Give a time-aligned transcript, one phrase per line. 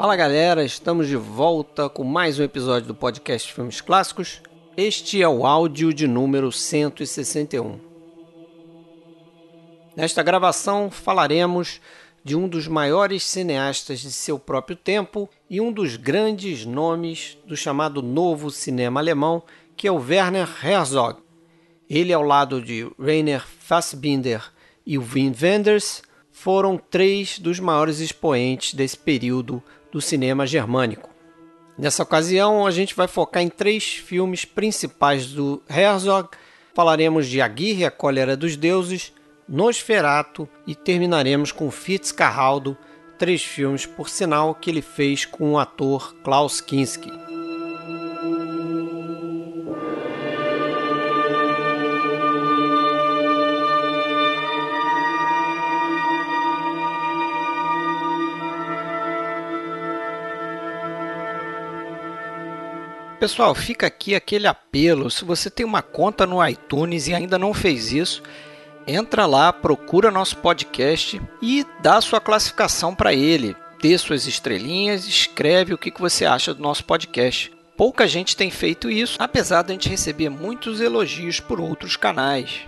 [0.00, 4.40] Fala galera, estamos de volta com mais um episódio do podcast Filmes Clássicos.
[4.74, 7.78] Este é o áudio de número 161.
[9.94, 11.82] Nesta gravação falaremos
[12.24, 17.54] de um dos maiores cineastas de seu próprio tempo e um dos grandes nomes do
[17.54, 19.42] chamado novo cinema alemão,
[19.76, 21.20] que é o Werner Herzog.
[21.90, 24.50] Ele, ao lado de Rainer Fassbinder
[24.86, 29.62] e Wim Wenders, foram três dos maiores expoentes desse período
[29.92, 31.10] do cinema germânico.
[31.76, 36.28] Nessa ocasião, a gente vai focar em três filmes principais do Herzog.
[36.74, 39.12] Falaremos de Aguirre, a Cólera dos Deuses,
[39.48, 42.76] Nosferato e terminaremos com Fitzcarraldo,
[43.18, 47.10] três filmes, por sinal, que ele fez com o ator Klaus Kinski.
[63.20, 65.10] Pessoal, fica aqui aquele apelo.
[65.10, 68.22] Se você tem uma conta no iTunes e ainda não fez isso,
[68.86, 73.54] entra lá, procura nosso podcast e dá sua classificação para ele.
[73.82, 77.52] Dê suas estrelinhas, escreve o que você acha do nosso podcast.
[77.76, 82.62] Pouca gente tem feito isso, apesar de a gente receber muitos elogios por outros canais.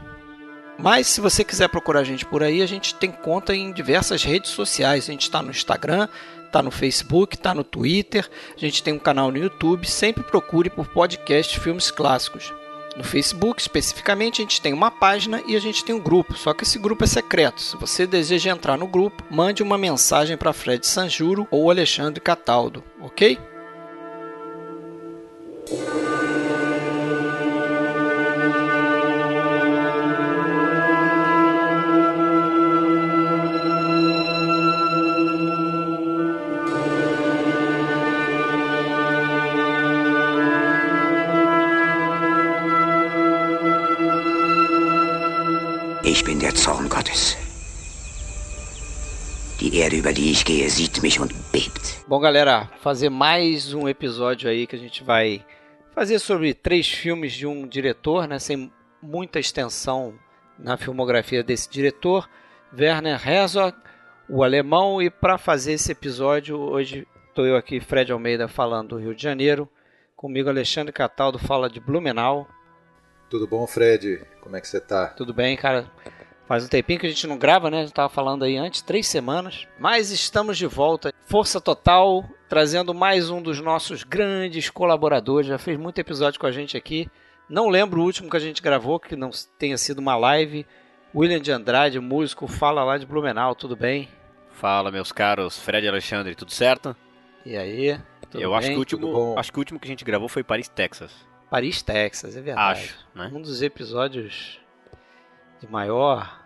[0.78, 4.22] Mas se você quiser procurar a gente por aí, a gente tem conta em diversas
[4.22, 5.08] redes sociais.
[5.08, 6.08] A gente está no Instagram,
[6.52, 9.88] está no Facebook, está no Twitter, a gente tem um canal no YouTube.
[9.88, 12.52] Sempre procure por podcast Filmes Clássicos.
[12.94, 16.52] No Facebook, especificamente, a gente tem uma página e a gente tem um grupo, só
[16.52, 17.62] que esse grupo é secreto.
[17.62, 22.84] Se você deseja entrar no grupo, mande uma mensagem para Fred Sanjuro ou Alexandre Cataldo,
[23.00, 23.38] ok?
[46.12, 47.38] Ich bin der Zorn Gottes.
[49.58, 52.04] Die Erde, über die ich gehe, sieht mich und bebt.
[52.06, 55.42] Bom, galera, fazer mais um episódio aí que a gente vai
[55.94, 58.70] fazer sobre três filmes de um diretor, né, sem
[59.00, 60.12] muita extensão
[60.58, 62.28] na filmografia desse diretor,
[62.78, 63.74] Werner Herzog,
[64.28, 68.98] o alemão, e para fazer esse episódio, hoje estou eu aqui, Fred Almeida, falando do
[68.98, 69.66] Rio de Janeiro,
[70.14, 72.46] comigo Alexandre Cataldo fala de Blumenau.
[73.32, 74.20] Tudo bom, Fred?
[74.42, 75.06] Como é que você tá?
[75.06, 75.90] Tudo bem, cara?
[76.46, 77.78] Faz um tempinho que a gente não grava, né?
[77.78, 79.66] A gente tava falando aí antes, três semanas.
[79.78, 81.14] Mas estamos de volta.
[81.24, 85.46] Força total, trazendo mais um dos nossos grandes colaboradores.
[85.46, 87.08] Já fez muito episódio com a gente aqui.
[87.48, 90.66] Não lembro o último que a gente gravou, que não tenha sido uma live.
[91.14, 94.10] William de Andrade, músico, fala lá de Blumenau, tudo bem?
[94.50, 96.94] Fala, meus caros, Fred e Alexandre, tudo certo?
[97.46, 97.98] E aí?
[98.30, 98.58] Tudo Eu bem?
[98.58, 101.31] acho que, o último, acho que o último que a gente gravou foi Paris, Texas.
[101.52, 102.80] Paris, Texas, é verdade.
[102.80, 103.30] Acho, né?
[103.30, 104.58] Um dos episódios
[105.60, 106.40] de maior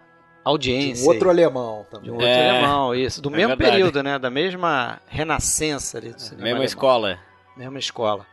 [0.45, 1.05] audiência.
[1.07, 2.07] Um outro alemão também.
[2.07, 3.23] De um outro É, alemão, isso.
[3.23, 3.71] Do é mesmo verdade.
[3.71, 4.19] período, né?
[4.19, 6.65] Da mesma renascença ali do cinema Mesma alemão.
[6.65, 7.19] escola.
[7.57, 8.27] Mesma escola.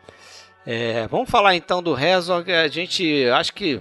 [0.66, 2.52] É, vamos falar então do Herzog.
[2.52, 3.80] A gente acho que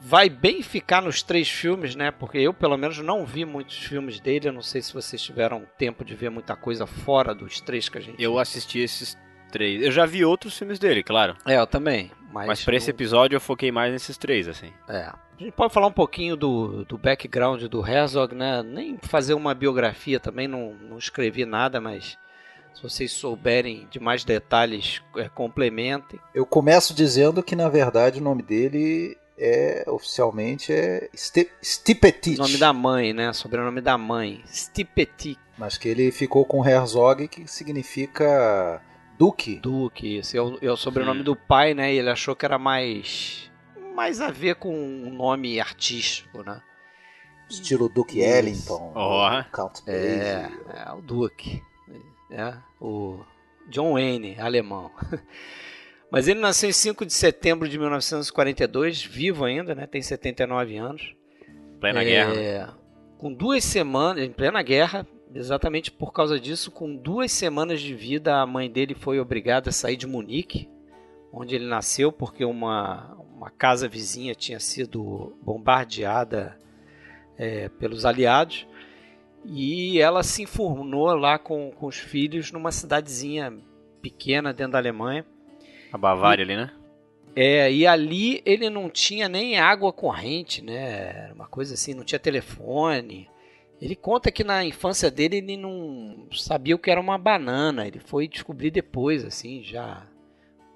[0.00, 2.10] vai bem ficar nos três filmes, né?
[2.10, 4.48] Porque eu, pelo menos, não vi muitos filmes dele.
[4.48, 7.96] Eu não sei se vocês tiveram tempo de ver muita coisa fora dos três que
[7.96, 9.16] a gente Eu assisti esses
[9.50, 9.82] três.
[9.82, 11.36] Eu já vi outros filmes dele, claro.
[11.46, 12.10] É, eu também.
[12.32, 14.72] Mas, Mas pra esse não- episódio eu foquei mais nesses três, assim.
[14.88, 15.02] É.
[15.06, 18.62] A gente pode falar um pouquinho do, do background do Herzog, né?
[18.62, 22.16] Nem fazer uma biografia também, não, não escrevi nada, mas
[22.74, 26.20] se vocês souberem de mais detalhes, é, complementem.
[26.34, 32.38] Eu começo dizendo que, na verdade, o nome dele é oficialmente é Ste Stipetit.
[32.38, 33.32] Nome da mãe, né?
[33.32, 34.42] Sobrenome da mãe.
[34.46, 38.80] Stipetit Mas que ele ficou com Herzog, que significa
[39.20, 39.56] duque.
[39.60, 40.16] Duque.
[40.16, 41.24] Esse é o, é o sobrenome Hum.
[41.24, 41.92] do pai, né?
[41.94, 43.50] E ele achou que era mais.
[43.94, 46.60] mais a ver com um nome artístico, né?
[47.48, 48.28] Estilo Duke Isso.
[48.28, 48.92] Ellington.
[48.94, 49.42] Ó.
[49.52, 50.56] Count É, Basie.
[50.74, 51.62] é o Duque.
[52.30, 53.20] É, o
[53.68, 54.90] John Wayne, alemão.
[56.12, 59.86] Mas ele nasceu em 5 de setembro de 1942, vivo ainda, né?
[59.86, 61.14] Tem 79 anos.
[61.80, 62.78] Plena É, guerra.
[63.18, 68.36] Com duas semanas, em plena guerra, exatamente por causa disso, com duas semanas de vida,
[68.36, 70.68] a mãe dele foi obrigada a sair de Munique,
[71.32, 76.58] onde ele nasceu, porque uma, uma casa vizinha tinha sido bombardeada
[77.38, 78.66] é, pelos aliados.
[79.44, 83.56] E ela se informou lá com, com os filhos numa cidadezinha
[84.02, 85.24] pequena dentro da Alemanha.
[85.92, 86.70] A Bavária ali, né?
[87.34, 91.24] É, e ali ele não tinha nem água corrente, né?
[91.24, 93.30] Era uma coisa assim, não tinha telefone.
[93.80, 97.86] Ele conta que na infância dele ele não sabia o que era uma banana.
[97.86, 100.06] Ele foi descobrir depois, assim, já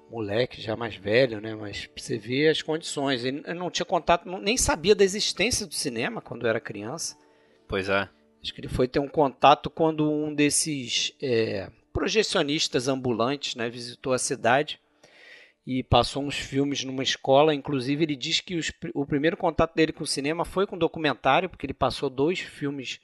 [0.09, 1.53] moleque, já mais velho, né?
[1.53, 3.23] Mas você vê as condições.
[3.23, 7.15] Ele não tinha contato, nem sabia da existência do cinema quando era criança.
[7.67, 8.09] Pois é.
[8.41, 14.13] Acho que ele foi ter um contato quando um desses é, projecionistas ambulantes né, visitou
[14.13, 14.79] a cidade
[15.65, 17.53] e passou uns filmes numa escola.
[17.53, 21.49] Inclusive, ele diz que os, o primeiro contato dele com o cinema foi com documentário,
[21.49, 22.99] porque ele passou dois filmes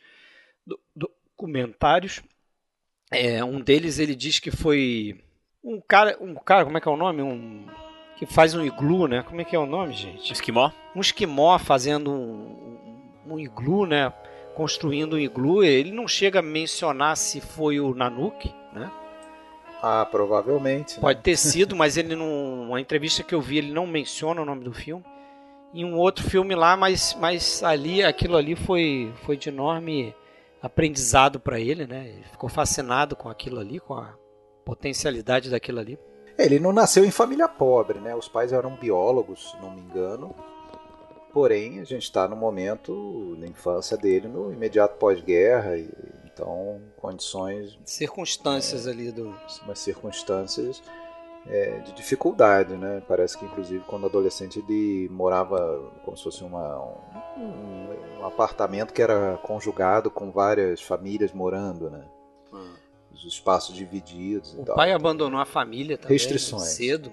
[0.65, 2.21] do, documentários.
[3.11, 5.19] É, um deles ele diz que foi
[5.63, 7.21] um cara, um cara, como é que é o nome?
[7.21, 7.67] Um
[8.17, 9.23] que faz um iglu, né?
[9.23, 10.31] Como é que é o nome, gente?
[10.31, 10.71] Esquimó?
[10.95, 14.13] Um esquimó fazendo um, um, um iglu, né?
[14.53, 15.63] construindo um iglu.
[15.63, 18.91] Ele não chega a mencionar se foi o Nanook, né?
[19.81, 20.95] Ah, provavelmente.
[20.95, 21.01] Né?
[21.01, 22.67] Pode ter sido, mas ele não.
[22.69, 25.03] Uma entrevista que eu vi, ele não menciona o nome do filme.
[25.73, 30.13] E um outro filme lá, mas, mas ali, aquilo ali foi, foi de enorme
[30.61, 32.09] aprendizado para ele, né?
[32.09, 34.13] Ele ficou fascinado com aquilo ali, com a
[34.65, 35.97] potencialidade daquilo ali.
[36.37, 38.13] Ele não nasceu em família pobre, né?
[38.15, 40.35] Os pais eram biólogos, se não me engano.
[41.33, 45.77] Porém, a gente está no momento na infância dele, no imediato pós-guerra,
[46.33, 47.77] então condições.
[47.85, 49.35] Circunstâncias é, ali do.
[49.63, 50.81] Umas circunstâncias
[51.47, 53.01] é, de dificuldade, né?
[53.07, 56.79] Parece que, inclusive, quando adolescente ele morava como se fosse uma,
[57.37, 62.05] um, um apartamento que era conjugado com várias famílias morando, né?
[62.53, 62.73] Hum.
[63.13, 64.53] Os espaços divididos.
[64.57, 66.63] O pai abandonou a família também Restrições.
[66.63, 67.11] cedo.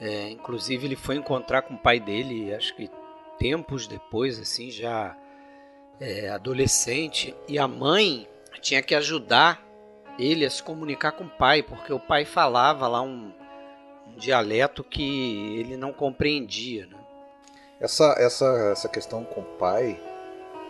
[0.00, 2.90] É, inclusive ele foi encontrar com o pai dele, acho que
[3.38, 5.14] tempos depois, assim, já
[6.00, 8.26] é, adolescente, e a mãe
[8.60, 9.62] tinha que ajudar
[10.18, 13.32] ele a se comunicar com o pai, porque o pai falava lá um,
[14.06, 16.86] um dialeto que ele não compreendia.
[16.86, 16.96] Né?
[17.80, 19.98] Essa, essa, essa questão com o pai,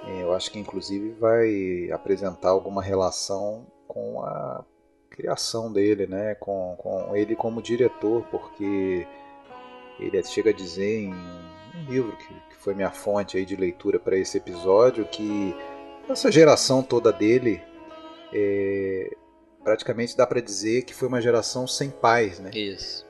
[0.06, 4.65] é, eu acho que inclusive vai apresentar alguma relação com a
[5.11, 6.35] criação dele, né?
[6.37, 9.06] com, com ele como diretor, porque
[9.99, 13.99] ele chega a dizer em um livro que, que foi minha fonte aí de leitura
[13.99, 15.55] para esse episódio que
[16.09, 17.62] essa geração toda dele
[18.33, 19.17] é,
[19.65, 22.51] praticamente dá para dizer que foi uma geração sem pais, né?
[22.55, 23.07] Isso.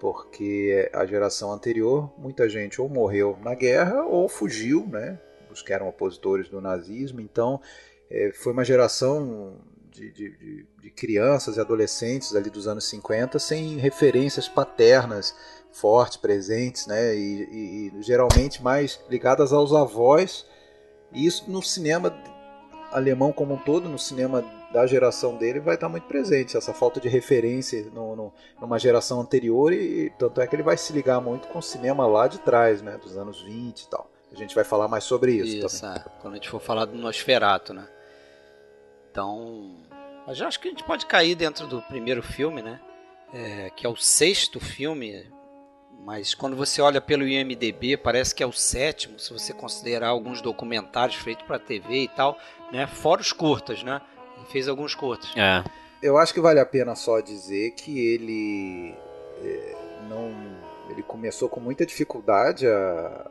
[0.00, 5.18] Porque a geração anterior, muita gente ou morreu na guerra ou fugiu, né?
[5.50, 7.20] Os que eram opositores do nazismo.
[7.20, 7.60] Então,
[8.10, 9.56] é, foi uma geração
[9.90, 15.34] de, de, de, crianças e adolescentes ali dos anos 50 sem referências paternas
[15.72, 17.14] fortes, presentes, né?
[17.14, 20.46] E, e, geralmente mais ligadas aos avós.
[21.12, 22.14] E isso no cinema
[22.92, 26.56] alemão como um todo, no cinema da geração dele, vai estar muito presente.
[26.56, 30.76] Essa falta de referência no, no, numa geração anterior, e tanto é que ele vai
[30.76, 32.96] se ligar muito com o cinema lá de trás, né?
[32.98, 34.10] Dos anos 20 e tal.
[34.32, 35.66] A gente vai falar mais sobre isso.
[35.66, 36.04] Isso, é.
[36.20, 37.88] quando a gente for falar do Nosferato, né?
[39.10, 39.76] Então.
[40.26, 42.80] Mas já acho que a gente pode cair dentro do primeiro filme, né?
[43.32, 45.24] É, que é o sexto filme
[46.04, 50.40] mas quando você olha pelo IMDb, parece que é o sétimo, se você considerar alguns
[50.40, 52.38] documentários feitos para TV e tal,
[52.72, 52.86] né?
[52.86, 54.00] Fora os curtas, né?
[54.36, 55.30] Ele fez alguns curtas.
[55.36, 55.62] É.
[56.02, 58.94] Eu acho que vale a pena só dizer que ele
[59.42, 59.76] é,
[60.08, 60.32] não,
[60.88, 63.30] ele começou com muita dificuldade a,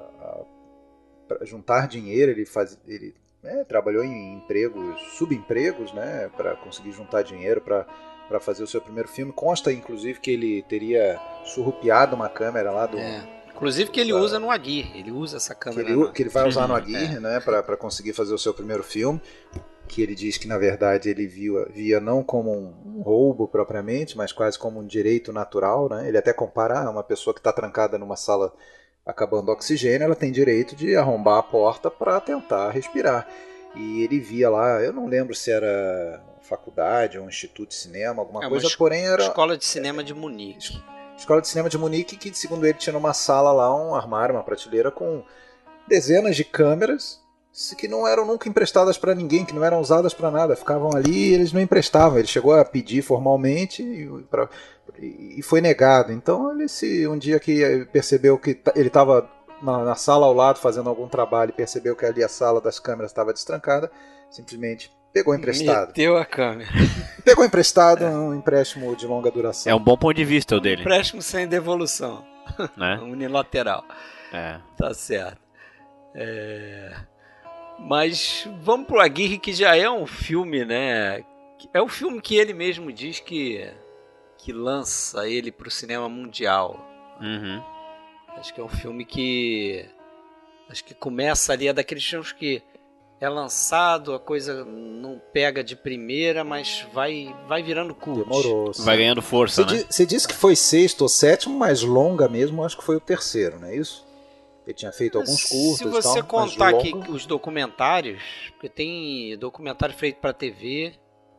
[1.41, 2.32] a juntar dinheiro.
[2.32, 7.86] Ele faz, ele né, trabalhou em empregos, subempregos, né, para conseguir juntar dinheiro para
[8.29, 9.33] para fazer o seu primeiro filme.
[9.33, 12.98] Consta, inclusive, que ele teria surrupiado uma câmera lá do.
[12.98, 13.27] É.
[13.53, 14.19] Inclusive que ele da...
[14.19, 15.83] usa no Aguirre, ele usa essa câmera.
[15.83, 17.19] Que ele, que ele vai usar no Aguirre, é.
[17.19, 19.19] né, para conseguir fazer o seu primeiro filme.
[19.88, 24.31] Que ele diz que na verdade ele via, via não como um, roubo propriamente, mas
[24.31, 25.89] quase como um direito natural.
[25.89, 26.07] Né?
[26.07, 28.53] Ele até compara ah, uma pessoa que está trancada numa sala
[29.05, 33.27] acabando o oxigênio, ela tem direito de arrombar a porta para tentar respirar.
[33.75, 38.22] E ele via lá, eu não lembro se era faculdade ou um instituto de cinema,
[38.22, 39.24] alguma é, coisa, porém era.
[39.24, 40.82] Escola de cinema de Munique.
[41.18, 44.44] Escola de cinema de Munique, que segundo ele tinha numa sala lá um armário, uma
[44.44, 45.24] prateleira com
[45.88, 47.20] dezenas de câmeras
[47.77, 51.29] que não eram nunca emprestadas para ninguém, que não eram usadas para nada, ficavam ali
[51.29, 52.18] e eles não emprestavam.
[52.18, 54.48] Ele chegou a pedir formalmente e, pra,
[54.98, 56.12] e foi negado.
[56.13, 59.29] Então ele se um dia que percebeu que ele estava
[59.62, 62.79] na, na, sala ao lado fazendo algum trabalho e percebeu que ali a sala das
[62.79, 63.91] câmeras estava destrancada,
[64.29, 65.88] simplesmente Pegou emprestado.
[65.88, 66.70] Meteu a câmera.
[67.25, 68.10] Pegou emprestado é.
[68.10, 69.72] um empréstimo de longa duração.
[69.72, 70.78] É um bom ponto de vista o dele.
[70.78, 72.25] Um empréstimo sem devolução.
[72.78, 73.00] Né?
[73.04, 73.84] Unilateral.
[74.32, 74.60] É.
[74.78, 75.39] Tá certo.
[76.13, 76.96] É...
[77.80, 81.24] Mas vamos pro Aguirre, que já é um filme, né?
[81.74, 83.70] É o filme que ele mesmo diz que,
[84.38, 86.86] que lança ele pro cinema mundial.
[87.22, 87.63] Uhum.
[88.38, 89.86] Acho que é um filme que.
[90.70, 92.62] Acho que começa ali, é daqueles filmes que
[93.22, 98.24] é lançado, a coisa não pega de primeira, mas vai, vai virando cult.
[98.24, 98.74] Demorou.
[98.74, 98.84] sim.
[98.84, 99.84] Vai ganhando força, Você, né?
[99.84, 103.00] di- você disse que foi sexto ou sétimo, mas longa mesmo, acho que foi o
[103.02, 104.08] terceiro, não é isso?
[104.66, 108.22] Ele tinha feito alguns curtos Se e você tal, contar aqui longa- os documentários,
[108.52, 110.94] porque tem documentário feito para TV,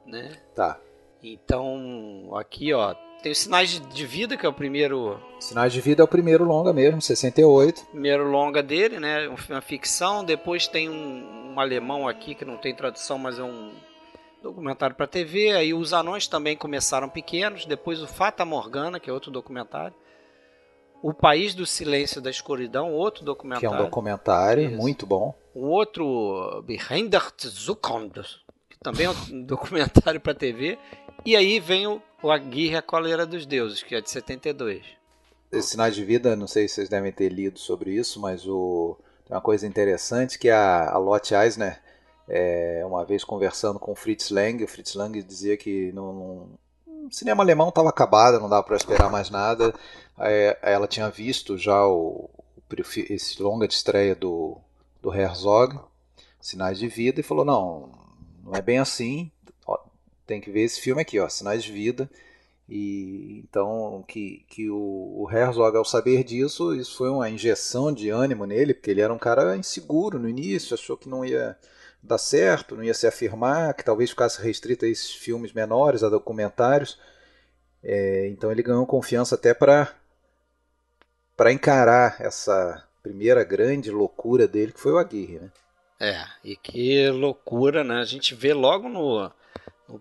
[0.05, 0.33] né?
[0.55, 0.79] Tá.
[1.23, 6.03] Então, aqui, ó, tem os Sinais de- Vida, que é o primeiro, Sinais de Vida
[6.03, 7.85] é o primeiro longa mesmo, 68.
[7.87, 9.29] primeiro longa dele, né?
[9.29, 10.25] um- Uma ficção.
[10.25, 13.73] Depois tem um, um alemão aqui que não tem tradução, mas é um
[14.43, 15.53] documentário para TV.
[15.53, 17.67] Aí os anões também começaram pequenos.
[17.67, 19.95] Depois o Fata Morgana, que é outro documentário.
[21.03, 23.71] O País do Silêncio da Escuridão, outro Que é documentário.
[23.81, 24.77] um documentário Isso.
[24.77, 25.35] muito bom.
[25.55, 30.79] Um outro Behind the Zukunft, que também é um documentário para TV.
[31.25, 34.85] E aí vem o, o Aguirre, a Coleira dos Deuses, que é de 72.
[35.51, 38.97] Esse Sinais de Vida, não sei se vocês devem ter lido sobre isso, mas o...
[39.27, 41.81] tem uma coisa interessante que a, a Lotte Eisner,
[42.29, 46.49] é, uma vez conversando com o Fritz Lang, o Fritz Lang dizia que não, não-
[47.07, 49.75] o cinema alemão estava acabado, não dava para esperar mais nada.
[50.63, 52.29] Ela tinha visto já o,
[53.09, 54.59] esse longa de estreia do,
[55.03, 55.81] do Herzog,
[56.41, 57.91] Sinais de Vida, e falou, não,
[58.45, 59.33] não é bem assim,
[60.31, 62.09] tem que ver esse filme aqui, ó, Sinais de Vida,
[62.69, 68.11] e então que, que o, o Herzog, ao saber disso, isso foi uma injeção de
[68.11, 71.59] ânimo nele, porque ele era um cara inseguro no início, achou que não ia
[72.01, 76.09] dar certo, não ia se afirmar, que talvez ficasse restrito a esses filmes menores, a
[76.09, 76.97] documentários.
[77.83, 79.93] É, então ele ganhou confiança até para
[81.37, 85.41] para encarar essa primeira grande loucura dele, que foi o Aguirre.
[85.41, 85.51] Né?
[85.99, 87.97] É, e que loucura, né?
[87.97, 89.31] A gente vê logo no,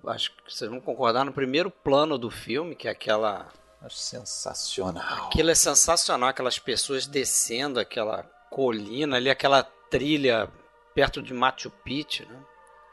[0.07, 3.47] Acho que vocês vão concordar no primeiro plano do filme, que é aquela.
[3.81, 5.27] Acho sensacional.
[5.27, 10.49] Aquilo é sensacional, aquelas pessoas descendo aquela colina ali, aquela trilha
[10.93, 12.39] perto de Machu Picchu, né?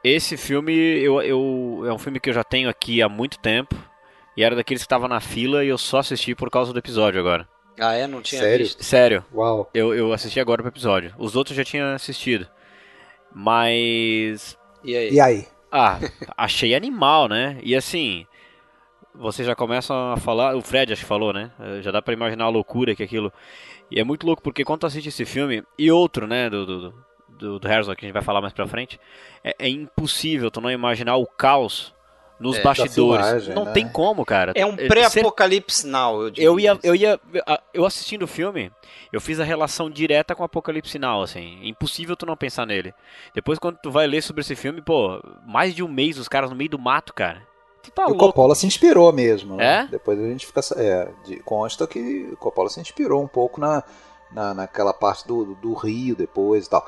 [0.05, 3.75] Esse filme eu, eu, é um filme que eu já tenho aqui há muito tempo.
[4.37, 7.19] E era daqueles que tava na fila e eu só assisti por causa do episódio
[7.19, 7.49] agora.
[7.81, 8.07] Ah, é?
[8.07, 8.67] Não tinha Sério?
[8.67, 8.85] visto?
[8.85, 9.69] Sério, Uau.
[9.75, 11.15] eu, eu assisti agora pro episódio.
[11.19, 12.47] Os outros eu já tinha assistido.
[13.35, 14.57] Mas.
[14.85, 15.11] E aí?
[15.11, 15.49] E aí?
[15.71, 15.99] Ah,
[16.37, 17.59] achei animal, né?
[17.63, 18.27] E assim.
[19.15, 20.55] Vocês já começam a falar.
[20.55, 21.51] O Fred acho que falou, né?
[21.81, 23.33] Já dá pra imaginar a loucura que aquilo.
[23.91, 25.63] E é muito louco porque quando tu assiste esse filme.
[25.79, 26.51] E outro, né?
[26.51, 26.95] Do, do,
[27.29, 29.01] do, do Herzog, que a gente vai falar mais pra frente.
[29.43, 31.96] É, é impossível tu não imaginar o caos
[32.39, 33.49] nos É, bastidores.
[33.49, 33.73] não né?
[33.73, 34.53] tem como, cara.
[34.55, 36.47] É um pré-apocalipse now, eu diria.
[36.47, 37.21] eu ia, eu ia,
[37.73, 38.71] eu assistindo o filme,
[39.13, 42.93] eu fiz a relação direta com o Apocalipse Now, assim, impossível tu não pensar nele.
[43.35, 46.51] Depois quando tu vai ler sobre esse filme, pô, mais de um mês os caras
[46.51, 47.43] no meio do mato, cara.
[47.95, 48.27] Tá E o louco.
[48.27, 49.57] Coppola se inspirou mesmo.
[49.57, 49.85] né?
[49.85, 49.87] É?
[49.87, 50.61] Depois a gente fica.
[50.77, 53.83] É, de- consta que o Coppola se inspirou um pouco na,
[54.33, 56.85] na, naquela parte do, do Rio depois e tal.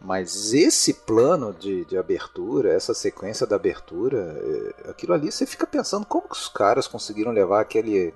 [0.00, 5.66] Mas esse plano de, de abertura, essa sequência da abertura, é, aquilo ali você fica
[5.66, 8.14] pensando como que os caras conseguiram levar aquele.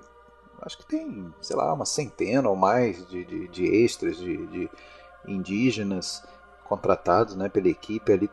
[0.61, 4.69] Acho que tem, sei lá, uma centena ou mais de, de, de extras, de, de
[5.27, 6.23] indígenas
[6.63, 8.29] contratados né, pela equipe ali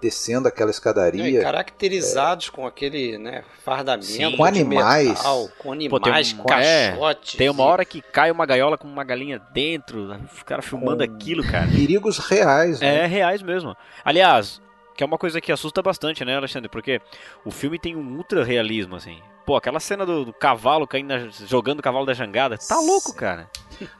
[0.00, 1.42] descendo aquela Não, e escadaria.
[1.42, 4.36] caracterizados com aquele né, fardamento Sim.
[4.36, 5.08] Com de animais.
[5.08, 7.34] metal, com Pô, animais, tem um- é, caixotes.
[7.36, 11.14] Tem uma hora que cai uma gaiola com uma galinha dentro, os caras filmando Com-
[11.14, 11.66] aquilo, cara.
[11.68, 12.80] perigos reais.
[12.80, 13.04] né?
[13.04, 13.76] É reais mesmo.
[14.04, 14.60] Aliás,
[14.96, 16.68] que é uma coisa que assusta bastante, né, Alexandre?
[16.68, 17.00] Porque
[17.44, 19.18] o filme tem um ultra realismo, assim.
[19.46, 23.14] Pô, aquela cena do, do cavalo caindo, na- jogando o cavalo da jangada, tá louco,
[23.14, 23.48] cara.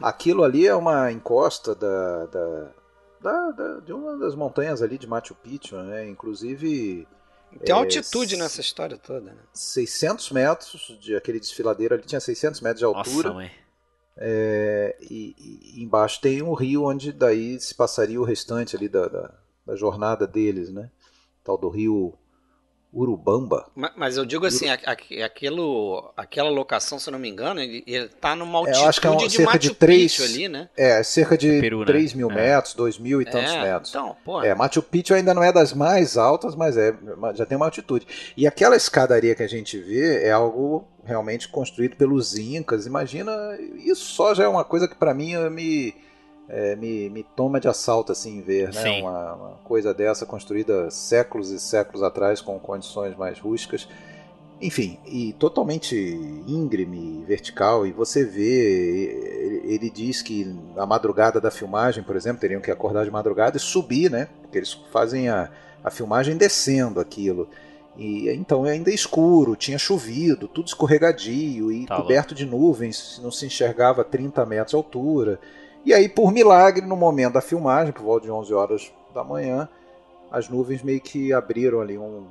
[0.03, 2.71] Aquilo ali é uma encosta da, da,
[3.21, 6.09] da- da- de uma das montanhas ali de Machu Picchu, né?
[6.09, 7.07] Inclusive
[7.65, 9.35] Tem É, altitude nessa história toda, né?
[9.55, 13.29] 600 metros de aquele desfiladeiro ali tinha 600 metros de altura.
[13.29, 13.51] Nossa, mãe.
[14.17, 15.35] É, e,
[15.79, 19.35] e embaixo tem um rio onde daí se passaria o restante ali da, da,
[19.65, 20.91] da jornada deles, né?
[21.45, 22.13] Tal do rio
[22.93, 23.67] Urubamba.
[23.77, 27.61] Ma- Mas eu digo assim, a- a- aquilo, aquela locação, se eu não me engano,
[27.61, 29.75] ele, ele tá numa É, eu acho que é um- altitude de cerca Machu de
[29.75, 30.69] três- Picchu ali, né?
[30.77, 31.87] É, cerca de Peru, né?
[31.87, 32.35] 3 mil É.
[32.35, 33.91] metros, 2 mil e tantos é, metros.
[33.91, 36.95] Então, pô, É, Machu Picchu ainda não é das mais altas, mas é
[37.35, 38.07] já tem uma altitude.
[38.37, 42.87] E aquela escadaria que a gente vê é algo realmente construído pelos incas.
[42.87, 43.33] Imagina,
[43.85, 45.95] isso só já é uma coisa que para mim me,
[46.49, 49.01] é, me me toma de assalto assim ver, né?
[49.01, 53.89] Uma, uma coisa dessa construída séculos e séculos atrás com condições mais rústicas.
[54.61, 55.95] Enfim, e totalmente
[56.47, 62.61] íngreme, vertical, e você vê, ele, diz que a madrugada da filmagem, por exemplo, teriam
[62.61, 64.29] que acordar de madrugada e subir, né?
[64.43, 65.49] Porque eles fazem a,
[65.85, 67.49] a filmagem descendo aquilo.
[67.97, 73.31] E então é ainda escuro, tinha chovido, tudo escorregadio e Tá coberto de nuvens, não
[73.31, 75.39] se enxergava a 30 metros de altura.
[75.85, 79.69] E aí, por milagre, no momento da filmagem, por volta de 11 horas da manhã,
[80.31, 82.25] as nuvens meio que abriram ali um,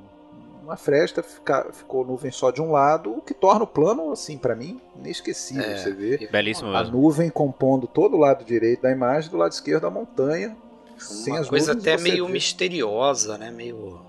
[0.62, 4.36] uma fresta, fica, ficou nuvem só de um lado, o que torna o plano, assim,
[4.38, 5.64] para mim, inesquecível.
[5.64, 6.98] É, Você vê Belíssimo a mesmo.
[6.98, 10.56] nuvem compondo todo o lado direito da imagem, do lado esquerdo a montanha.
[10.98, 12.32] sem Uma as coisa nuvens, até meio vê.
[12.32, 13.50] misteriosa, né?
[13.50, 14.00] Meio.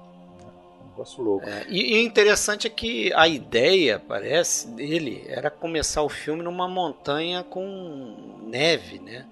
[1.00, 1.48] Negócio louco.
[1.48, 6.44] É, e, e o interessante é que a ideia, parece, dele era começar o filme
[6.44, 9.26] numa montanha com neve, né?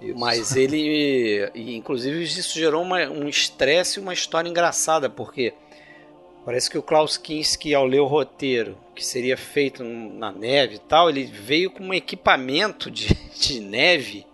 [0.00, 0.18] Isso.
[0.18, 5.52] Mas ele, inclusive, isso gerou uma- um estresse e uma história engraçada, porque
[6.50, 10.78] parece que o Klaus Kinski, ao ler o roteiro, que seria feito na neve e
[10.80, 14.26] tal, ele veio com um equipamento de, de neve.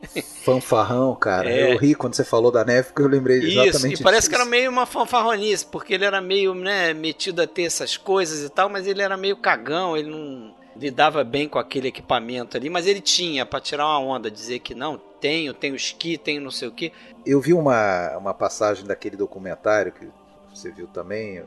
[0.43, 1.51] Fanfarrão, cara.
[1.51, 1.75] É.
[1.75, 4.31] Eu ri quando você falou da neve, porque eu lembrei Isso, exatamente e parece disso.
[4.31, 8.43] que era meio uma fanfarronice, porque ele era meio né, metido a ter essas coisas
[8.43, 12.71] e tal, mas ele era meio cagão, ele não lidava bem com aquele equipamento ali,
[12.71, 16.51] mas ele tinha pra tirar uma onda, dizer que não, tenho, tenho esqui, tenho não
[16.51, 16.91] sei o que.
[17.27, 20.09] Eu vi uma, uma passagem daquele documentário que
[20.49, 21.45] você viu também.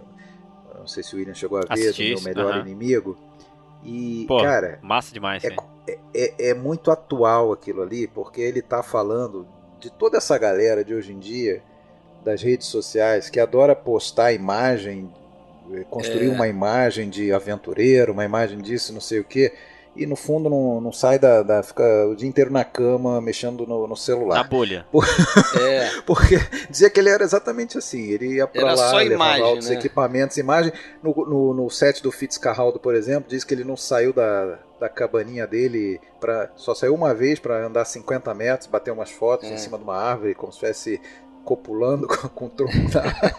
[0.79, 3.17] Não sei se o William chegou a ver, Assisti do meu melhor inimigo.
[3.83, 5.55] E, Pô, cara, Massa demais, é, né?
[6.13, 9.47] é, é muito atual aquilo ali, porque ele tá falando
[9.79, 11.61] de toda essa galera de hoje em dia,
[12.23, 15.09] das redes sociais, que adora postar imagem,
[15.73, 16.33] eh, construir É.
[16.33, 19.53] uma imagem de aventureiro, uma imagem disso, não sei o quê,
[20.03, 21.61] e no fundo não, não sai da, da.
[21.63, 24.43] fica o dia inteiro na cama, mexendo no, no Na celular.
[24.47, 24.85] bolha.
[25.59, 26.37] É, Porque
[26.69, 28.01] dizia que ele era exatamente assim.
[28.09, 29.75] Ele ia pra Era lá, só levava imagem, altos né?
[29.75, 30.71] equipamentos, imagem.
[31.03, 34.87] No, no, no set do Fitzcarraldo, por exemplo, diz que ele não saiu da, da
[34.89, 39.53] cabaninha dele, pra, só saiu uma vez para andar 50 metros, bater umas fotos É.
[39.53, 41.01] em cima de uma árvore, como se estivesse
[41.49, 42.51] copulando com, o
[42.99, 43.33] árvore,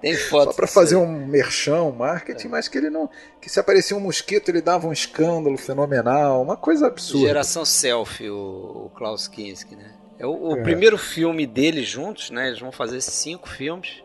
[0.00, 0.50] tem foto.
[0.50, 3.10] só para fazer um merchão, um marketing, mas que ele não.
[3.40, 7.26] Que se aparecia um mosquito, ele dava um escândalo fenomenal, uma coisa absurda.
[7.26, 9.90] Geração Selfie, o, o Klaus Kinski, né?
[10.16, 10.62] É o, o É.
[10.62, 12.46] primeiro filme deles juntos, né?
[12.48, 14.02] Eles vão fazer cinco filmes.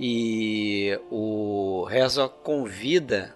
[0.00, 3.32] E o Herzog convida.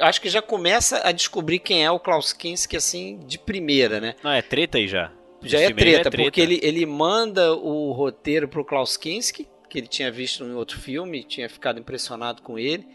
[0.00, 4.14] Acho que já começa a descobrir quem é o Klaus Kinski, assim, de primeira, né?
[4.22, 5.10] Não, é treta aí já.
[5.42, 9.78] Já é filme aí treta, porque ele, ele manda o roteiro pro Klaus Kinski, que
[9.78, 12.86] ele tinha visto em outro filme, tinha ficado impressionado com ele.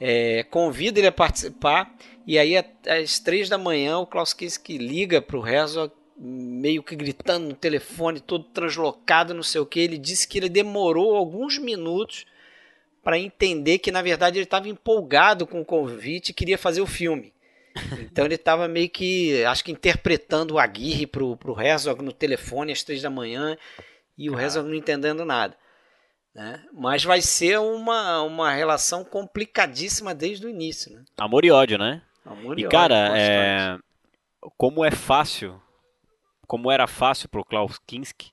[0.00, 1.94] É, convida ele a participar,
[2.26, 7.48] e aí às três da manhã o Klaus Kinski liga pro Herzog, meio que gritando
[7.48, 9.80] no telefone, todo translocado, não sei o que.
[9.80, 12.26] Ele disse que ele demorou alguns minutos
[13.02, 16.86] para entender que na verdade ele estava empolgado com o convite e queria fazer o
[16.86, 17.32] filme.
[18.00, 22.72] Então ele estava meio que, acho que interpretando o Aguirre pro, pro Herzog no telefone
[22.72, 23.56] às três da manhã
[24.18, 25.56] e o Herzog não entendendo nada.
[26.34, 26.62] Né?
[26.72, 30.92] Mas vai ser uma, uma relação complicadíssima desde o início.
[30.92, 31.04] Né?
[31.18, 32.02] Amor e ódio, né?
[32.24, 33.78] Amor E ódio cara, é...
[34.56, 35.60] como é fácil,
[36.46, 38.32] como era fácil pro Klaus Kinski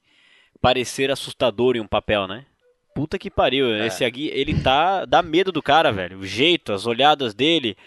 [0.61, 2.45] parecer assustador em um papel, né?
[2.93, 3.85] Puta que pariu, É.
[3.85, 6.17] esse aqui, ele tá, dá medo do cara, velho.
[6.17, 7.77] O jeito, as olhadas dele,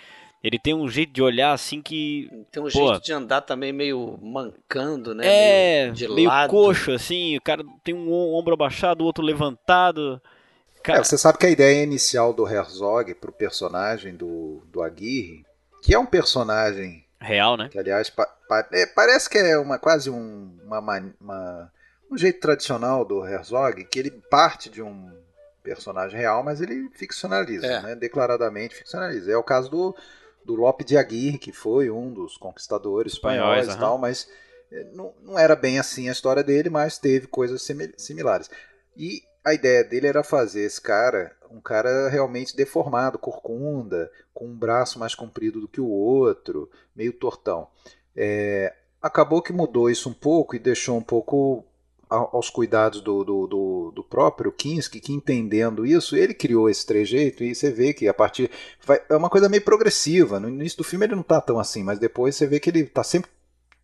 [0.43, 2.71] ele tem um jeito de olhar assim que Tem um pô.
[2.71, 5.25] jeito de andar também meio mancando, né?
[5.27, 6.51] é meio de meio lado.
[6.51, 10.21] coxo assim, o cara tem um om- ombro abaixado, o outro levantado.
[10.83, 15.45] Cara, É, você sabe que a ideia inicial do Herzog pro personagem do, do Aguirre,
[15.83, 17.69] que é um personagem real, né?
[17.71, 20.79] que aliás pa- pa- é, parece que é uma quase um, uma,
[21.21, 21.73] uma-
[22.11, 25.13] um jeito tradicional do Herzog, que ele parte de um
[25.63, 27.83] personagem real, mas ele ficcionaliza, É.
[27.83, 27.95] né?
[27.95, 29.31] declaradamente ficcionaliza.
[29.31, 29.95] É o caso do,
[30.45, 34.29] do Lope de Aguirre, que foi um dos conquistadores Espanhóis, espanhóis e tal, mas
[34.73, 38.51] é, não, não era bem assim a história dele, mas teve coisas simi- similares.
[38.97, 44.57] E a ideia dele era fazer esse cara um cara realmente deformado, corcunda, com um
[44.57, 47.67] braço mais comprido do que o outro, meio tortão.
[48.15, 48.73] É,
[49.03, 51.65] acabou que mudou isso um pouco e deixou um pouco
[52.11, 57.45] aos cuidados do, do, do, do próprio Kinski, que entendendo isso, ele criou esse trejeito
[57.45, 58.51] e você vê que a partir.
[58.85, 60.41] vai- é uma coisa meio progressiva.
[60.41, 62.85] No início do filme ele não tá tão assim, mas depois você vê que ele
[62.85, 63.31] tá sempre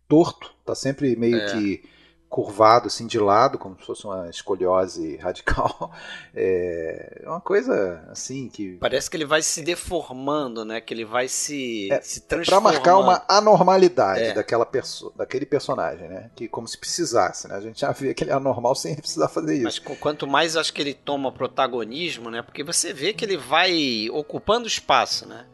[0.07, 1.51] torto, tá sempre meio É.
[1.53, 1.83] que
[2.29, 5.91] curvado assim de lado, como se fosse uma escoliose radical.
[6.35, 10.79] É uma coisa assim que Parece que ele vai se deformando, né?
[10.81, 12.73] Que ele vai se, É, se Pra transformando.
[12.73, 14.33] marcar uma anormalidade É.
[14.33, 16.29] daquela perso daquele personagem, né?
[16.35, 17.55] Que como se precisasse, né?
[17.55, 19.63] A gente já vê que ele é anormal sem precisar fazer isso.
[19.63, 22.41] Mas qu- quanto mais acho que ele toma protagonismo, né?
[22.41, 25.45] Porque você vê que ele vai ocupando espaço, né?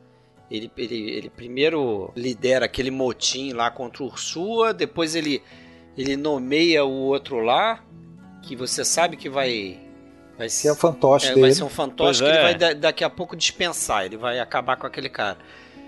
[0.52, 5.42] Ele, ele, ele primeiro lidera aquele motim lá contra o Ursua, depois ele,
[5.98, 7.84] ele nomeia o outro lá,
[8.42, 9.80] que você sabe que vai.
[10.38, 11.42] Vai, Que é o fantoche é, dele.
[11.42, 12.42] vai ser um fantoche Pois que ele é.
[12.42, 15.38] vai da- daqui a pouco dispensar, ele vai acabar com aquele cara.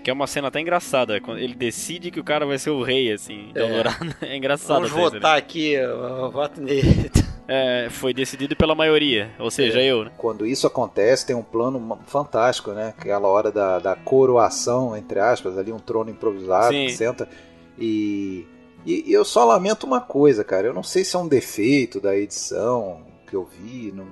[0.04, 2.80] Que é uma cena até engraçada, quando ele decide que o cara vai ser o
[2.80, 3.62] rei, assim, de É.
[3.64, 4.14] Eldorado.
[4.22, 5.18] É engraçado Vamos né?
[5.18, 7.10] votar aqui, eu, eu voto nele.
[7.48, 9.84] é, foi decidido pela maioria, ou seja, É.
[9.86, 10.12] eu, né?
[10.16, 12.94] Quando isso acontece, tem um plano fantástico, né?
[12.96, 16.86] Aquela hora da, da coroação, entre aspas, ali um trono improvisado Sim.
[16.86, 17.28] que senta.
[17.76, 18.46] E,
[18.86, 20.66] e, e eu só lamento uma coisa, cara.
[20.68, 24.06] Eu não sei se é um defeito da edição que eu vi, não-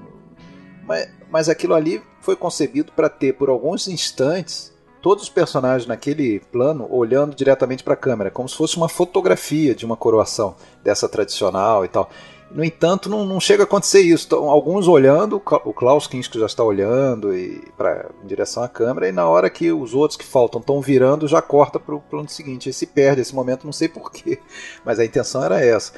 [0.86, 6.40] mas, mas aquilo ali foi concebido para ter, por alguns instantes, todos os personagens naquele
[6.52, 11.08] plano olhando diretamente para a câmera, como se fosse uma fotografia de uma coroação dessa
[11.08, 12.10] tradicional e tal.
[12.54, 14.28] No entanto, não, não chega a acontecer isso.
[14.28, 19.08] Tão alguns olhando, o Klaus Kinski já está olhando e pra, em direção à câmera,
[19.08, 22.28] e na hora que os outros que faltam estão virando, já corta para o plano
[22.28, 22.68] seguinte.
[22.68, 24.38] Aí se perde esse momento, não sei porquê,
[24.84, 25.94] mas a intenção era essa.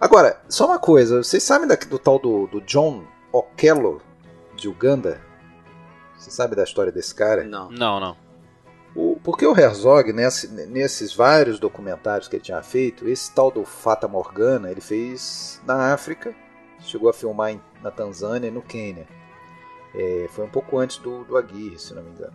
[0.00, 4.00] Agora, só uma coisa, vocês sabem da- do tal do, do John Okello,
[4.54, 5.20] de Uganda?
[6.16, 7.42] Você sabe da história desse cara?
[7.44, 7.70] Não.
[7.70, 8.16] Não, não.
[8.94, 13.64] O, porque o Herzog, nesse- nesses vários documentários que ele tinha feito, esse tal do
[13.64, 16.34] Fata Morgana, ele fez na África,
[16.80, 19.06] chegou a filmar em- na Tanzânia e no Quênia.
[19.94, 22.32] É, foi um pouco antes do, do Aguirre, se não me engano.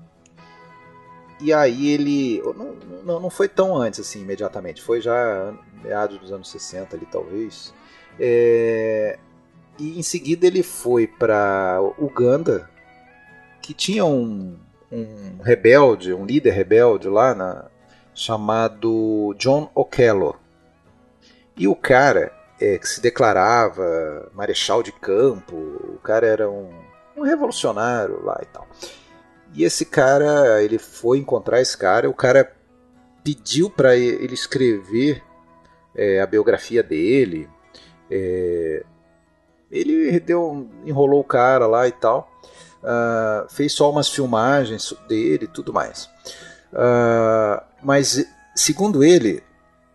[1.42, 2.42] E aí ele.
[2.56, 4.82] Não, não, não foi tão antes, assim, imediatamente.
[4.82, 7.74] Foi já meados dos anos 60 ali, talvez.
[8.18, 9.20] É,
[9.78, 12.70] e em seguida ele foi para Uganda,
[13.62, 14.58] que tinha um,
[14.92, 17.66] um rebelde, um líder rebelde lá, na,
[18.14, 20.36] chamado John Okello.
[21.58, 26.70] E o cara é, que se declarava marechal de campo, o cara era um,
[27.18, 28.68] um revolucionário lá e tal.
[29.54, 32.52] E esse cara, ele foi encontrar esse cara, o cara
[33.24, 35.24] pediu para ele escrever
[35.96, 37.50] é, a biografia dele.
[38.12, 38.84] é,
[39.72, 42.32] ele deu, enrolou o cara lá e tal.
[42.86, 46.08] Ah, fez só umas filmagens dele e tudo mais.
[46.72, 49.44] Ah, mas, segundo ele,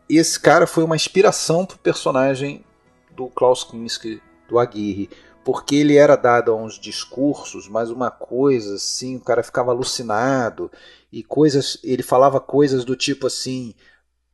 [0.09, 2.64] esse cara foi uma inspiração pro personagem
[3.12, 5.09] do Klaus Kinski, do Aguirre,
[5.44, 10.70] porque ele era dado a uns discursos, mas uma coisa assim, o cara ficava alucinado
[11.12, 13.74] e coisas, ele falava coisas do tipo assim,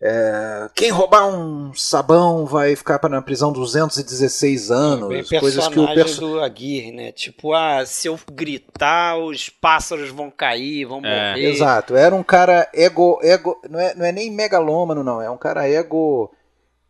[0.01, 5.87] é, quem roubar um sabão vai ficar na prisão 216 anos, Bem coisas que o
[5.87, 7.13] personagem perso do Aguirre, né?
[7.13, 11.31] Tipo, ah, se eu gritar, os pássaros vão cair, vão É.
[11.31, 11.49] morrer.
[11.49, 15.39] Exato, era um cara ego, ego não, é, não é nem megalômano, não, é um
[15.39, 16.31] cara ego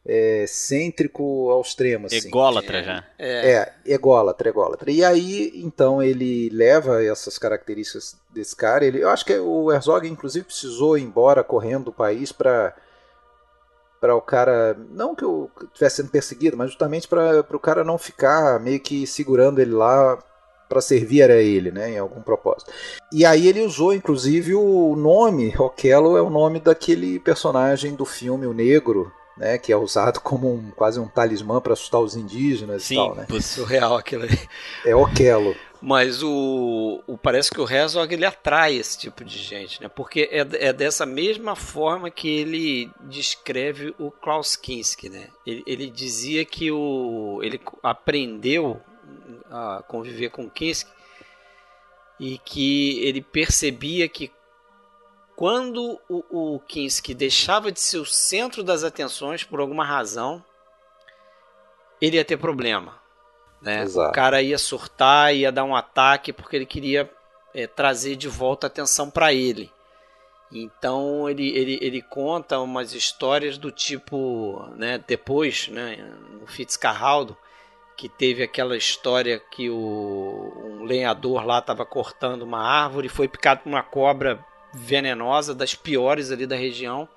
[0.05, 2.07] é, cêntrico ao extremo.
[2.07, 2.17] Assim.
[2.17, 3.05] Ególatra já.
[3.19, 3.51] É.
[3.51, 4.91] É, ególatra, ególatra.
[4.91, 8.85] E aí, então, ele leva essas características desse cara.
[8.85, 12.73] Ele, eu acho que o Herzog, inclusive, precisou ir embora correndo do país para
[14.01, 17.99] para o cara, não que eu estivesse sendo perseguido, mas justamente para o cara não
[17.99, 20.19] ficar meio que segurando ele lá
[20.69, 22.71] para servir a ele, né, em algum propósito.
[23.13, 28.47] E aí ele usou, inclusive, o nome Okello é o nome daquele personagem do filme
[28.47, 32.83] O Negro, né, que é usado como um, quase um talismã para assustar os indígenas
[32.83, 33.27] e Sim, tal, né?
[33.29, 33.47] putz.
[33.47, 34.41] Surreal aquilo ali.
[34.85, 35.55] É Okello.
[35.89, 39.89] Mas o, o- parece que o Herzog ele atrai esse tipo de gente, né?
[39.89, 45.29] Porque é, é dessa mesma forma que ele descreve o Klaus Kinski, né?
[45.47, 48.83] Ele, ele dizia que o, ele aprendeu
[49.49, 50.91] a conviver com Kinski
[52.19, 54.33] e que ele percebia que
[55.37, 60.45] quando o, o Kinski deixava de ser o centro das atenções por alguma razão,
[62.01, 63.06] ele ia ter problema.
[63.61, 63.83] Né?
[63.83, 64.11] Exato.
[64.11, 67.11] O cara ia surtar, ia dar um ataque porque ele queria
[67.55, 69.71] é, trazer de volta a atenção para ele.
[70.53, 75.97] Então ele, ele, ele conta umas histórias do tipo, né, depois, né,
[76.31, 77.37] no Fitzcarraldo,
[77.97, 83.27] que teve aquela história que o, um lenhador lá estava cortando uma árvore e foi
[83.27, 87.09] picado por uma cobra venenosa, das piores ali da região.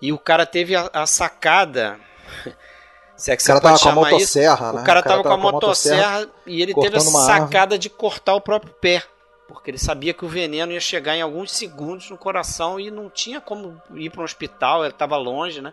[0.00, 2.00] E o cara teve a, a sacada.
[3.16, 4.80] Se é que O cara tava com a isso, motosserra, né?
[4.80, 7.24] o cara tava com a motosserra e ele teve a árvore.
[7.24, 9.02] sacada de cortar o próprio pé.
[9.46, 13.10] Porque ele sabia que o veneno ia chegar em alguns segundos no coração e não
[13.10, 15.72] tinha como ir para um hospital, ele estava longe, né?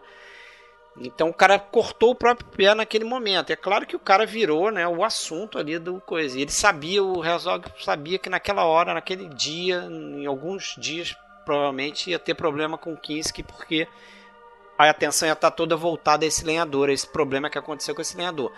[0.97, 3.51] Então o cara cortou o próprio pé naquele momento.
[3.51, 6.37] É claro que o cara virou né, o assunto ali do coisa.
[6.37, 12.09] E ele sabia, o Herzog sabia que naquela hora, naquele dia, em alguns dias, provavelmente
[12.09, 13.87] ia ter problema com o Kinski, porque
[14.87, 18.01] a atenção ia estar toda voltada a esse lenhador, a esse problema que aconteceu com
[18.01, 18.51] esse lenhador.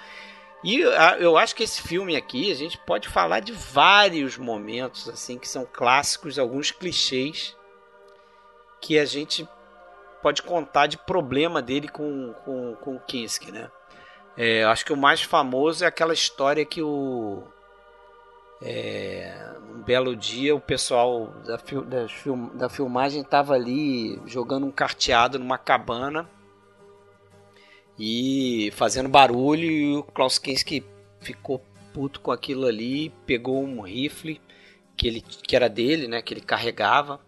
[0.63, 5.09] E a- eu acho que esse filme aqui, a gente pode falar de vários momentos
[5.09, 7.55] assim que são clássicos, alguns clichês
[8.81, 9.47] que a gente
[10.21, 13.69] pode contar de problema dele com, com, com o Kinski, né?
[14.37, 17.43] É, acho que o mais famoso é aquela história que o
[18.63, 24.71] é, um belo dia o pessoal da, das film- da filmagem estava ali jogando um
[24.71, 26.27] carteado numa cabana
[27.99, 30.83] e fazendo barulho e o Klaus Kinski
[31.19, 34.41] ficou puto com aquilo ali, pegou um rifle
[34.95, 37.19] que ele que era dele, né, que ele carregava,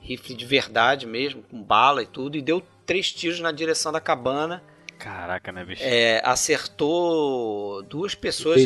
[0.00, 4.00] rifle de verdade mesmo, com bala e tudo, e deu três tiros na direção da
[4.00, 4.62] cabana.
[5.00, 5.82] Caraca, né, bicho?
[5.82, 8.62] É, acertou duas pessoas,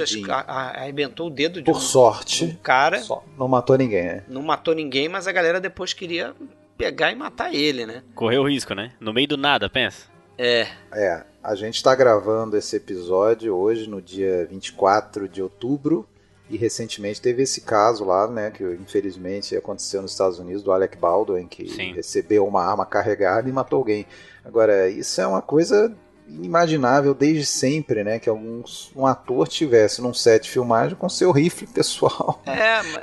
[0.49, 2.99] arrebentou o dedo de Por um, sorte, um cara.
[2.99, 4.25] só não matou ninguém, né?
[4.29, 6.35] Não matou ninguém, mas a galera depois queria
[6.77, 8.03] pegar e matar ele, né?
[8.17, 8.91] Correu o risco, né?
[8.99, 10.09] No meio do nada, pensa.
[10.37, 16.05] É, É, a gente está gravando esse episódio hoje, no dia 24 de outubro,
[16.51, 20.99] e recentemente teve esse caso lá, né, que infelizmente aconteceu nos Estados Unidos, do Alec
[20.99, 21.93] Baldwin, que Sim.
[21.93, 24.05] recebeu uma arma carregada e matou alguém.
[24.45, 25.97] Agora, isso é uma coisa
[26.35, 31.31] inimaginável desde sempre, né, que alguns, um ator tivesse num set de filmagem com seu
[31.33, 32.43] rifle pessoal.
[32.47, 33.03] É, ma-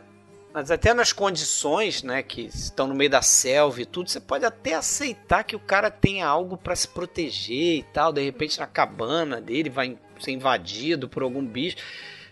[0.54, 4.44] mas até nas condições, né, que estão no meio da selva e tudo, você pode
[4.44, 8.67] até aceitar que o cara tenha algo pra se proteger e tal, de repente na
[8.67, 11.78] cabana dele vai ser invadido por algum bicho.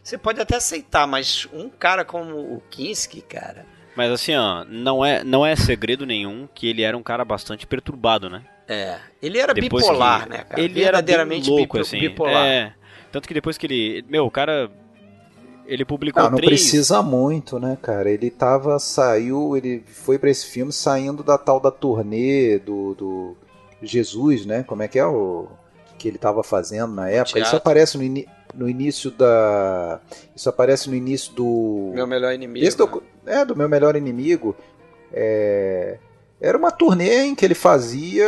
[0.03, 5.05] Você pode até aceitar, mas um cara como o Kinski, cara, Mas assim, ó, não
[5.05, 8.43] é, não é segredo nenhum que ele era um cara bastante perturbado, né?
[8.69, 10.61] É, ele era Depois bipolar, que- né, cara?
[10.61, 11.99] Ele era verdadeiramente louco, bipo- assim.
[11.99, 12.45] bipolar.
[12.45, 12.73] É.
[13.11, 14.05] Tanto que depois que ele.
[14.07, 14.69] Meu, o cara.
[15.65, 16.49] Ele publicou Não, não três.
[16.61, 18.09] precisa muito, né, cara?
[18.09, 23.37] Ele tava, saiu, ele foi pra esse filme saindo da tal da turnê do, do
[23.83, 24.63] Jesus, né?
[24.63, 25.47] Como é que é o
[25.99, 27.37] que ele tava fazendo na época?
[27.37, 27.57] Isso Teatro.
[27.57, 29.99] aparece no, ini- no início da,
[30.35, 32.65] isso aparece no início do, Meu melhor inimigo.
[33.23, 33.41] Né?
[33.41, 34.55] é do meu melhor inimigo.
[35.13, 35.99] É,
[36.41, 38.25] era uma turnê em que ele fazia.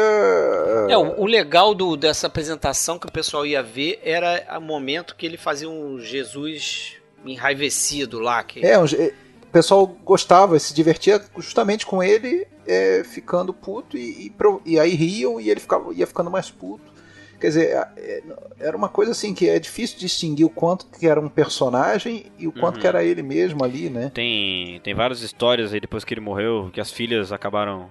[0.90, 5.16] É, o, o legal do, dessa apresentação que o pessoal ia ver era o momento
[5.16, 8.44] que ele fazia um Jesus enraivecido lá.
[8.44, 8.66] Que...
[8.66, 14.28] É, um je- o pessoal gostava, se divertia justamente com ele é, ficando puto e,
[14.28, 14.34] e,
[14.66, 16.92] e aí riam e ele ficava, ia ficando mais puto.
[17.40, 18.24] Quer dizer, é,
[18.60, 22.48] era uma coisa assim que é difícil distinguir o quanto que era um personagem e
[22.48, 22.82] o quanto Uhum.
[22.82, 24.12] que era ele mesmo ali, né?
[24.14, 27.90] Tem, tem várias histórias aí depois que ele morreu que as filhas acabaram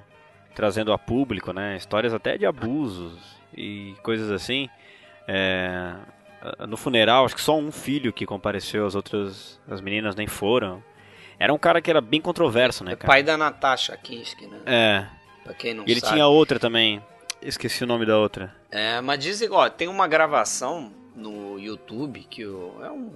[0.55, 1.77] trazendo a público, né?
[1.77, 3.19] Histórias até de abusos
[3.57, 4.69] e coisas assim.
[5.29, 5.95] É,
[6.67, 10.83] no funeral, acho que só um filho que compareceu, as outras as meninas nem foram.
[11.39, 13.07] Era um cara que era bem controverso, né, É cara?
[13.07, 14.59] pai da Natasha Kinski, né?
[14.67, 15.07] É.
[15.45, 16.13] Pra quem não E ele sabe.
[16.15, 17.03] tinha outra também.
[17.41, 18.55] Esqueci o nome da outra.
[18.71, 23.13] É, mas dizem, ó, tem uma gravação no YouTube que o- é um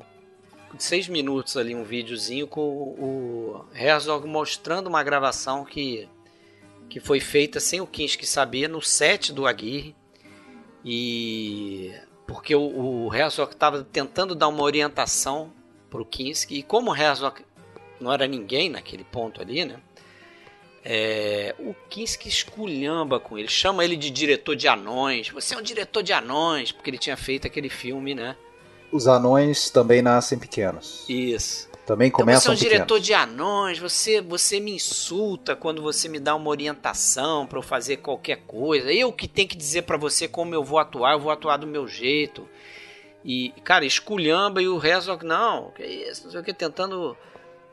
[0.73, 6.09] de seis minutos ali, um videozinho com o Herzog mostrando uma gravação que,
[6.89, 9.97] que foi feita sem o Kinski saber no set do Aguirre.
[10.85, 11.93] E
[12.27, 15.53] porque o, o Herzog estava tentando dar uma orientação
[15.91, 17.45] pro Kinski, e como o Herzog
[18.01, 19.77] não era ninguém naquele ponto ali, né?
[20.87, 25.31] É, o Kinski esculhamba com ele, chama ele de diretor de anões.
[25.31, 28.37] Você é um diretor de anões, porque ele tinha feito aquele filme, né?
[28.93, 31.05] Os anões também nascem pequenos.
[31.09, 31.69] Isso.
[31.87, 36.19] Também Então você é um diretor de anões, você, você me insulta quando você me
[36.19, 38.91] dá uma orientação pra eu fazer qualquer coisa.
[38.91, 41.67] Eu que tenho que dizer pra você como eu vou atuar, eu vou atuar do
[41.67, 42.49] meu jeito.
[43.25, 47.17] E, cara, esculhamba e o Herzog, não, que isso, não sei o que, tentando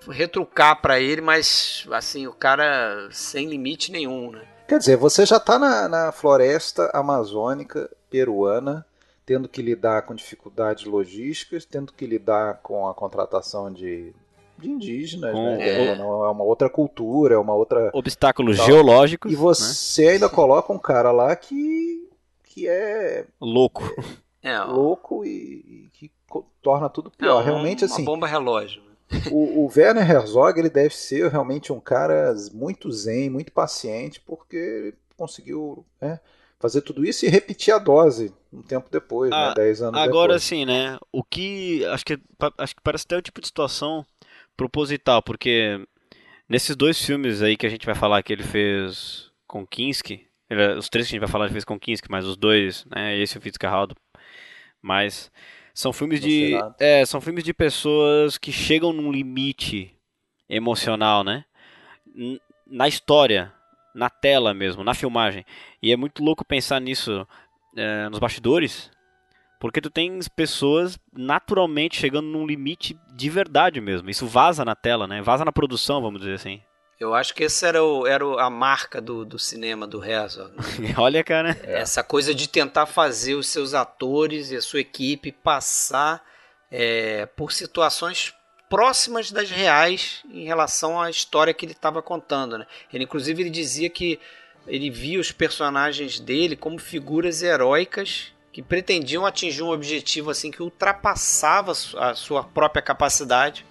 [0.09, 4.41] retrucar pra ele, mas assim, o cara sem limite nenhum, né?
[4.67, 8.85] Quer dizer, você já está na, na floresta amazônica peruana,
[9.31, 14.13] tendo que lidar com dificuldades logísticas, tendo que lidar com a contratação de,
[14.57, 15.61] de indígenas, Com- né?
[15.69, 15.85] é.
[15.85, 17.89] É, não- é uma outra cultura, é uma outra.
[17.93, 18.65] Obstáculos Tal.
[18.65, 19.31] geológicos.
[19.31, 22.09] E você ainda coloca um cara lá que,
[22.43, 23.27] que é né?
[23.39, 23.83] Louco.
[24.43, 26.11] É, louco e, e que
[26.61, 27.41] torna tudo é pior.
[27.41, 28.81] um- realmente, uma assim, bomba relógio.
[28.83, 29.21] né?
[29.31, 34.57] o, o Werner Herzog ele deve ser realmente um cara muito zen, muito paciente, porque
[34.57, 36.19] ele conseguiu né,
[36.61, 40.33] fazer tudo isso e repetir a dose um tempo depois, Ah, né, 10 anos Agora
[40.33, 40.43] depois.
[40.43, 40.97] sim, né?
[41.11, 44.05] O que acho que pa- acho que parece até o tipo de situação
[44.57, 45.79] proposital, porque
[46.49, 50.75] nesses dois filmes aí que a gente vai falar que ele fez com Kinski, ele-
[50.75, 53.17] os três que a gente vai falar ele fez com Kinski, mas os dois, né?
[53.17, 53.95] Esse o Fitzgerald,
[54.81, 55.31] mas
[55.73, 56.75] são filmes de Nosferatu.
[56.79, 59.95] é, são filmes de pessoas que chegam num limite
[60.49, 61.45] emocional, né?
[62.67, 63.53] Na história,
[63.93, 65.45] na tela mesmo, na filmagem.
[65.81, 67.27] E é muito louco pensar nisso
[67.75, 68.91] é, nos bastidores,
[69.59, 74.09] porque tu tens pessoas naturalmente chegando num limite de verdade mesmo.
[74.09, 75.21] Isso vaza na tela, né?
[75.21, 76.61] Vaza na produção, vamos dizer assim.
[76.99, 80.51] Eu acho que essa era, o, era a marca do, do cinema do Herzog.
[80.55, 80.93] né?
[80.97, 81.59] Olha, cara.
[81.63, 86.23] Essa coisa de tentar fazer os seus atores e a sua equipe passar
[86.69, 88.33] é, por situações
[88.71, 92.57] próximas das reais em relação à história que ele estava contando.
[92.57, 92.65] Né?
[92.93, 94.17] Ele, inclusive, ele dizia que
[94.65, 100.63] ele via os personagens dele como figuras heróicas que pretendiam atingir um objetivo assim que
[100.63, 103.65] ultrapassava a sua própria capacidade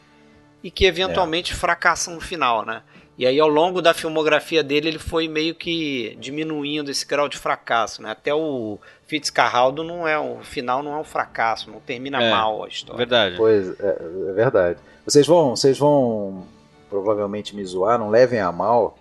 [0.62, 1.56] e que eventualmente é.
[1.56, 2.82] fracassam no final, né?
[3.16, 7.38] E aí ao longo da filmografia dele ele foi meio que diminuindo esse grau de
[7.38, 8.10] fracasso, né?
[8.10, 12.64] Até o Fitzcarraldo não é o final não é um fracasso, não termina é, mal
[12.64, 12.98] a história.
[12.98, 13.36] Verdade.
[13.36, 13.96] Pois é,
[14.28, 14.80] é verdade.
[15.10, 16.46] Vocês vão, vocês vão
[16.88, 18.96] provavelmente me zoar, não levem a mal,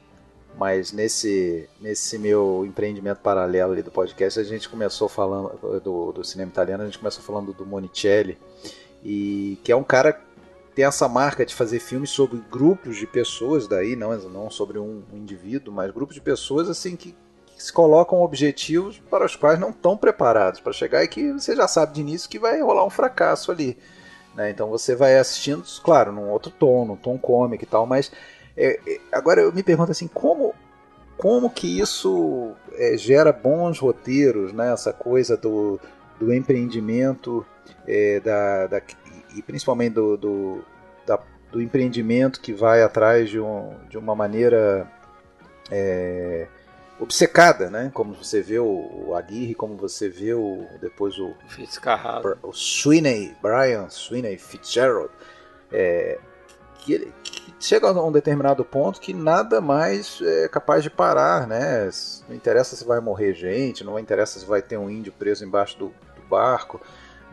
[0.57, 6.23] mas nesse, nesse meu empreendimento paralelo ali do podcast, a gente começou falando do, do
[6.23, 8.39] cinema italiano, a gente começou falando do Monicelli,
[9.03, 10.19] e que é um cara
[10.73, 15.03] tem essa marca de fazer filmes sobre grupos de pessoas daí, não, não sobre um,
[15.13, 19.59] um indivíduo, mas grupos de pessoas assim que, que, se colocam objetivos para os quais
[19.59, 22.83] não estão preparados para chegar e que você já sabe de início que vai rolar
[22.83, 23.77] um fracasso ali.
[24.35, 24.49] Né?
[24.49, 28.11] Então você vai assistindo, claro, num outro tom, num tom cômico e tal, mas
[28.55, 30.53] é, é, agora eu me pergunto assim, como
[31.19, 34.71] como que isso é, gera bons roteiros, né?
[34.71, 35.77] Essa coisa do,
[36.17, 37.45] do empreendimento
[37.85, 38.81] é, da, da,
[39.35, 40.65] e principalmente do, do,
[41.05, 41.19] da,
[41.51, 44.89] do empreendimento que vai atrás de, um, de uma maneira
[45.69, 46.47] é,
[46.99, 47.89] obcecada, né?
[47.93, 51.33] Como você vê o, Aguirre, como você vê o, depois o,
[52.43, 55.09] o Sweeney, Brian Sweeney Fitzgerald,
[55.71, 56.19] é,
[56.79, 61.47] que, ele, que chega a um determinado ponto que nada mais é capaz de parar,
[61.47, 61.89] né?
[62.27, 65.77] Não interessa se vai morrer gente, não interessa se vai ter um índio preso embaixo
[65.77, 66.81] do, do barco,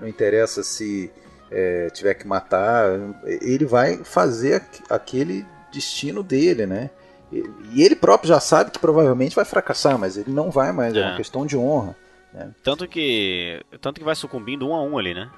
[0.00, 1.10] não interessa se
[1.50, 2.90] é, tiver que matar,
[3.24, 6.90] ele vai fazer aquele destino dele, né?
[7.32, 11.00] E ele próprio já sabe que provavelmente vai fracassar, mas ele não vai mais, é,
[11.00, 11.96] é uma questão de honra.
[12.32, 12.50] Né?
[12.62, 15.30] Tanto que tanto que vai sucumbindo um a um ali, né?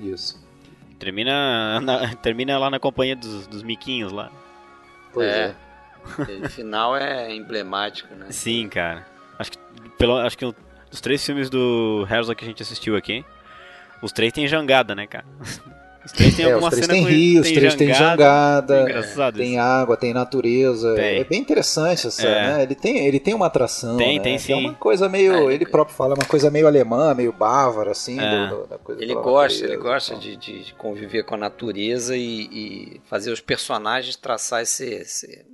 [0.00, 0.42] Isso.
[0.98, 4.30] Termina, na, termina lá na companhia dos, dos miquinhos lá.
[5.12, 5.54] Pois é.
[6.18, 6.46] é.
[6.46, 8.26] O final é emblemático, né?
[8.30, 9.06] Sim, cara.
[9.38, 9.58] Acho que,
[9.98, 10.54] pelo, acho que
[10.90, 13.24] dos três filmes do Herzog que a gente assistiu aqui,
[14.02, 15.24] os três tem jangada, né, cara?
[16.04, 19.32] Os três tem é, alguma os três cena tem rio, os três tem jangada, é,
[19.32, 20.94] tem água, tem natureza.
[20.94, 21.20] Tem.
[21.20, 22.56] É bem interessante essa, é.
[22.56, 22.62] né?
[22.62, 23.96] Ele tem, ele tem uma atração.
[23.96, 24.22] Tem, né?
[24.22, 24.52] tem sim.
[24.52, 25.50] É uma coisa meio.
[25.50, 25.54] É.
[25.54, 28.20] ele próprio fala, uma coisa meio alemã, meio bávara, assim.
[28.20, 28.48] É.
[28.48, 33.00] Do, da coisa ele gosta, ele gosta de, de, conviver com a natureza e, e
[33.06, 35.44] fazer os personagens traçar esse, esse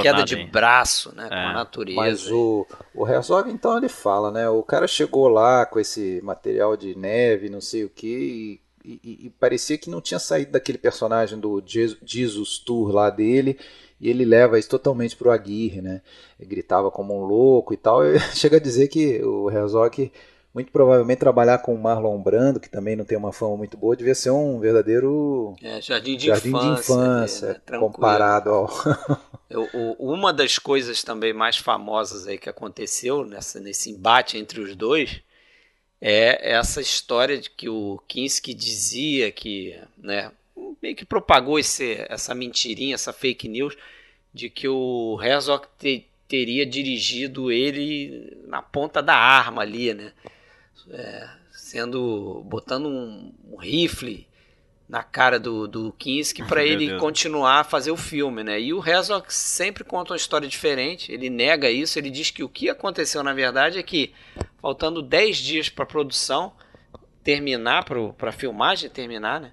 [0.00, 1.28] queda de braço, né, é.
[1.28, 2.00] com a natureza.
[2.00, 6.76] Mas o, o Herzog, então, ele fala, né, o cara chegou lá com esse material
[6.76, 10.78] de neve, não sei o que, e, e, e, parecia que não tinha saído daquele
[10.78, 13.58] personagem do Jesus Tour lá dele,
[14.00, 16.00] e ele leva isso totalmente pro Aguirre, né?
[16.40, 18.04] Ele gritava como um louco e tal.
[18.04, 20.10] E chega a dizer que o Herzog,
[20.54, 23.96] muito provavelmente, trabalhar com o Marlon Brando, que também não tem uma fama muito boa,
[23.96, 27.78] devia ser um verdadeiro é, jardim de jardim infância, de infância né?
[27.78, 28.68] comparado ao.
[29.50, 29.66] Eu,
[29.98, 35.22] uma das coisas também mais famosas aí que aconteceu nessa, nesse embate entre os dois
[36.00, 40.30] é essa história de que o Kinski dizia que, né,
[40.80, 43.76] meio que propagou esse, essa mentirinha, essa fake news,
[44.32, 50.12] de que o Herzog te, teria dirigido ele na ponta da arma ali, né?
[50.90, 54.27] É, sendo botando um, um rifle
[54.88, 57.00] na cara do, do Kinski para ele Deus.
[57.00, 58.58] continuar a fazer o filme, né?
[58.58, 62.48] E o Herzog sempre conta uma história diferente, ele nega isso, ele diz que o
[62.48, 64.14] que aconteceu na verdade é que
[64.62, 66.52] faltando 10 dias para a produção
[67.22, 69.52] terminar, para a filmagem terminar, né?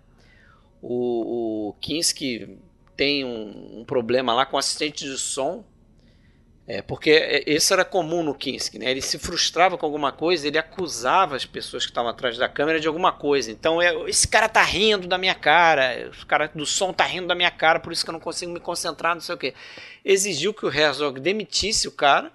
[0.82, 2.58] O, o Kinski
[2.95, 5.65] tem um, um problema lá com o assistente de som
[6.67, 8.89] é, porque isso era comum no Kinski, né?
[8.89, 12.80] Ele se frustrava com alguma coisa, ele acusava as pessoas que estavam atrás da câmera
[12.80, 13.51] de alguma coisa.
[13.51, 17.28] Então, é, esse cara tá rindo da minha cara, o cara do som tá rindo
[17.28, 19.54] da minha cara, por isso que eu não consigo me concentrar, não sei o quê.
[20.04, 22.32] Exigiu que o Herzog demitisse o cara.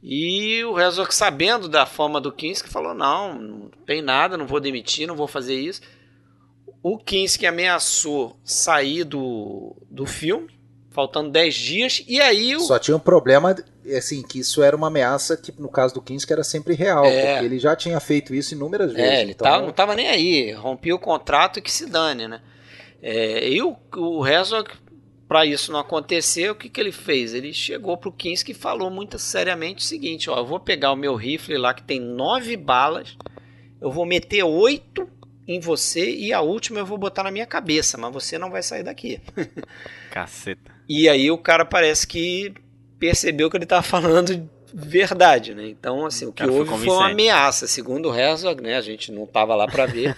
[0.00, 4.60] E o Herzog, sabendo da fama do Kinski, falou: "Não, não tem nada, não vou
[4.60, 5.80] demitir, não vou fazer isso".
[6.82, 10.61] O Kinski ameaçou sair do, do filme
[10.92, 12.54] faltando 10 dias, e aí...
[12.56, 12.60] O...
[12.60, 13.54] Só tinha um problema,
[13.96, 17.32] assim, que isso era uma ameaça que no caso do Kinski era sempre real, é.
[17.32, 19.10] porque ele já tinha feito isso inúmeras é, vezes.
[19.10, 19.50] É, ele então...
[19.50, 22.40] tava, não tava nem aí, rompia o contrato e que se dane, né?
[23.02, 24.70] É, e o, o Herzog,
[25.26, 27.34] para isso não acontecer, o que, que ele fez?
[27.34, 30.96] Ele chegou pro Kinski e falou muito seriamente o seguinte, ó, eu vou pegar o
[30.96, 33.16] meu rifle lá que tem nove balas,
[33.80, 35.08] eu vou meter oito
[35.46, 38.62] em você e a última eu vou botar na minha cabeça, mas você não vai
[38.62, 39.20] sair daqui.
[40.10, 40.72] Caceta.
[40.94, 42.52] E aí o cara parece que
[42.98, 45.66] percebeu que ele estava falando verdade, né?
[45.66, 48.76] Então, assim, o que houve foi, foi, uma ameaça, segundo o Herzog, né?
[48.76, 50.14] A gente não estava lá para ver.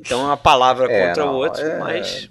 [0.00, 2.30] Então, é uma palavra é, contra não, o outro, é, mas...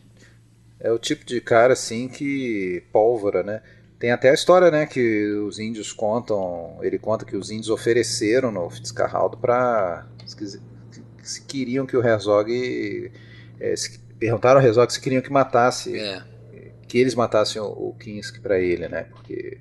[0.80, 3.62] É o tipo de cara, assim, que pólvora, né?
[4.00, 8.54] Tem até a história, né, que os índios contam, ele conta que os índios ofereceram
[8.54, 10.62] no Fitzcarraldo para se,
[11.22, 13.12] se queriam que o Herzog
[13.60, 16.37] é, se, perguntaram ao Herzog se queriam que matasse, É.
[16.88, 19.04] que eles matassem o, Kinski para ele, né?
[19.04, 19.60] Porque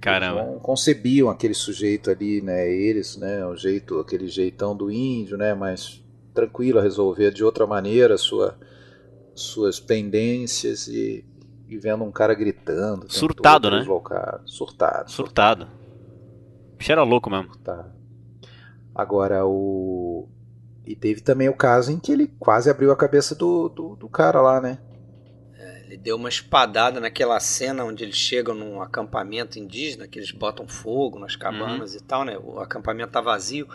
[0.00, 0.40] Caramba.
[0.40, 2.70] eles não concebiam aquele sujeito ali, né?
[2.70, 3.44] Eles, né?
[3.46, 5.54] O jeito, aquele jeitão do índio, né?
[5.54, 6.02] Mas
[6.32, 8.58] tranquilo a resolver de outra maneira sua,
[9.34, 11.24] suas pendências e,
[11.68, 13.12] e vendo um cara gritando.
[13.12, 13.78] Surtado, né?
[13.78, 14.48] deslocado.
[14.48, 15.10] Surtado.
[15.10, 15.68] Surtado.
[16.72, 17.56] O bicho era louco mesmo.
[17.58, 17.88] Tá.
[18.94, 20.28] Agora o.
[20.86, 24.08] E teve também o caso em que ele quase abriu a cabeça do, do, do
[24.08, 24.78] cara lá, né?
[25.94, 30.66] Ele deu uma espadada naquela cena onde eles chegam num acampamento indígena, que eles botam
[30.66, 32.36] fogo nas cabanas e tal, né?
[32.36, 33.68] O acampamento tá vazio.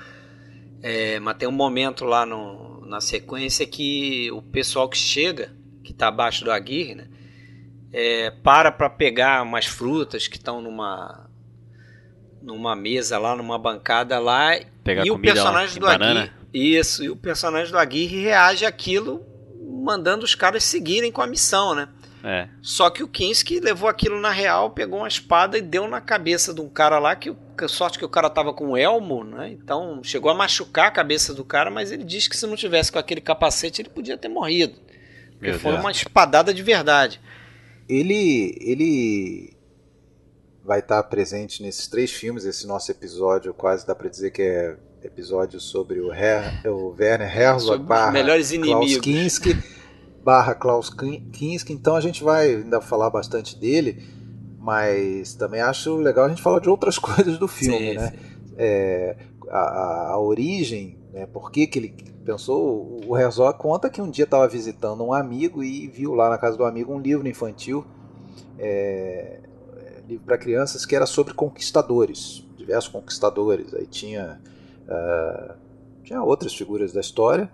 [0.84, 5.94] É, mas tem um momento lá no- na sequência que o pessoal que chega, que
[5.94, 7.08] tá abaixo do Aguirre, né?
[7.94, 11.26] É, para para pegar umas frutas que estão numa
[12.42, 16.22] numa mesa lá, numa bancada lá, Pegar e o personagem do banana.
[16.22, 16.34] Aguirre.
[16.54, 19.26] Isso, e o personagem do Aguirre reage àquilo,
[19.84, 21.88] mandando os caras seguirem com a missão, né?
[22.24, 22.50] É.
[22.62, 26.54] Só que o Kinski levou aquilo na real, pegou uma espada e deu na cabeça
[26.54, 27.34] de um cara lá, que,
[27.68, 29.50] sorte que o cara tava com um elmo, né?
[29.52, 32.92] Então chegou a machucar a cabeça do cara, mas ele disse que se não tivesse
[32.92, 34.76] com aquele capacete ele podia ter morrido.
[35.38, 37.22] Porque foi uma espadada de verdade.
[37.88, 39.54] Ele, ele
[40.64, 42.44] vai estar presente nesses três filmes.
[42.44, 47.36] Esse nosso episódio quase dá pra dizer que é episódio sobre o, Her, o Werner
[47.36, 49.02] Herzog Sobre barra melhores Klaus inimigos.
[49.02, 49.58] Kinski
[50.30, 51.74] barra Klaus Kin- Kinski.
[51.74, 54.04] Então a gente vai ainda falar bastante dele,
[54.60, 58.12] mas também acho legal a gente falar de outras coisas do filme, Sim, né?
[58.12, 58.18] sim.
[58.56, 59.18] É,
[59.50, 64.26] a, a- origem, né, por que, que ele pensou, o Herzog conta que um dia
[64.26, 67.84] estava visitando um amigo e viu lá na casa do amigo um livro infantil,
[68.60, 69.40] é,
[70.08, 74.40] livro para crianças que era sobre conquistadores, diversos conquistadores, aí tinha,
[74.88, 75.56] ah,
[76.04, 77.50] tinha outras figuras da história,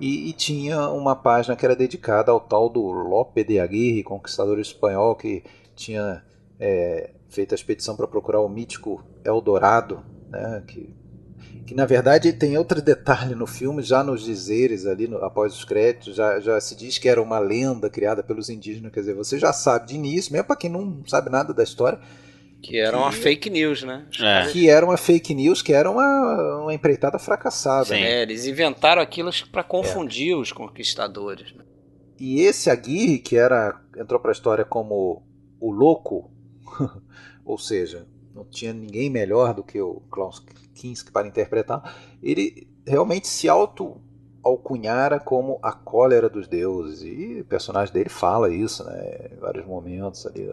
[0.00, 4.58] e, e tinha uma página que era dedicada ao tal do Lope de Aguirre, conquistador
[4.58, 5.44] espanhol que
[5.76, 6.22] tinha
[6.58, 10.94] é, feito a expedição para procurar o mítico Eldorado, né, que,
[11.66, 15.64] que na verdade tem outro detalhe no filme, já nos dizeres ali no- após os
[15.64, 19.38] créditos, já, já se diz que era uma lenda criada pelos indígenas, quer dizer, você
[19.38, 22.00] já sabe de início, mesmo para quem não sabe nada da história,
[22.62, 24.06] Que era uma Que- fake news, né?
[24.20, 24.46] É.
[24.52, 27.86] que era uma fake news, que era uma, uma empreitada fracassada.
[27.86, 27.92] Sim.
[28.00, 28.12] né?
[28.18, 31.52] É, eles inventaram aquilo para confundir os conquistadores.
[31.54, 31.64] né?
[32.18, 35.22] E esse Aguirre, que era entrou para a história como
[35.58, 36.30] o louco,
[37.44, 40.40] ou seja, não tinha ninguém melhor do que o Klaus
[40.74, 44.00] Kinski para interpretar, ele realmente se auto
[44.42, 49.66] alcunhara como a cólera dos deuses e o personagem dele fala isso, né, em vários
[49.66, 50.50] momentos ali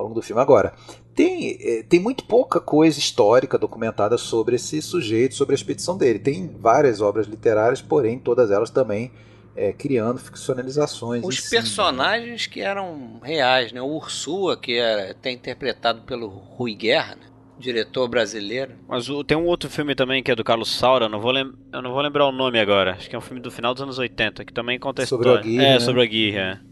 [0.00, 0.40] ao longo do filme.
[0.42, 0.72] Agora,
[1.14, 6.18] tem, eh, tem muito pouca coisa histórica documentada sobre esse sujeito, sobre a expedição dele.
[6.18, 9.10] Tem várias obras literárias, porém todas elas também
[9.56, 11.24] é, criando ficcionalizações.
[11.24, 13.82] Os personagens que eram reais, né?
[13.82, 17.26] O Ursua, que era até interpretado pelo Rui Guerra, né?
[17.58, 18.72] diretor brasileiro.
[18.88, 21.30] Mas o- tem um outro filme também que é do Carlos Saura, eu não vou,
[21.30, 22.92] lem- eu não vou lembrar o nome agora.
[22.92, 25.28] Acho que é um filme do final dos anos 80, que também conta a Sobre
[25.28, 25.40] história.
[25.46, 25.80] Aguirre, é, né?
[25.80, 26.04] sobre a
[26.38, 26.69] é.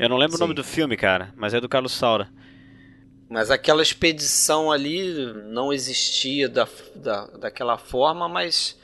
[0.00, 0.56] Eu não lembro o nome Sim.
[0.56, 2.28] do filme, cara, mas é do Carlos Saura.
[3.28, 8.76] Mas aquela expedição ali não existia da, da, daquela forma, mas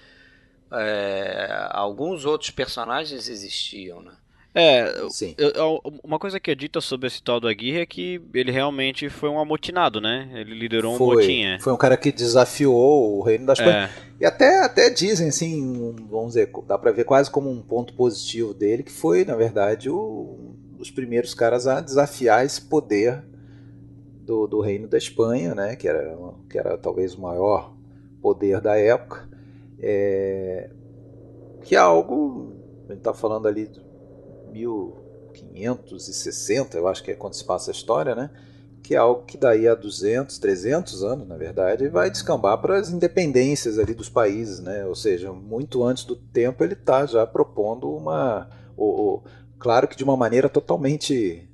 [0.72, 4.12] é, alguns outros personagens existiam, né?
[4.54, 5.34] É, Sim.
[5.36, 8.50] eu- eu- uma coisa que é dita sobre esse tal do Aguirre é que ele
[8.50, 10.30] realmente foi um amotinado, né?
[10.32, 11.58] Ele liderou um foi, motim, é.
[11.58, 13.60] foi um cara que desafiou o reino das.
[13.60, 17.60] É, E até, até dizem assim, um- vamos dizer, dá pra ver quase como um
[17.60, 23.22] ponto positivo dele, que foi, na verdade, o, dos primeiros caras a desafiar esse poder
[24.24, 25.76] do, do reino da Espanha, né?
[25.76, 26.16] Que era,
[26.48, 27.72] que era talvez o maior
[28.20, 29.28] poder da época.
[29.78, 30.70] É,
[31.62, 32.52] que é algo,
[32.88, 33.80] a gente tá falando ali de
[34.52, 38.30] 1560, eu acho que é quando se passa a história, né?
[38.82, 42.88] que é algo que daí a 200, 300 anos, na verdade, vai descambar para as
[42.90, 44.86] independências ali dos países, né?
[44.86, 48.84] Ou seja, muito antes do tempo ele está já propondo uma, o,
[49.16, 49.22] o-
[49.58, 51.48] claro que de uma maneira totalmente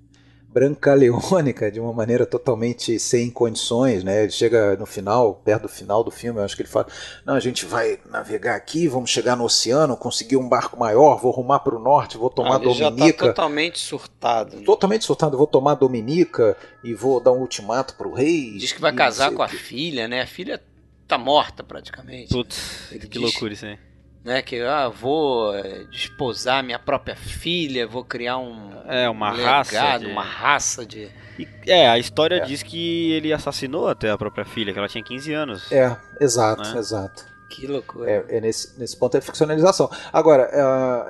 [0.48, 4.22] brancaleônica, de uma maneira totalmente sem condições, né?
[4.24, 6.86] Ele chega no final, perto do final do filme, eu acho que ele fala:
[7.24, 11.30] "Não, a gente vai navegar aqui, vamos chegar no oceano, conseguir um barco maior, vou
[11.32, 13.26] rumar para o norte, vou tomar Ali já tá Dominica".
[13.28, 14.56] totalmente surtado.
[14.58, 14.62] né?
[14.64, 18.52] totalmente surtado, vou tomar Dominica e vou dar um ultimato pro rei.
[18.58, 20.22] Diz que vai casar com a filha, né?
[20.22, 20.62] A filha
[21.08, 22.28] tá morta praticamente.
[22.32, 23.78] putz, Ele que diz- loucura isso aí.
[24.24, 24.42] Né?
[24.42, 29.98] Que ah, vou é, desposar minha própria filha, vou criar um É, uma legado, raça
[29.98, 31.08] de- uma raça de
[31.38, 32.40] E, é, a história É.
[32.40, 35.70] diz que ele assassinou até a própria filha, que ela tinha 15 anos.
[35.72, 36.78] É, exato, Né?
[36.78, 37.24] exato.
[37.50, 38.10] que loucura.
[38.10, 39.90] É, é nesse, nesse ponto é ficcionalização.
[40.10, 40.48] Agora,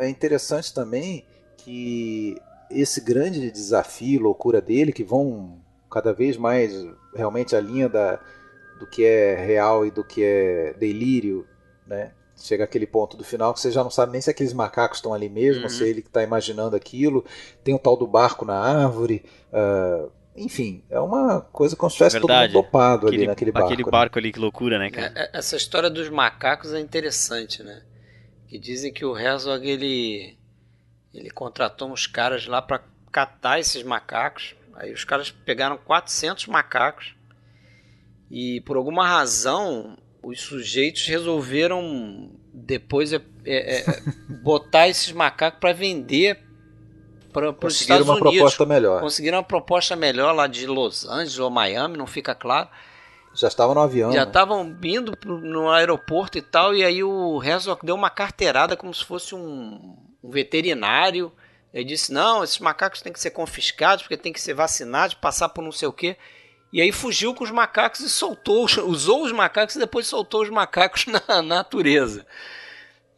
[0.01, 1.25] é, é interessante também
[1.57, 2.37] que
[2.69, 6.73] esse grande desafio, loucura dele, que vão cada vez mais
[7.15, 8.19] realmente a linha da,
[8.81, 11.47] do que é real e do que é delírio,
[11.87, 12.11] né?
[12.47, 15.15] Chega aquele ponto do final que você já não sabe nem se aqueles macacos estão
[15.15, 15.69] ali mesmo, Uhum.
[15.69, 17.25] se é ele que está imaginando aquilo.
[17.63, 19.25] Tem o tal do barco na árvore.
[19.53, 23.69] ah, enfim, é uma coisa como se tivesse todo mundo dopado ali Aquele, naquele barco.
[23.69, 23.91] aquele né?
[23.91, 25.13] barco ali, que loucura, né, cara?
[25.15, 27.83] É, é, Essa história dos macacos é interessante, né?
[28.49, 30.37] Que dizem que o Herzog ele
[31.13, 32.83] ele contratou uns caras lá para
[33.13, 34.55] catar esses macacos.
[34.75, 37.15] Aí os caras pegaram 400 macacos
[38.31, 43.85] e por alguma razão os sujeitos resolveram depois é, é, é,
[44.43, 46.39] botar esses macacos para vender
[47.33, 48.33] para os Estados uma Unidos.
[48.35, 49.01] proposta melhor.
[49.01, 52.69] Conseguiram uma proposta melhor lá de Los Angeles ou Miami, não fica claro.
[53.35, 54.13] Já estava no avião.
[54.13, 54.27] Já né?
[54.27, 58.93] estavam indo pro- no aeroporto e tal, e aí o Herzog deu uma carteirada como
[58.93, 61.33] se fosse um, um veterinário.
[61.73, 65.49] Ele disse: Não, esses macacos têm que ser confiscados, porque tem que ser vacinados, passar
[65.49, 66.19] por não sei o quê.
[66.73, 70.51] E aí fugiu com os macacos e soltou, usou os macacos e depois soltou os
[70.51, 72.27] macacos na natureza.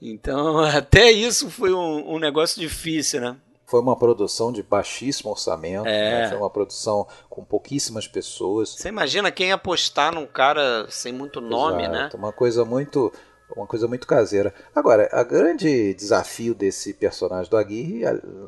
[0.02, 3.36] Então, até isso foi um, um negócio difícil, né?
[3.66, 6.22] Foi uma produção de baixíssimo orçamento, É.
[6.22, 6.28] né?
[6.28, 8.70] foi uma produção com pouquíssimas pessoas.
[8.70, 12.00] Você imagina quem apostar num cara sem muito nome, né?
[12.00, 13.12] Exato, Uma coisa muito
[13.56, 14.52] uma coisa muito caseira.
[14.74, 18.02] Agora, a grande desafio desse personagem do Aguirre,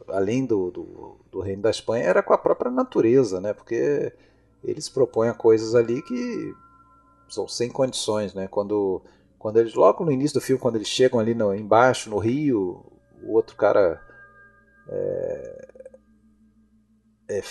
[0.08, 3.52] além do, do, do Reino da Espanha, era com a própria natureza, né?
[3.52, 4.12] Porque
[4.66, 6.54] ele se propõe a coisas ali que
[7.28, 8.48] são sem condições, né?
[8.48, 9.02] Quando,
[9.38, 12.84] quando eles, logo no início do filme, quando eles chegam ali no, embaixo, no rio,
[13.22, 14.00] o outro cara
[14.88, 15.68] é,
[17.28, 17.42] é,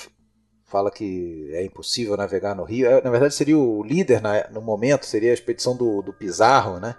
[0.65, 2.87] fala que é impossível navegar no rio.
[2.87, 6.79] É, Na verdade, seria o líder na- no momento, seria a expedição do, do Pizarro,
[6.79, 6.95] né?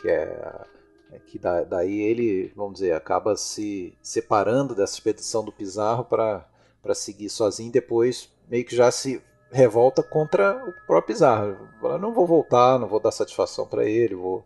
[0.00, 0.66] Que é
[1.12, 6.46] é que da- daí ele, vamos dizer, acaba se separando dessa expedição do Pizarro para
[6.94, 11.56] seguir sozinho depois meio que já se revolta contra o próprio Pizarro.
[11.80, 14.44] Fala, não vou voltar, não vou dar satisfação para ele, vou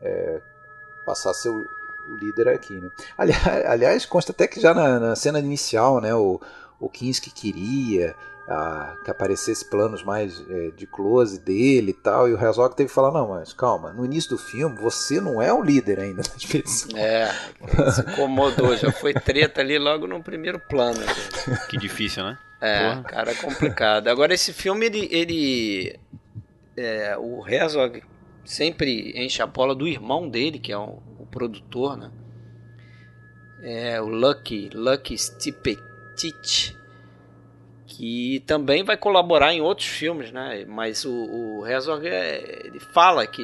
[0.00, 0.40] é,
[1.04, 1.66] passar a ser o,
[2.08, 2.72] o líder aqui.
[2.72, 2.90] Né?
[3.16, 6.40] Aliás, aliás, consta até que já na, na cena inicial, né, o,
[6.80, 8.14] o Kinski queria
[8.48, 12.88] ah, que aparecesse planos mais é, de close dele e tal, e o Herzog teve
[12.88, 16.22] que falar, não, mas calma, no início do filme você não é o líder ainda
[16.22, 16.98] da expedição.
[16.98, 17.30] É,
[17.92, 20.98] se incomodou, já foi treta ali logo no primeiro plano.
[20.98, 21.66] gente.
[21.68, 22.38] Que difícil, né?
[22.60, 23.02] É, Porra.
[23.04, 24.08] cara, é complicado.
[24.08, 25.08] Agora esse filme, ele.
[25.10, 26.00] ele
[26.76, 28.02] é, o Herzog
[28.44, 32.10] sempre enche a bola do irmão dele, que é o, o produtor, né?
[33.62, 36.77] É o Lucky, Lucky Stipetit,
[37.88, 40.66] que também vai colaborar em outros filmes, né?
[40.68, 43.42] Mas o, o Herzog, é, ele fala que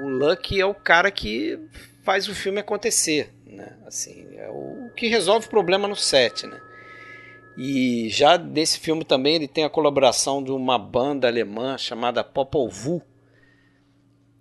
[0.00, 1.56] o Lucky é o cara que
[2.02, 3.76] faz o filme acontecer, né?
[3.86, 6.60] Assim, é o que resolve o problema no set, né?
[7.56, 12.68] E já desse filme também ele tem a colaboração de uma banda alemã chamada Popol
[12.68, 13.00] Vuh,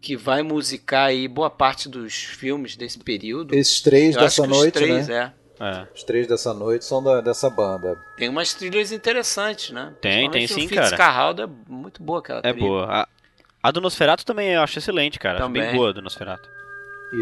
[0.01, 3.53] que vai musicar aí boa parte dos filmes desse período.
[3.53, 5.33] Esses três Eu dessa noite, três, né?
[5.39, 5.44] é.
[5.59, 5.87] É.
[5.95, 7.95] Os três dessa noite são da- dessa banda.
[8.17, 9.93] Tem umas trilhas interessantes, né?
[10.01, 10.97] Tem, tem sim, o Fitz cara.
[10.97, 12.59] Carraldo é muito boa aquela É trilha.
[12.67, 12.85] boa.
[12.91, 13.07] A,
[13.63, 15.39] a do Nosferatu também eu acho excelente, cara.
[15.39, 15.75] Acho bem Também.
[15.77, 16.49] boa a do Nosferatu.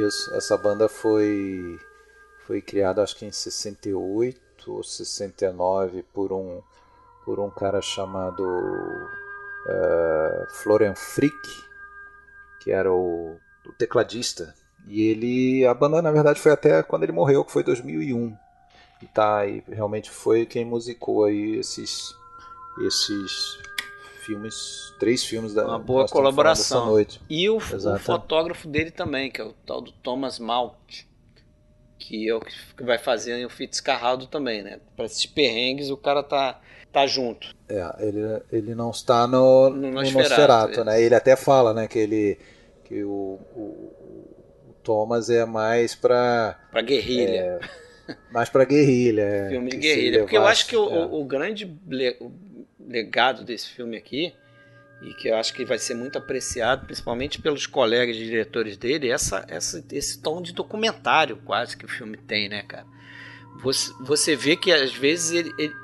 [0.08, 1.80] Isso, essa banda foi
[2.48, 4.42] foi criada acho que em 68
[4.74, 6.62] ou 69 por um
[7.24, 8.44] por um cara chamado
[9.68, 11.48] eh, Florian Frick,
[12.62, 14.54] que era o, o tecladista.
[14.88, 18.36] E ele a banda na verdade foi até quando ele morreu, que foi 2001.
[19.02, 22.16] E tá, e realmente foi quem musicou aí esses
[22.86, 23.58] esses
[24.24, 26.88] filmes, três filmes da Uma boa colaboração.
[26.88, 27.22] noite.
[27.30, 31.04] E o, o fotógrafo dele também, que é o tal do Thomas Malt,
[32.00, 34.80] que é o que vai fazer o Fitz Carraldo também, né?
[34.96, 36.60] Para esses perrengues o cara tá,
[36.92, 37.54] tá junto.
[37.68, 41.02] É, ele, ele não está no, No no Nosferatu, né?
[41.02, 42.40] Ele até fala, né, que ele
[42.86, 44.03] que o, o
[44.84, 47.60] Thomas é mais para Pra guerrilha.
[48.32, 50.20] mais para guerrilha, é, filme de guerrilha.
[50.20, 51.06] Porque eu acho que o, é.
[51.06, 51.74] o- grande
[52.80, 54.34] legado desse filme aqui,
[55.02, 59.14] e que eu acho que vai ser muito apreciado, principalmente pelos colegas diretores dele, é
[59.14, 62.86] essa, essa, esse tom de documentário quase que o filme tem, né, cara?
[63.62, 65.76] Você, você vê que às vezes ele, ele-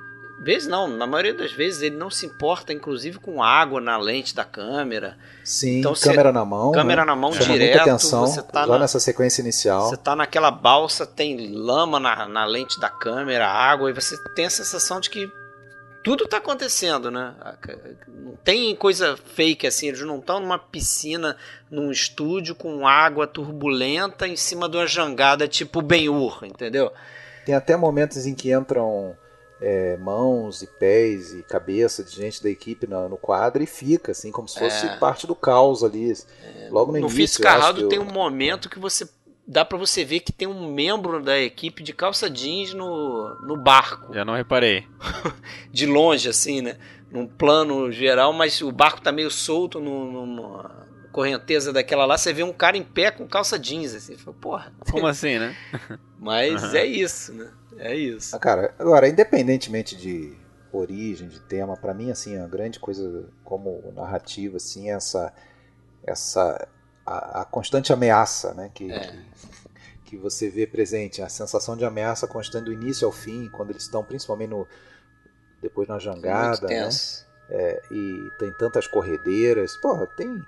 [0.41, 4.33] vezes não, na maioria das vezes ele não se importa, inclusive, com água na lente
[4.35, 5.17] da câmera.
[5.43, 6.71] Sim, então, câmera na mão.
[6.71, 7.07] Câmera né?
[7.07, 7.77] na mão Chama direto.
[7.77, 9.89] Muita atenção, você tá lá na, nessa sequência inicial.
[9.89, 14.45] Você tá naquela balsa, tem lama na, na lente da câmera, água, e você tem
[14.45, 15.29] a sensação de que
[16.03, 17.33] tudo tá acontecendo, né?
[18.07, 21.35] Não tem coisa fake assim, eles não estão numa piscina,
[21.69, 26.91] num estúdio com água turbulenta em cima de uma jangada tipo Ben-Hur, entendeu?
[27.45, 29.15] Tem até momentos em que entram
[29.61, 34.11] é, mãos e pés e cabeça de gente da equipe no, no quadro e fica
[34.11, 34.89] assim como se fosse É.
[34.97, 36.13] parte do caos ali.
[36.69, 37.15] Logo no, No início.
[37.15, 39.07] Fitzcarraldo eu tem um momento que você
[39.47, 43.57] dá pra você ver que tem um membro da equipe de calça jeans no, no
[43.57, 44.85] barco, Já não reparei.
[45.73, 46.77] de longe assim, né?
[47.11, 52.31] Num plano geral, mas o barco tá meio solto no- numa correnteza daquela lá, você
[52.31, 54.73] vê um cara em pé com calça jeans assim, Você fala, porra.
[54.91, 55.55] Como assim, né?
[56.19, 56.75] Mas Aham.
[56.77, 57.49] é isso, né?
[57.79, 58.35] É isso.
[58.35, 60.37] Ah, cara, agora, independentemente de
[60.71, 65.33] origem, de tema, pra mim, assim, a grande coisa como narrativa, assim, é essa,
[66.03, 66.67] essa
[67.05, 68.99] a, a constante ameaça, né, que, É.
[68.99, 69.17] que,
[70.05, 73.83] que você vê presente, a sensação de ameaça constante do início ao fim, quando eles
[73.83, 74.67] estão principalmente no
[75.61, 77.25] depois na jangada, né, tenso.
[77.91, 80.39] e tem tantas corredeiras, porra, tem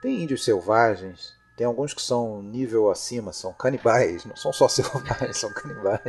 [0.00, 5.36] tem índios selvagens, tem alguns que são nível acima, são canibais, não são só selvagens,
[5.38, 6.00] são canibais.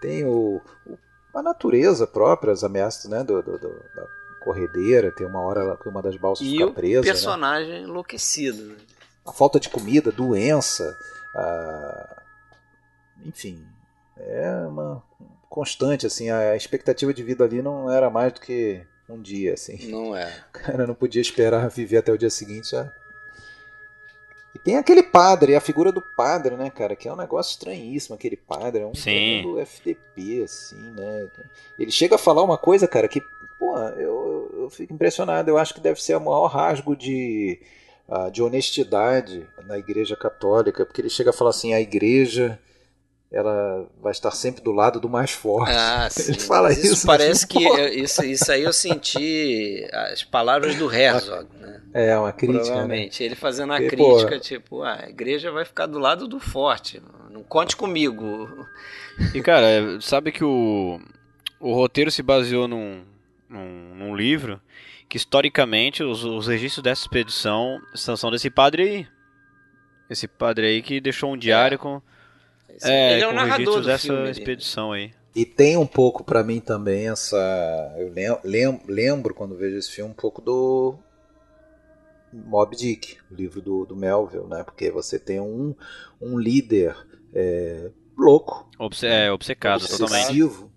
[0.00, 0.98] Tem o, o-
[1.34, 4.06] a natureza própria, as ameaças né, do, do- do- da
[4.40, 7.00] corredeira, tem uma hora que uma das balsas E fica o presa.
[7.00, 7.06] né?
[7.06, 8.62] personagem enlouquecido.
[8.64, 8.76] Né?
[9.26, 10.96] A falta de comida, doença,
[11.34, 12.22] a-
[13.24, 13.66] enfim,
[14.16, 15.02] é uma
[15.50, 19.88] constante, assim, a expectativa de vida ali não era mais do que um dia, assim.
[19.90, 20.26] Não é.
[20.48, 22.92] O cara não podia esperar viver até o dia seguinte já.
[24.66, 26.96] Tem aquele padre, a figura do padre, né, cara?
[26.96, 28.82] Que é um negócio estranhíssimo, aquele padre.
[28.82, 29.42] É um Sim.
[29.42, 31.28] do FDP, assim, né?
[31.78, 33.22] Ele chega a falar uma coisa, cara, que,
[33.60, 35.48] pô, eu, eu, eu fico impressionado.
[35.48, 37.60] Eu acho que deve ser o maior rasgo de,
[38.08, 42.58] ah, de honestidade na Igreja Católica, porque ele chega a falar assim: a Igreja.
[43.30, 45.72] Ela vai estar sempre do lado do mais forte.
[45.74, 46.32] Ah, sim.
[46.32, 47.76] Ele fala Mas isso, parece tipo, que pô.
[47.76, 51.82] eu- isso, isso aí eu senti as palavras do Herzog, né?
[51.92, 53.08] É uma crítica, né?
[53.18, 54.38] Ele fazendo a E, crítica, porra.
[54.38, 57.02] tipo, ah, a igreja vai ficar do lado do forte.
[57.30, 58.48] Não conte comigo.
[59.34, 61.00] E cara, sabe que o,
[61.58, 63.02] o roteiro se baseou num,
[63.48, 64.60] num, num livro
[65.08, 69.08] que historicamente os, os registros dessa expedição são, são desse padre aí.
[70.08, 72.00] Esse padre aí que deixou um diário com,
[72.82, 74.30] é, Ele é o narrador do dessa filme.
[74.30, 75.12] expedição aí.
[75.34, 77.36] E tem um pouco pra mim também essa.
[77.98, 80.94] Eu lem- lem- lembro quando vejo esse filme um pouco do
[82.32, 84.62] Mob Dick, o livro do, do Melville, né?
[84.64, 85.74] Porque você tem um,
[86.20, 86.96] um líder
[87.34, 90.14] é, louco, Obce é, obcecado totalmente.
[90.22, 90.70] obsessivo,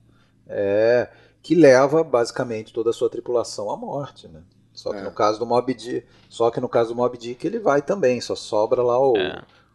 [0.47, 1.09] é,
[1.41, 4.41] que leva basicamente toda a sua tripulação à morte, né?
[4.73, 5.03] Só que É.
[5.03, 8.21] no caso do Mob Dick, só que no caso do Mob Dick ele vai também,
[8.21, 9.13] só sobra lá o,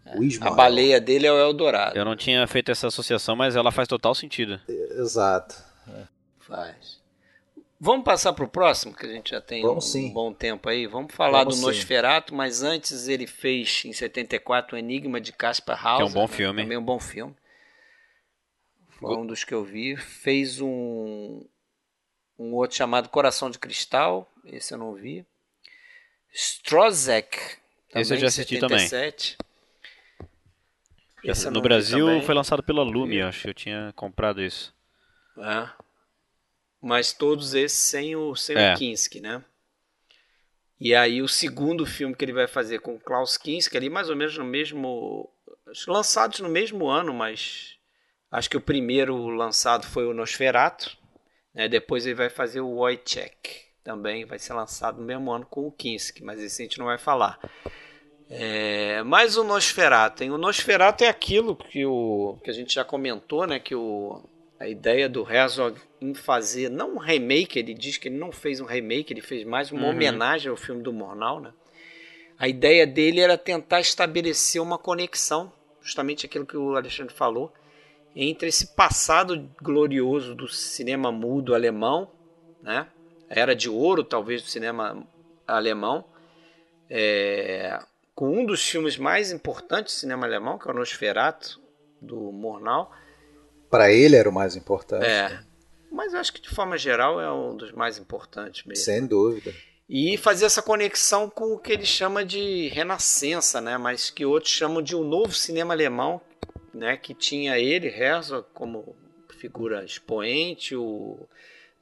[0.07, 0.17] É.
[0.17, 0.55] o A Ismael.
[0.55, 1.97] baleia dele é o Eldorado.
[1.97, 4.61] Eu não tinha feito essa associação, mas ela faz total sentido.
[4.69, 5.57] Exato.
[6.41, 7.03] Faz.
[7.81, 10.13] Vamos passar pro próximo, que a gente já tem Vamos um sim.
[10.13, 10.87] bom tempo aí.
[10.87, 11.67] Vamos falar Vamos do sim.
[11.67, 16.07] Nosferato, mas antes ele fez em 74 o Enigma de Caspar Hauser.
[16.07, 16.37] Que é um bom né?
[16.37, 16.63] filme.
[16.63, 17.35] Também um bom filme.
[18.89, 19.97] Foi um dos que eu vi.
[19.97, 21.45] Fez um,
[22.39, 24.31] um outro chamado Coração de Cristal.
[24.47, 25.27] Esse eu não vi.
[26.33, 27.37] Strozek.
[27.37, 27.59] Esse
[27.99, 29.25] eu também, já assisti 77.
[29.27, 29.37] Esse
[31.51, 32.22] no Brasil também.
[32.22, 34.75] foi lançado pela Lume, eu acho que eu tinha comprado isso.
[35.39, 35.68] É.
[36.81, 38.75] Mas todos esses sem o, sem É.
[38.75, 39.43] o Kinski, né?
[40.79, 44.11] E aí o segundo filme que ele vai fazer com o Klaus Kinski, ali mais
[44.11, 45.31] ou menos no mesmo...
[45.89, 47.77] Lançados no mesmo ano, mas...
[48.31, 50.97] Acho que o primeiro lançado foi o Nosferatu.
[51.55, 51.68] Né?
[51.68, 53.64] Depois ele vai fazer o Wojciech.
[53.83, 56.87] Também vai ser lançado no mesmo ano com o Kinski, mas esse a gente não
[56.87, 57.39] vai falar.
[58.37, 60.24] É, mas o Nosferatu?
[60.24, 63.61] O Nosferatu é aquilo que, o, que a gente já comentou, né?
[63.61, 64.22] Que o,
[64.59, 68.61] a ideia do Herzog em fazer, não um remake, ele diz que ele não fez
[68.61, 69.91] um remake, ele fez mais uma Uhum.
[69.91, 71.53] homenagem ao filme do Murnau, né?
[72.37, 77.53] A ideia dele era tentar estabelecer uma conexão, justamente aquilo que o Alexandre falou,
[78.16, 82.11] entre esse passado glorioso do cinema mudo alemão,
[82.61, 82.89] né?
[83.30, 85.07] A era de ouro, talvez, do cinema
[85.47, 86.05] alemão,
[86.91, 87.80] é,
[88.15, 91.61] com um dos filmes mais importantes do cinema alemão, que é o Nosferatu,
[92.01, 92.91] do Murnau.
[93.71, 95.05] Para ele era o mais importante.
[95.05, 95.41] É,
[95.91, 98.85] mas eu acho que de forma geral é um dos mais importantes mesmo.
[98.85, 99.53] Sem dúvida.
[99.89, 103.77] E fazer essa conexão com o que ele chama de renascença, né?
[103.77, 106.21] mas que outros chamam de um novo cinema alemão,
[106.73, 106.97] né?
[106.97, 108.97] que tinha ele, Herzog, como
[109.39, 111.29] figura expoente, o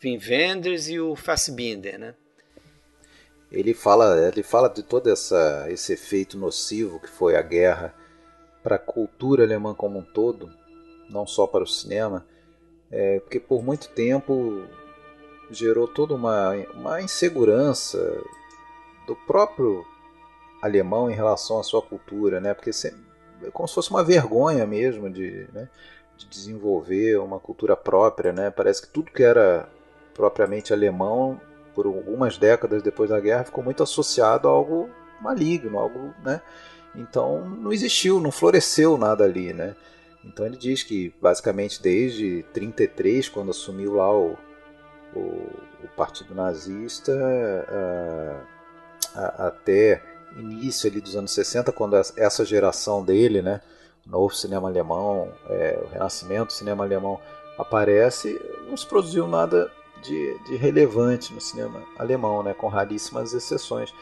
[0.03, 2.15] Wim Wenders e o Fassbinder, né?
[3.53, 7.95] Ele fala, ele fala de todo essa, esse efeito nocivo que foi a guerra
[8.63, 10.51] para a cultura alemã como um todo,
[11.11, 12.27] não só para o cinema,
[12.91, 14.65] é, porque por muito tempo
[15.51, 17.99] gerou toda uma, uma insegurança
[19.07, 19.85] do próprio
[20.63, 22.55] alemão em relação à sua cultura, né?
[22.55, 25.69] Porque é como se fosse uma vergonha mesmo de, né?
[26.17, 28.51] de desenvolver uma cultura própria, né?
[28.51, 29.69] Parece que tudo que era
[30.15, 31.41] propriamente alemão
[31.75, 36.41] por algumas décadas depois da guerra, ficou muito associado a algo maligno, algo, né?
[36.95, 39.75] Então não existiu, não floresceu nada ali, né?
[40.25, 44.37] Então ele diz que basicamente desde 33, quando assumiu lá o,
[45.15, 45.21] o,
[45.83, 47.13] o Partido Nazista,
[49.15, 50.03] a, a, até
[50.37, 53.61] início ali dos anos 60, quando essa geração dele, né,
[54.07, 57.21] o novo cinema alemão, é, o renascimento do cinema alemão
[57.59, 59.71] aparece, não se produziu nada
[60.03, 63.95] de, de relevante no cinema alemão, né, com raríssimas exceções.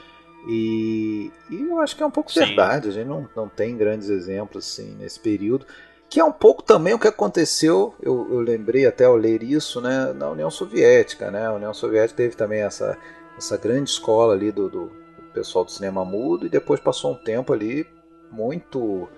[0.48, 2.40] E, e eu acho que é um pouco Sim.
[2.40, 5.66] verdade, a gente não, não tem grandes exemplos assim, nesse período,
[6.08, 9.80] que é um pouco também o que aconteceu, eu, eu lembrei até ao ler isso,
[9.80, 11.30] né, na União Soviética.
[11.30, 11.46] Né?
[11.46, 12.98] A União Soviética teve também essa,
[13.38, 14.90] essa grande escola ali do, do,
[15.32, 17.86] pessoal do cinema mudo, e depois passou um tempo ali
[18.30, 19.08] muito.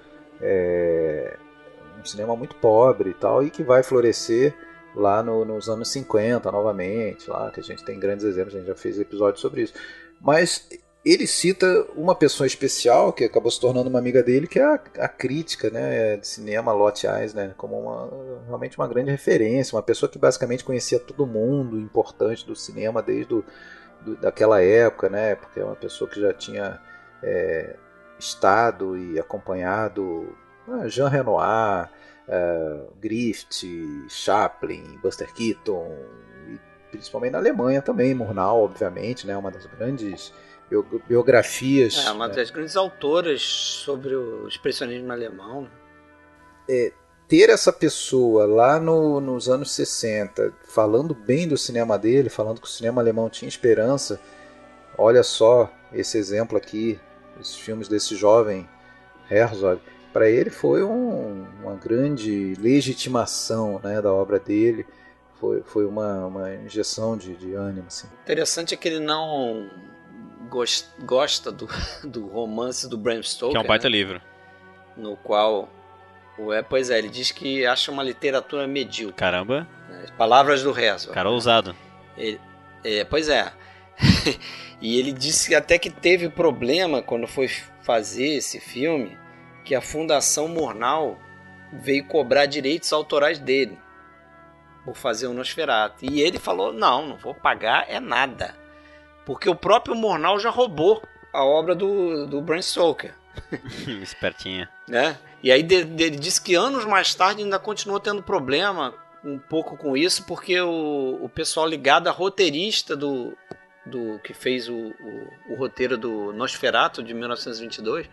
[0.41, 1.39] É,
[2.01, 4.55] um cinema muito pobre e tal, e que vai florescer
[4.95, 8.69] lá no, nos anos 50 novamente, lá que a gente tem grandes exemplos, a gente
[8.69, 9.75] já fez episódios sobre isso.
[10.21, 10.69] Mas
[11.05, 11.67] ele cita
[11.97, 15.69] uma pessoa especial que acabou se tornando uma amiga dele, que é a, a crítica
[15.69, 18.09] né, de cinema Lotte Eisner, como uma,
[18.47, 23.27] realmente uma grande referência, uma pessoa que basicamente conhecia todo mundo importante do cinema desde
[23.27, 23.45] do,
[24.01, 26.81] do, daquela época, né, porque é uma pessoa que já tinha
[27.21, 27.77] é,
[28.17, 30.37] estado e acompanhado
[30.69, 31.91] ah, Jean Renoir,
[32.29, 35.97] uh, Griffith, Chaplin, Buster Keaton,
[36.49, 36.59] e
[36.91, 40.33] principalmente na Alemanha também, Murnau, obviamente, né, uma das grandes
[41.09, 42.05] biografias.
[42.07, 42.35] É, uma né.
[42.35, 45.69] das grandes autoras sobre o expressionismo alemão.
[46.69, 46.93] É,
[47.29, 52.67] ter essa pessoa lá no, nos anos 60 falando bem do cinema dele, falando que
[52.67, 54.21] o cinema alemão tinha esperança,
[54.97, 56.99] olha só esse exemplo aqui,
[57.41, 58.69] os filmes desse jovem
[59.31, 59.81] Herzog,
[60.13, 64.87] para ele foi um, uma grande legitimação né, da obra dele,
[65.41, 67.87] foi, foi uma, uma injeção de, de ânimo.
[67.87, 68.07] Assim.
[68.23, 69.71] Interessante é que ele não
[71.05, 71.69] gosta do,
[72.05, 73.53] do romance do Bram Stoker.
[73.53, 73.97] Que é um baita né?
[73.97, 74.21] livro.
[74.97, 75.69] No qual.
[76.53, 79.17] É, pois é, ele diz que acha uma literatura medíocre.
[79.17, 79.67] Caramba.
[79.91, 81.11] É, palavras do resto.
[81.13, 81.75] Cara ousado.
[82.17, 82.41] Ele,
[82.85, 83.53] é, pois é.
[84.81, 87.49] e ele disse até que teve problema quando foi
[87.83, 89.19] fazer esse filme,
[89.65, 91.19] que a Fundação Murnau
[91.73, 93.79] veio cobrar direitos autorais dele
[94.85, 96.05] por fazer o Nosferatu.
[96.05, 98.55] E ele falou: não, não vou pagar é nada.
[99.25, 101.03] Porque o próprio Murnau já roubou
[101.33, 103.15] a obra do, do Bram Stoker.
[104.03, 104.69] Espertinha.
[104.89, 105.17] Né?
[105.43, 108.95] E aí ele disse que anos mais tarde ainda continuou tendo problema
[109.25, 113.37] um pouco com isso, porque o, o pessoal ligado a roteirista do,
[113.87, 118.11] do que fez o, o, o roteiro do Nosferatu de 1922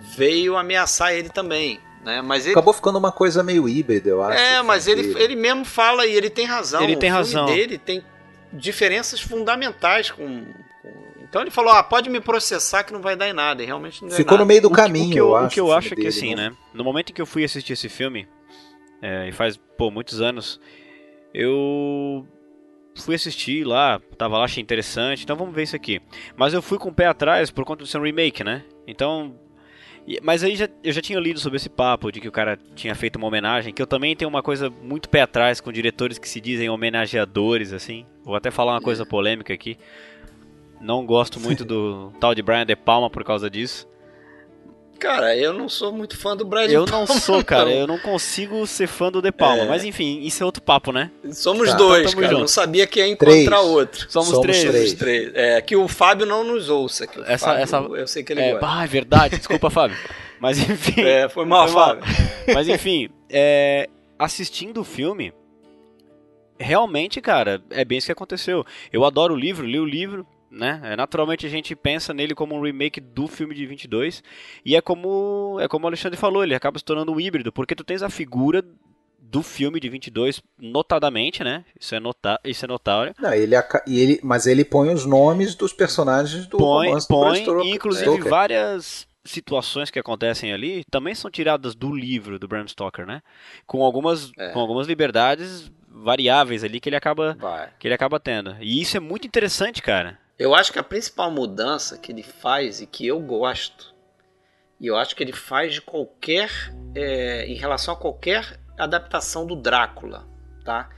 [0.00, 1.80] veio ameaçar ele também.
[2.04, 2.22] Né?
[2.22, 2.52] Mas ele...
[2.52, 4.38] Acabou ficando uma coisa meio híbrida, eu acho.
[4.38, 6.82] É, mas ele, ele mesmo fala e ele tem razão.
[6.82, 7.46] Ele tem razão.
[7.46, 8.02] dele tem
[8.52, 10.46] diferenças fundamentais com,
[11.22, 13.62] Então ele falou: ah, pode me processar que não vai dar em nada.
[13.62, 14.44] E realmente não Ficou nada.
[14.44, 15.46] no meio do caminho, o que, eu, eu acho.
[15.46, 16.52] O que eu acho é que assim, né?
[16.72, 18.26] No momento em que eu fui assistir esse filme,
[19.02, 20.60] é, e faz, pô, muitos anos,
[21.32, 22.26] eu
[22.94, 26.00] fui assistir lá, tava lá, achei interessante, então vamos ver isso aqui.
[26.36, 28.64] Mas eu fui com o pé atrás por conta de ser um remake, né?
[28.86, 29.34] Então
[30.22, 32.94] mas aí já, eu já tinha lido sobre esse papo de que o cara tinha
[32.94, 36.28] feito uma homenagem, que eu também tenho uma coisa muito pé atrás com diretores que
[36.28, 38.06] se dizem homenageadores, assim.
[38.24, 39.76] Vou até falar uma coisa polêmica aqui.
[40.80, 43.86] Não gosto muito do tal de Brian De Palma por causa disso.
[45.00, 47.70] Cara, eu não sou muito fã do Brad Eu não sou, cara.
[47.70, 49.62] Eu não consigo ser fã do De Palma.
[49.62, 49.66] É.
[49.66, 51.10] Mas enfim, isso é outro papo, né?
[51.32, 52.38] Somos tá, dois, então cara.
[52.38, 53.64] Não sabia que ia encontrar três.
[53.64, 54.10] outro.
[54.10, 54.62] Somos, Somos três.
[54.62, 54.92] três.
[54.92, 55.34] três.
[55.34, 57.06] É, que o Fábio não nos ouça.
[57.06, 57.76] Que essa, Fábio, essa...
[57.78, 58.66] Eu sei que ele é, gosta.
[58.68, 59.38] Ah, é verdade.
[59.38, 59.96] Desculpa, Fábio.
[60.38, 61.00] Mas enfim...
[61.00, 62.04] É, foi mal, foi Fábio.
[62.04, 62.14] Mal.
[62.54, 63.88] Mas enfim, é,
[64.18, 65.32] assistindo o filme...
[66.62, 68.66] Realmente, cara, é bem isso que aconteceu.
[68.92, 70.80] Eu adoro o livro, li o livro, né?
[70.84, 74.22] É, naturalmente a gente pensa nele como um remake do filme de 22
[74.64, 77.74] e é como é como o Alexandre falou, ele acaba se tornando um híbrido, porque
[77.74, 78.64] tu tens a figura
[79.20, 81.64] do filme de 22 notadamente, né?
[81.78, 83.14] Isso é nota, isso é notável.
[83.18, 83.54] Não, ele,
[83.86, 88.18] e ele mas ele põe os nomes dos personagens do põe, romance põe, do inclusive
[88.28, 93.22] várias situações que acontecem ali também são tiradas do livro do Bram Stoker, né?
[93.66, 94.48] Com algumas, é.
[94.50, 97.68] com algumas liberdades variáveis ali que ele acaba Vai.
[97.78, 98.56] que ele acaba tendo.
[98.60, 100.18] E isso é muito interessante, cara.
[100.40, 103.94] Eu acho que a principal mudança que ele faz e que eu gosto,
[104.80, 106.50] e eu acho que ele faz de qualquer.
[106.94, 110.26] é, em relação a qualquer adaptação do Drácula,
[110.64, 110.88] tá?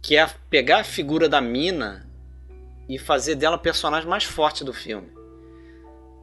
[0.00, 2.08] Que é pegar a figura da mina
[2.88, 5.10] e fazer dela a personagem mais forte do filme.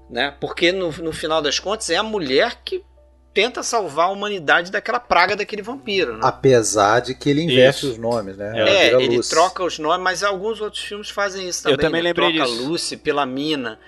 [0.10, 0.32] Né?
[0.40, 2.86] Porque no, no final das contas é a mulher que
[3.34, 6.14] tenta salvar a humanidade daquela praga daquele vampiro.
[6.14, 6.20] Né?
[6.24, 7.92] Apesar de que ele inverte Isso.
[7.92, 8.52] os nomes, né?
[8.56, 9.30] É, Ela É, ele Lucy.
[9.30, 11.74] troca os nomes, mas alguns outros filmes fazem isso também.
[11.76, 12.10] Eu também né?
[12.10, 12.68] lembrei troca disso.
[12.68, 13.80] Lucy pela mina.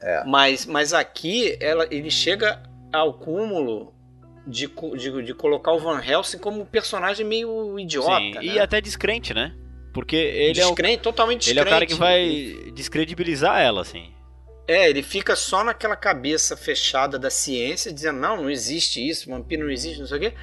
[0.00, 0.22] É.
[0.24, 3.92] Mas, mas aqui ela, ele chega ao cúmulo
[4.46, 8.16] de, de, de colocar o Van Helsing como um personagem meio idiota.
[8.16, 8.44] Sim, né?
[8.44, 9.54] E até descrente, né?
[9.92, 12.62] Porque ele é, o, Descrente, totalmente ele é o cara que descrente.
[12.64, 14.12] vai descredibilizar ela, assim.
[14.66, 19.64] É, ele fica só naquela cabeça fechada da ciência, dizendo, não, não existe isso, vampiro
[19.64, 20.34] não existe, não sei o quê.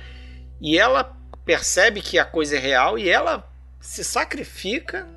[0.60, 3.50] E ela percebe que a coisa é real e ela
[3.80, 5.08] se sacrifica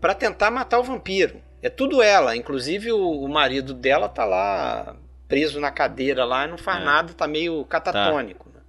[0.00, 1.42] para tentar matar o vampiro.
[1.62, 4.96] É tudo ela, inclusive o, o marido dela tá lá
[5.28, 6.84] preso na cadeira lá e não faz É.
[6.84, 8.48] nada, tá meio catatônico.
[8.48, 8.60] né?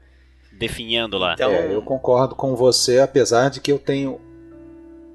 [0.51, 1.33] Definhando lá.
[1.35, 4.19] Então, É, eu concordo com você, apesar de que eu tenho,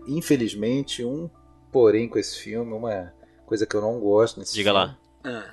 [0.09, 1.29] infelizmente, um
[1.71, 3.12] porém com esse filme, uma
[3.47, 4.99] coisa que eu não gosto nesse Diga filme, lá.
[5.25, 5.45] ah,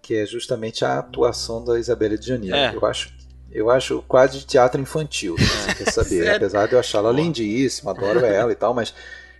[0.00, 2.52] que é justamente a atuação da Isabelle Giannini.
[2.52, 2.74] É.
[2.74, 3.12] Eu acho,
[3.50, 6.30] eu acho quase de teatro infantil, se você quer saber.
[6.36, 8.92] Apesar de eu achá-la lindíssima, adoro ela e tal, mas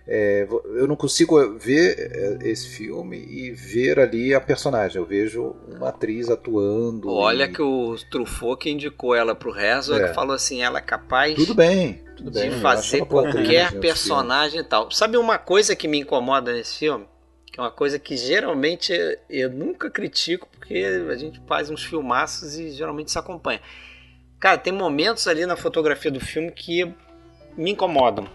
[0.07, 4.97] é, eu não consigo ver é, esse filme e ver ali a personagem.
[5.01, 7.09] Eu vejo uma atriz atuando.
[7.09, 10.13] olha e- que o Truffaut que indicou ela pro Herzog É.
[10.13, 12.49] falou assim, ela é capaz Tudo bem, tudo bem.
[12.49, 13.81] de eu fazer atriz qualquer filme.
[13.81, 14.89] personagem e tal.
[14.91, 17.05] Sabe uma coisa que me incomoda nesse filme?
[17.53, 18.91] Que é uma coisa que geralmente
[19.29, 23.61] eu nunca critico, porque a gente faz uns filmaços e geralmente se acompanha.
[24.39, 26.91] Cara, tem momentos ali na fotografia do filme que
[27.55, 28.27] me incomodam.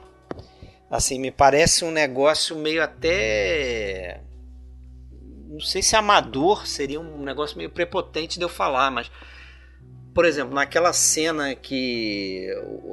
[0.88, 4.22] Assim, me parece um negócio meio até.
[5.48, 9.10] Não sei se amador seria um negócio meio prepotente de eu falar, mas
[10.14, 12.48] por exemplo, naquela cena que.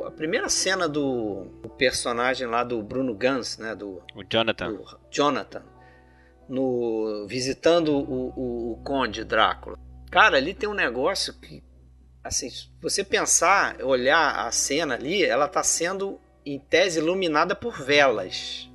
[0.05, 1.47] A primeira cena do,
[1.77, 3.75] personagem lá do Bruno Gans, né?
[3.75, 4.73] Do, O Jonathan.
[4.73, 5.63] do Jonathan,
[6.47, 9.77] no, visitando o, o, o Conde Drácula.
[10.11, 11.63] Cara, ali tem um negócio que.
[12.23, 17.79] Assim, se você pensar, olhar a cena ali, ela tá sendo, em tese, iluminada por
[17.83, 18.69] velas.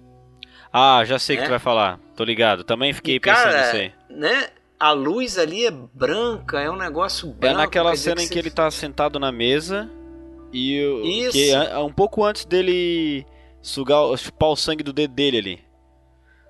[0.73, 1.47] Ah, já sei o que É?
[1.47, 1.99] tu vai falar.
[2.14, 2.62] Tô ligado.
[2.62, 3.93] Também fiquei E, pensando cara, nisso aí.
[4.09, 4.49] Né?
[4.79, 7.57] A luz ali é branca, é um negócio É branco.
[7.59, 9.91] naquela quer dizer cena em você- que ele tá sentado na mesa
[10.53, 11.33] e o- Isso.
[11.33, 13.27] que é um pouco antes dele
[13.61, 15.64] sugar, chupar o sangue do dedo dele ali.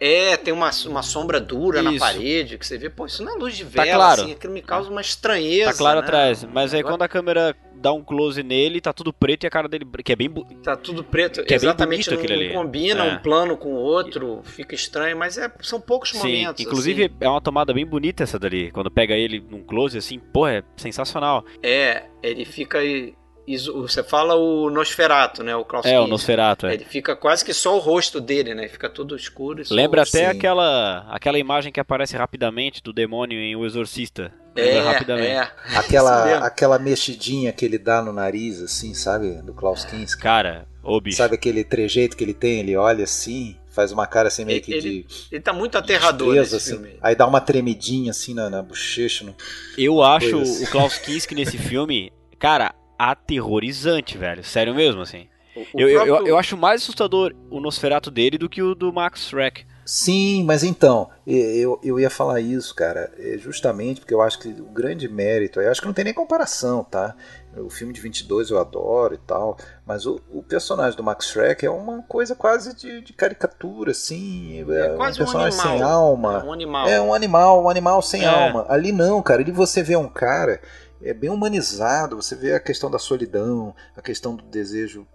[0.00, 2.00] É, tem uma, uma sombra dura na Isso.
[2.00, 4.22] parede, que você vê, pô, isso não é luz de Tá vela, claro.
[4.22, 5.72] assim, aquilo me causa uma estranheza.
[5.72, 6.06] Tá claro né?
[6.06, 9.46] atrás, mas aí Agora quando a câmera dá um close nele, tá tudo preto e
[9.46, 10.30] a cara dele que é bem
[10.62, 13.12] Tá tudo preto, Que é bem exatamente, bonito não, não combina É.
[13.14, 16.64] um plano com o outro, fica estranho, mas é, são poucos Sim, momentos.
[16.64, 17.14] inclusive assim.
[17.20, 18.70] é uma tomada bem bonita essa dali.
[18.70, 21.44] Quando pega ele num close assim, porra, é sensacional.
[21.62, 22.78] É, ele fica.
[22.78, 23.14] aí-
[23.56, 25.54] Você fala o Nosferato, né?
[25.56, 26.10] O Klaus É, o Kinski.
[26.10, 26.74] Nosferatu, é.
[26.74, 28.68] Ele fica quase que só o rosto dele, né?
[28.68, 29.62] Fica tudo escuro.
[29.62, 30.36] e só Lembra o- até sim.
[30.38, 34.32] aquela aquela imagem que aparece rapidamente do demônio em O Exorcista.
[34.56, 35.28] É, Lembra rapidamente.
[35.28, 35.48] é.
[35.78, 39.40] Aquela, aquela mexidinha que ele dá no nariz, assim, sabe?
[39.42, 40.20] Do Klaus Kinski.
[40.20, 41.16] Cara, ô bicho.
[41.18, 42.58] Sabe aquele trejeito que ele tem?
[42.58, 45.06] Ele olha assim, faz uma cara assim meio que Ele- de.
[45.30, 46.70] Ele tá muito aterrador nesse assim.
[46.72, 46.98] filme.
[47.00, 49.24] Aí dá uma tremidinha assim na, na bochecha.
[49.24, 49.36] No...
[49.78, 50.64] Eu acho assim.
[50.64, 52.74] o Klaus Kinski nesse filme, cara,
[53.10, 54.44] aterrorizante, velho.
[54.44, 55.26] Sério mesmo, assim.
[55.56, 58.62] O- o Eu, eu, eu, próprio- eu acho mais assustador o Nosferatu dele do que
[58.62, 59.64] o do Max Schreck.
[59.84, 64.38] Sim, mas então, e- eu, eu ia falar isso, cara, é justamente porque eu acho
[64.38, 67.16] que o grande mérito, eu acho que não tem nem comparação, tá?
[67.56, 71.66] O filme de 22 eu adoro e tal, mas o, o personagem do Max Schreck
[71.66, 75.90] é uma coisa quase de, de caricatura, assim, é, quase um um personagem sem animal.
[75.90, 76.44] alma.
[76.44, 76.86] Um animal.
[76.88, 78.26] É um animal, um animal sem É.
[78.28, 78.66] alma.
[78.68, 79.42] Ali não, cara.
[79.42, 80.60] Ali você vê um cara
[81.02, 82.16] é bem humanizado.
[82.16, 85.06] Você vê a questão da solidão, a questão do desejo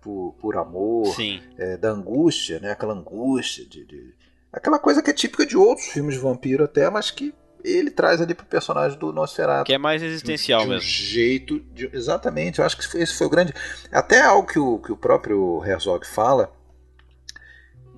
[0.00, 1.14] por, por amor,
[1.58, 2.70] é, da angústia, né?
[2.72, 4.14] Aquela angústia de, de-
[4.52, 8.20] aquela coisa que é típica de outros filmes de vampiro até, mas que ele traz
[8.22, 9.66] ali pro personagem do Nosferatu.
[9.66, 10.88] Que é mais existencial de um mesmo.
[10.88, 12.58] jeito, de- exatamente.
[12.58, 13.52] Eu acho que esse foi o grande,
[13.92, 16.50] até algo que o, que o próprio Herzog fala,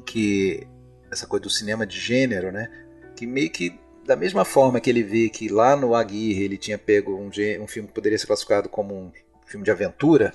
[0.05, 0.67] que
[1.11, 2.69] essa coisa do cinema de gênero, né?
[3.17, 6.79] Que meio que da mesma forma que ele vê que lá no Aguirre ele tinha
[6.79, 9.13] pego um, um filme que poderia ser classificado como um
[9.47, 10.33] filme de aventura,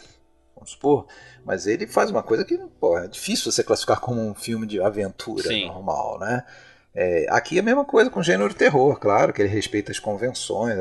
[0.55, 1.07] vamos supor,
[1.45, 4.81] mas ele faz uma coisa que pô, é difícil você classificar como um filme de
[4.81, 5.67] aventura Sim.
[5.67, 6.43] normal, né?
[6.95, 10.75] É, aqui é a mesma coisa com gênero terror, claro que ele respeita as convenções,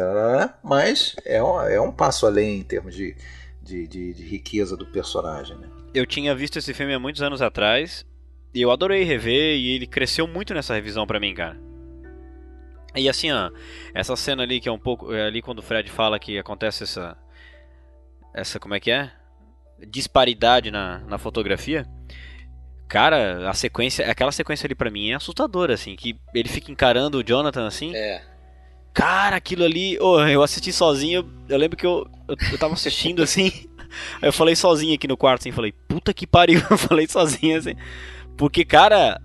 [0.62, 3.14] mas é um, é um passo além em termos de,
[3.62, 5.68] de, de, de riqueza do personagem, né?
[5.92, 8.04] Eu tinha visto esse filme há muitos anos atrás
[8.54, 11.58] e eu adorei rever e ele cresceu muito nessa revisão pra mim, cara.
[12.96, 13.50] E assim, ó,
[13.94, 15.12] essa cena ali que é um pouco.
[15.12, 17.16] É ali quando o Fred fala que acontece essa.
[18.34, 19.10] Essa, como é que é?
[19.88, 21.86] Disparidade na, na fotografia.
[22.88, 24.10] Cara, a sequência.
[24.10, 25.96] Aquela sequência ali pra mim é assustadora, assim.
[25.96, 27.94] Que ele fica encarando o Jonathan assim.
[27.94, 28.22] É.
[28.94, 29.98] Cara, aquilo ali.
[30.00, 31.30] Oh, eu assisti sozinho.
[31.48, 33.50] Eu lembro que eu, eu, eu tava assistindo assim.
[34.22, 35.52] Eu falei sozinho aqui no quarto, assim.
[35.52, 36.62] Falei, puta que pariu.
[36.70, 37.74] Eu falei sozinho assim.
[38.36, 39.20] Porque, cara.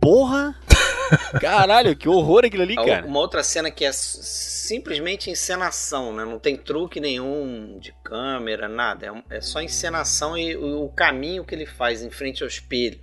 [0.00, 0.56] Porra!
[1.40, 3.06] Caralho, que horror aquilo ali, cara.
[3.06, 6.24] Uma outra cena que é simplesmente encenação, né?
[6.24, 9.06] Não tem truque nenhum de câmera, nada.
[9.30, 13.00] É, é só encenação e o, caminho que ele faz em frente ao espelho.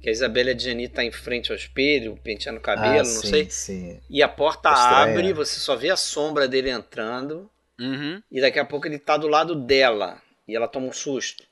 [0.00, 3.28] Que a Isabela Adjani tá em frente ao espelho, penteando o cabelo, ah, não sim,
[3.28, 3.50] sei.
[3.50, 4.00] Sim.
[4.10, 7.50] E a porta abre, você só vê a sombra dele entrando.
[7.80, 8.22] Uhum.
[8.30, 10.20] E daqui a pouco ele tá do lado dela.
[10.46, 11.42] E ela toma um susto.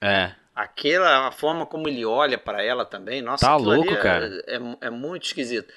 [0.00, 0.32] É.
[0.58, 4.42] Aquela a forma como ele olha para ela também, nossa, tá louco, é, cara.
[4.48, 5.72] É, é, muito esquisito.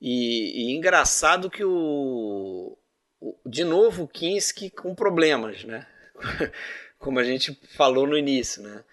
[0.00, 2.78] E, e engraçado que o,
[3.20, 5.84] o, de novo o Kinski com problemas, né?
[7.00, 8.84] como a gente falou no início, né?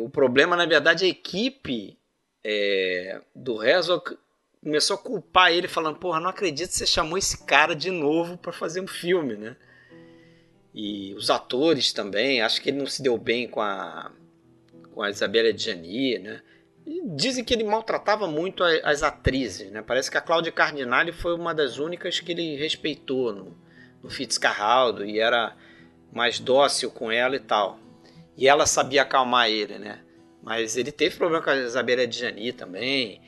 [0.00, 1.96] O problema na verdade é a equipe
[2.42, 4.18] é, do Herzog
[4.60, 8.36] começou a culpar ele falando, porra, não acredito que você chamou esse cara de novo
[8.36, 9.56] para fazer um filme, né?
[10.74, 14.10] E os atores também, acho que ele não se deu bem com a
[14.94, 16.40] com a Isabela Adjani, né?
[16.86, 19.82] E dizem que ele maltratava muito as atrizes, né?
[19.82, 23.56] Parece que a Cláudia Cardinale foi uma das únicas que ele respeitou no,
[24.02, 25.54] no Fitzcarraldo e era
[26.12, 27.78] mais dócil com ela e tal.
[28.36, 30.00] E ela sabia acalmar ele, né?
[30.42, 33.20] Mas ele teve problema com a Isabela Adjani também.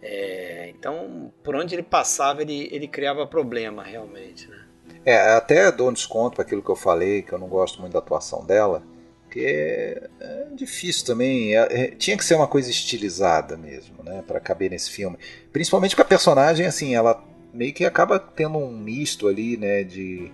[0.00, 4.64] É, então, por onde ele passava, ele, ele criava problema, realmente, né?
[5.04, 7.92] É, até dou um desconto para aquilo que eu falei, que eu não gosto muito
[7.92, 8.82] da atuação dela
[9.28, 11.54] porque é, é difícil também.
[11.54, 15.18] É, é, tinha que ser uma coisa estilizada mesmo, né, para caber nesse filme.
[15.52, 17.22] Principalmente com a personagem, assim, ela
[17.52, 20.32] meio que acaba tendo um misto ali, né, de,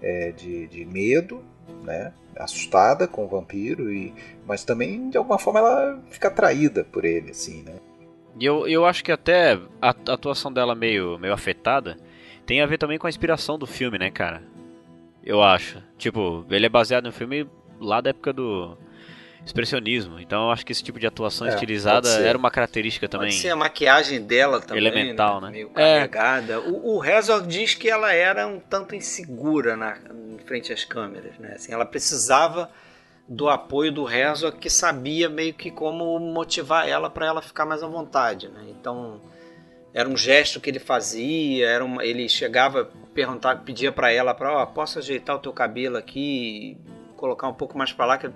[0.00, 1.42] é, de, de, medo,
[1.82, 4.14] né, assustada com o vampiro, e,
[4.46, 7.74] mas também de alguma forma ela fica atraída por ele, assim, né.
[8.38, 11.96] E eu, eu acho que até a atuação dela meio, meio afetada
[12.44, 14.42] tem a ver também com a inspiração do filme, né, cara?
[15.24, 15.82] Eu acho.
[15.98, 17.48] Tipo, ele é baseado no filme
[17.80, 18.76] lá da época do
[19.46, 20.18] expressionismo.
[20.18, 23.28] Então eu acho que esse tipo de atuação é, estilizada era uma característica também.
[23.28, 24.84] Pode ser a maquiagem dela também.
[24.84, 25.46] Elemental, né?
[25.46, 25.52] né?
[25.52, 26.54] Meio carregada.
[26.54, 26.58] É.
[26.58, 31.38] O, o Herzog diz que ela era um tanto insegura na, em frente às câmeras,
[31.38, 31.52] né?
[31.54, 32.70] Assim, ela precisava
[33.28, 37.82] do apoio do Herzog que sabia meio que como motivar ela para ela ficar mais
[37.82, 38.64] à vontade, né?
[38.68, 39.20] Então
[39.94, 44.62] era um gesto que ele fazia, era uma, ele chegava perguntar, pedia para ela para,
[44.62, 46.76] oh, posso ajeitar o teu cabelo aqui,
[47.16, 48.30] colocar um pouco mais para lá, que,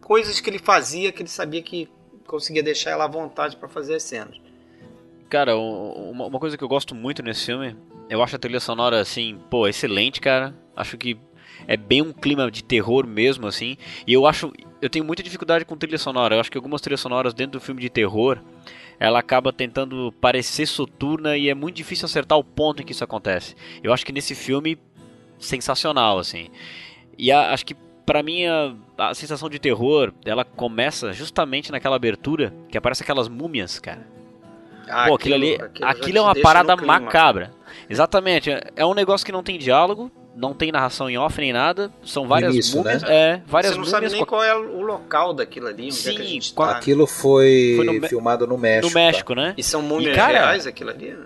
[0.00, 1.88] coisas que ele fazia que ele sabia que
[2.26, 4.36] conseguia deixar ela à vontade para fazer as cenas.
[5.28, 7.76] Cara, uma, uma, coisa que eu gosto muito nesse filme,
[8.08, 10.54] eu acho a trilha sonora assim, pô, excelente, cara.
[10.76, 11.18] Acho que
[11.66, 13.76] é bem um clima de terror mesmo, assim.
[14.06, 16.36] E eu acho, eu tenho muita dificuldade com trilha sonora.
[16.36, 18.38] Eu acho que algumas trilhas sonoras dentro do filme de terror,
[18.98, 23.04] ela acaba tentando parecer soturna e é muito difícil acertar o ponto em que isso
[23.04, 23.56] acontece.
[23.82, 24.78] Eu acho que nesse filme
[25.38, 26.48] sensacional, assim.
[27.18, 27.74] E a, acho que
[28.04, 33.28] para mim a, a, sensação de terror, ela começa justamente naquela abertura que aparece aquelas
[33.28, 34.06] múmias, cara.
[34.88, 37.52] Ah, Pô, aquilo, aquilo ali, aquilo, aquilo é uma parada macabra.
[37.88, 41.52] Exatamente, é, é um negócio que não tem diálogo, não tem narração em off nem
[41.52, 43.08] nada, são várias Início, múmias, né?
[43.10, 46.10] é, várias Você não múmias sabe nem qual é o local daquilo ali, onde Sim,
[46.10, 46.70] é que a gente tá.
[46.72, 48.88] Aquilo foi, foi no filmado no México.
[48.88, 49.40] No México, tá?
[49.40, 49.54] né?
[49.56, 51.16] E são múmias e, cara, reais aquilo ali?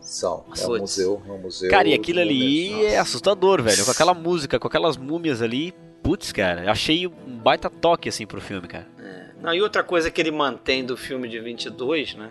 [0.00, 0.44] São.
[0.58, 1.70] É um museu, é um museu.
[1.70, 3.84] Cara, e aquilo ali é assustador, velho.
[3.84, 5.74] Com aquela música, com aquelas múmias ali,
[6.08, 8.86] putz, cara, achei um baita toque assim pro filme, cara.
[8.98, 9.26] É.
[9.42, 12.30] Não, e outra coisa que ele mantém do filme de 22, né?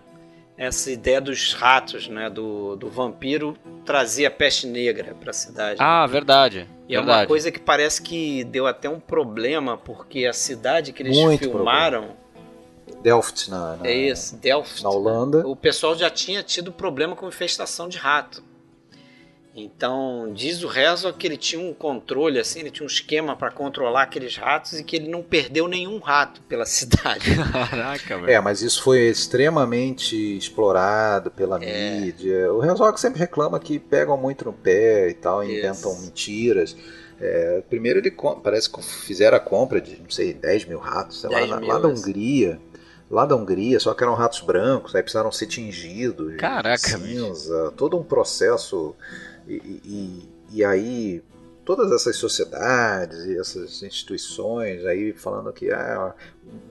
[0.58, 2.28] Essa ideia dos ratos, né?
[2.28, 3.56] Do, do vampiro
[3.86, 5.78] trazer a peste negra pra cidade.
[5.80, 6.68] Ah, verdade.
[6.90, 6.96] E verdade.
[6.96, 11.16] é uma coisa que parece que deu até um problema, porque a cidade que eles
[11.16, 12.02] Muito filmaram.
[12.02, 12.28] Problema.
[13.04, 15.48] Delft, na, na, é isso, Delft, na Holanda.
[15.48, 18.44] O pessoal já tinha tido problema com infestação de rato.
[19.60, 23.50] Então, diz o Rezo que ele tinha um controle, assim, ele tinha um esquema para
[23.50, 27.36] controlar aqueles ratos e que ele não perdeu nenhum rato pela cidade.
[27.52, 28.30] Caraca, velho.
[28.30, 32.00] É, mas isso foi extremamente explorado pela é.
[32.00, 32.54] mídia.
[32.54, 36.78] O Rezo sempre reclama que pegam muito no pé e tal, inventam mentiras.
[37.20, 41.32] É, primeiro ele parece que fizeram a compra de, não sei, 10 mil ratos, sei
[41.32, 42.60] lá, mil, lá da Hungria
[43.10, 46.36] lá da Hungria, só que eram ratos brancos, aí precisaram ser tingidos.
[46.36, 48.94] Caraca, cinza, todo um processo
[49.48, 51.24] e, e, e aí
[51.66, 56.14] todas essas sociedades e essas instituições aí falando que ah,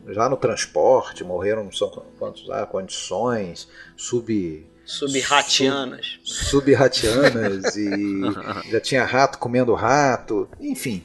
[0.08, 6.20] já no transporte morreram não são quantos ah, condições sub Subratianas.
[6.22, 7.90] Sub, subratianas e
[8.70, 11.04] já tinha rato comendo rato, enfim.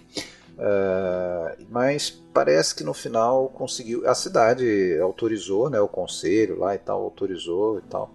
[0.52, 4.08] Uh, mas parece que no final conseguiu.
[4.08, 5.82] A cidade autorizou, né?
[5.82, 8.14] O conselho lá e tal autorizou e tal.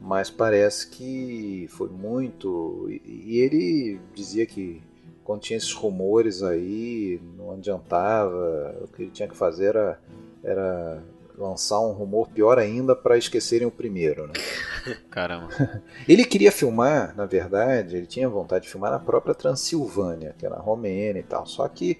[0.00, 2.88] Mas parece que foi muito.
[2.88, 4.82] E, ele dizia que
[5.24, 8.76] quando tinha esses rumores aí, não adiantava.
[8.82, 10.00] O que ele tinha que fazer era,
[10.42, 11.02] era
[11.36, 14.32] lançar um rumor pior ainda para esquecerem o primeiro, né?
[15.10, 15.48] Caramba.
[16.08, 20.56] ele queria filmar, na verdade, ele tinha vontade de filmar na própria Transilvânia, que era
[20.56, 21.46] a Romênia e tal.
[21.46, 21.98] Só que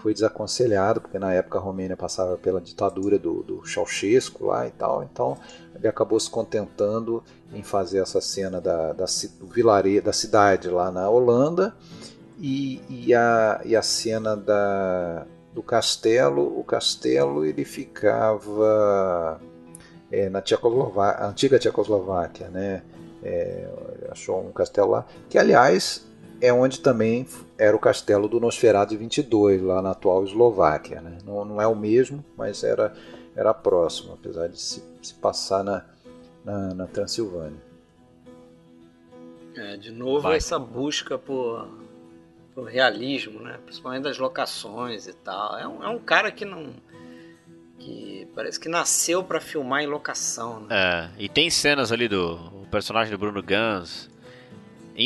[0.00, 4.70] foi desaconselhado, porque na época a Romênia passava pela ditadura do, do Ceausescu lá e
[4.70, 5.36] tal, então
[5.74, 7.22] ele acabou se contentando
[7.52, 9.04] em fazer essa cena da, da,
[9.38, 11.74] do vilarejo, da cidade lá na Holanda
[12.38, 19.40] e, e, a, e a cena da, do castelo, o castelo ele ficava
[20.10, 22.82] é, na Tchecoslováquia, antiga Tchecoslováquia, né?
[23.22, 23.68] É,
[24.10, 26.09] achou um castelo lá, que aliás
[26.40, 27.26] é onde também
[27.58, 31.00] era o castelo do Nosferatu de 22, lá na atual Eslováquia.
[31.00, 31.18] Né?
[31.24, 32.94] Não, não é o mesmo, mas era,
[33.36, 35.84] era próximo, apesar de se, se passar na,
[36.44, 37.60] na, na Transilvânia.
[39.56, 40.36] É, de novo, Vai.
[40.36, 41.68] essa busca por
[42.54, 43.58] pro realismo, né?
[43.64, 45.56] Principalmente das locações e tal.
[45.56, 46.74] É um, é um cara que não
[47.78, 50.60] que parece que nasceu para filmar em locação.
[50.60, 50.68] Né?
[50.70, 52.36] É, e tem cenas ali do
[52.70, 54.09] personagem do Bruno Gans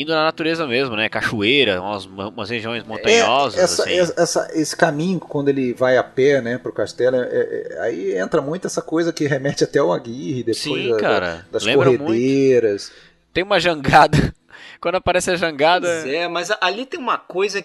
[0.01, 1.09] indo na natureza mesmo, né?
[1.09, 3.59] Cachoeira, umas, umas regiões é, montanhosas.
[3.59, 4.13] É, essa, assim.
[4.21, 8.41] essa, esse caminho, quando ele vai a pé, né, pro castelo, é, é, aí entra
[8.41, 12.89] muito essa coisa que remete até ao Aguirre, depois Sim, da, cara, das corredeiras.
[12.89, 13.33] Muito.
[13.33, 14.17] Tem uma jangada.
[14.81, 15.87] Quando aparece a jangada.
[15.87, 17.63] Pois é, mas ali tem uma coisa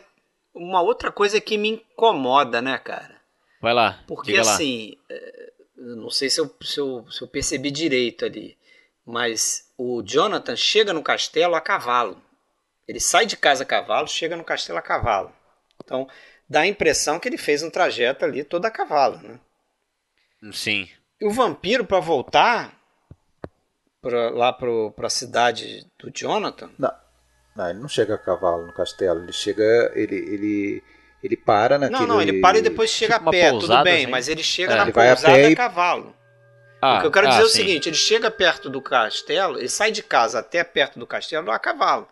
[0.54, 3.20] uma outra coisa que me incomoda, né, cara?
[3.60, 4.02] Vai lá.
[4.06, 5.16] Porque assim, lá.
[5.16, 8.56] É, não sei se eu, se, eu, se eu percebi direito ali,
[9.04, 12.20] mas o Jonathan chega no castelo a cavalo.
[12.86, 15.32] Ele sai de casa a cavalo, chega no castelo a cavalo.
[15.82, 16.06] Então,
[16.46, 19.40] dá a impressão que ele fez um trajeto ali todo a cavalo, né?
[20.52, 20.86] Sim.
[21.18, 22.78] E o vampiro, para voltar
[24.02, 26.92] pra, lá para a cidade do Jonathan, não.
[27.56, 29.92] Não, ele não chega a cavalo no castelo, ele chega.
[29.94, 30.82] Ele, ele,
[31.22, 32.00] ele para naquele.
[32.00, 34.10] Não, não, ele para e depois chega tipo a pé, tudo bem, assim?
[34.10, 34.76] mas ele chega é.
[34.76, 36.14] na ele pousada a, a cavalo.
[36.80, 39.58] Ah, o que eu quero ah, dizer é o seguinte: ele chega perto do castelo,
[39.58, 42.08] ele sai de casa até perto do castelo a cavalo.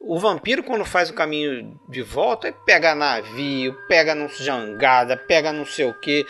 [0.00, 5.52] O vampiro, quando faz o caminho de volta, ele pega navio, pega num jangada, pega
[5.52, 6.24] não sei o que.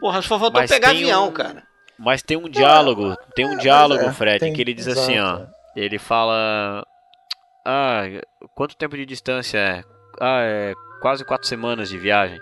[0.00, 1.62] Porra, só faltou mas pegar avião, um, cara.
[1.96, 5.06] Mas tem um diálogo, tem um é, diálogo, é, Fred, tem, que ele diz exato.
[5.06, 5.46] assim, ó.
[5.76, 6.84] Ele fala.
[7.64, 8.02] Ah,
[8.56, 9.84] quanto tempo de distância é?
[10.20, 12.40] Ah, é quase quatro semanas de viagem.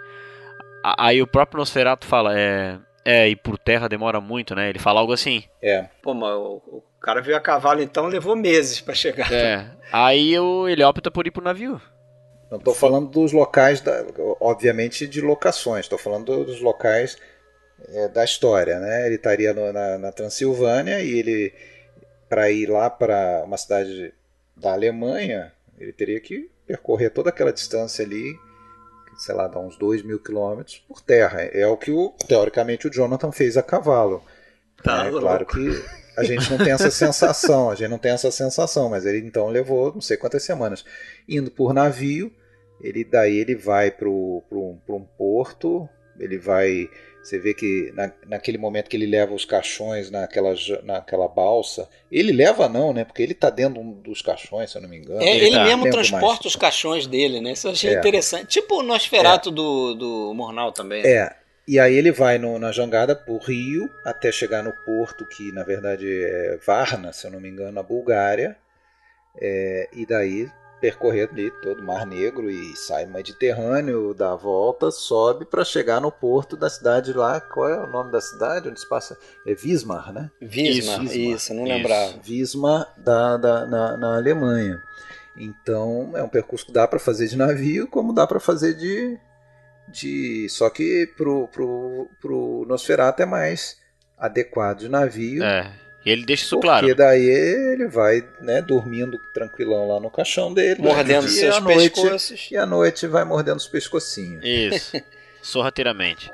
[0.98, 4.68] Aí o próprio Nosferatu fala, é, é, e por terra demora muito, né?
[4.68, 5.44] Ele fala algo assim.
[5.62, 5.86] É.
[6.02, 9.32] Pô, mas o, o cara veio a cavalo então, levou meses para chegar.
[9.32, 9.66] É.
[9.92, 11.80] Aí o, ele opta por ir pro navio.
[12.50, 14.04] Não estou falando dos locais, da,
[14.40, 15.84] obviamente, de locações.
[15.84, 17.16] Estou falando dos locais
[17.88, 19.06] é, da história, né?
[19.06, 21.54] Ele estaria no, na, na Transilvânia e ele,
[22.28, 24.12] para ir lá para uma cidade
[24.56, 28.36] da Alemanha, ele teria que percorrer toda aquela distância ali,
[29.20, 31.42] sei lá, dá uns 2 mil quilômetros por terra.
[31.42, 34.22] É o que, o, teoricamente, o Jonathan fez a cavalo.
[34.82, 35.84] Tá, é claro que
[36.16, 39.48] a gente não tem essa sensação, a gente não tem essa sensação, mas ele então
[39.48, 40.86] levou não sei quantas semanas
[41.28, 42.32] indo por navio.
[42.80, 45.86] Ele daí ele vai para um porto,
[46.18, 46.88] ele vai
[47.22, 52.32] você vê que na, naquele momento que ele leva os caixões naquela, naquela balsa, ele
[52.32, 53.04] leva não, né?
[53.04, 55.20] Porque ele está dentro dos caixões, se eu não me engano.
[55.20, 56.44] É, ele, ele tá mesmo transporta mais.
[56.46, 57.52] os caixões dele, né?
[57.52, 57.98] Isso eu achei é.
[57.98, 58.46] interessante.
[58.46, 59.52] Tipo o Nosferato é.
[59.52, 61.02] do, do Mornal também.
[61.02, 61.10] Né?
[61.10, 61.36] É.
[61.68, 65.62] E aí ele vai no, na jangada por Rio até chegar no porto, que na
[65.62, 68.56] verdade é Varna, se eu não me engano, na Bulgária.
[69.40, 70.50] É, e daí
[70.80, 75.64] percorrer ali todo o Mar Negro e sai no Mediterrâneo, dá a volta, sobe para
[75.64, 77.40] chegar no porto da cidade lá.
[77.40, 79.18] Qual é o nome da cidade onde se passa?
[79.46, 80.30] É Wismar, né?
[80.40, 82.14] Wismar, isso, isso não lembrava.
[82.26, 84.82] Wismar da, da, na, na Alemanha.
[85.36, 89.18] Então é um percurso que dá para fazer de navio, como dá para fazer de,
[89.88, 90.48] de.
[90.48, 93.76] Só que pro, pro, pro Nosferatu é mais
[94.18, 95.42] adequado de navio.
[95.42, 96.86] É e ele deixa isso Porque claro.
[96.86, 100.80] Porque daí ele vai, né, dormindo tranquilão lá no caixão dele.
[100.80, 102.48] Mordendo né, seus noite, pescoços.
[102.50, 104.42] E à noite vai mordendo os pescocinhos.
[104.44, 104.96] Isso.
[105.42, 106.32] Sorrateiramente.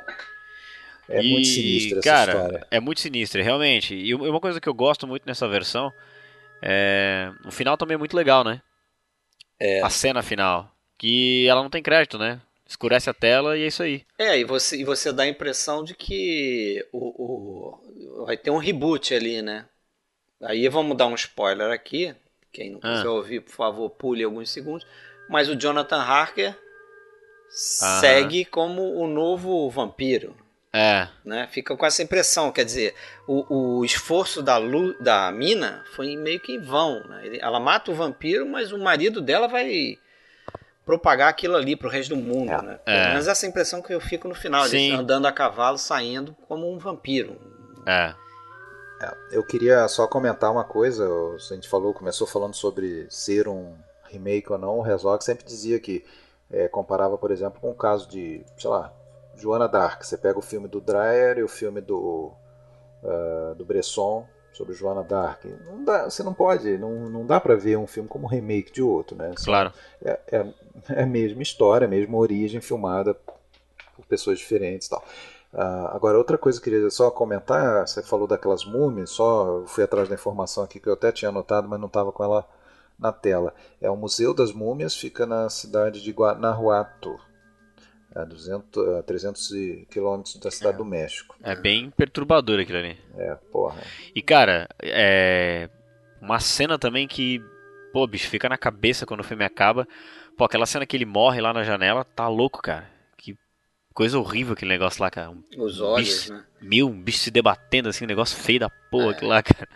[1.08, 2.66] É e, muito sinistra essa cara, história.
[2.70, 3.94] É muito sinistra, realmente.
[3.94, 5.92] E uma coisa que eu gosto muito nessa versão
[6.62, 7.30] é.
[7.44, 8.60] O final também é muito legal, né?
[9.58, 9.82] É.
[9.82, 10.70] A cena final.
[10.98, 12.40] que ela não tem crédito, né?
[12.68, 14.04] Escurece a tela e é isso aí.
[14.18, 17.85] É, e você, e você dá a impressão de que o, o,
[18.24, 19.66] vai ter um reboot ali, né?
[20.42, 22.14] Aí vamos dar um spoiler aqui.
[22.52, 23.10] Quem não quiser Ah.
[23.12, 24.86] ouvir, por favor, pule alguns segundos.
[25.28, 26.48] Mas o Jonathan Harker
[27.82, 28.00] Aham.
[28.00, 30.34] segue como o novo vampiro.
[30.72, 31.48] É, Né?
[31.50, 32.94] Fica com essa impressão, quer dizer,
[33.26, 37.02] o, o esforço da, Lu, da mina foi meio que em vão.
[37.08, 37.26] Né?
[37.26, 39.96] Ele- Ela mata o vampiro, mas o marido dela vai
[40.84, 42.52] propagar aquilo ali pro resto do mundo.
[42.52, 42.62] É.
[42.62, 42.78] Né?
[42.84, 43.08] Pelo É.
[43.08, 44.92] menos essa impressão que eu fico no final, Sim.
[44.92, 47.40] andando a cavalo, saindo como um vampiro.
[47.86, 48.14] É.
[48.98, 51.06] É, eu queria só comentar uma coisa.
[51.34, 54.78] A gente falou, começou falando sobre ser um remake ou não.
[54.80, 56.02] O Herzog sempre dizia que
[56.50, 58.90] é, comparava, por exemplo, com o caso de, sei lá,
[59.36, 60.02] Joana Dark.
[60.02, 62.32] Você pega o filme do Dreyer e o filme do,
[63.04, 65.44] ah, do Bresson sobre Joana Dark.
[65.66, 68.82] Não dá, você não pode, não, não dá pra ver um filme como remake de
[68.82, 69.26] outro, né?
[69.36, 69.74] São- Claro.
[70.02, 70.46] é, é,
[70.88, 73.12] é a mesma história, a mesma origem filmada
[73.94, 75.04] por pessoas diferentes e tal.
[75.52, 79.84] Ah, agora, outra coisa que eu queria só comentar, você falou daquelas múmias, só fui
[79.84, 82.46] atrás da informação aqui que eu até tinha anotado, mas não estava com ela
[82.98, 83.54] na tela.
[83.80, 87.18] É o Museu das Múmias, fica na cidade de Guanajuato,
[88.14, 91.36] a 200, a 300 e- quilômetros da cidade do México.
[91.42, 92.98] É bem perturbador aquilo ali.
[93.16, 93.80] É, porra.
[94.14, 95.68] E cara, é.
[96.20, 97.42] Uma cena também que.
[97.92, 99.86] Pô, bicho, fica na cabeça quando o filme acaba.
[100.36, 102.95] Pô, aquela cena que ele morre lá na janela, tá louco, cara.
[103.96, 105.30] Coisa horrível aquele negócio lá, cara.
[105.30, 106.44] Um Os olhos, bicho, né?
[106.60, 109.66] Meu, um bicho se debatendo assim, um negócio feio da porra aquilo lá, cara.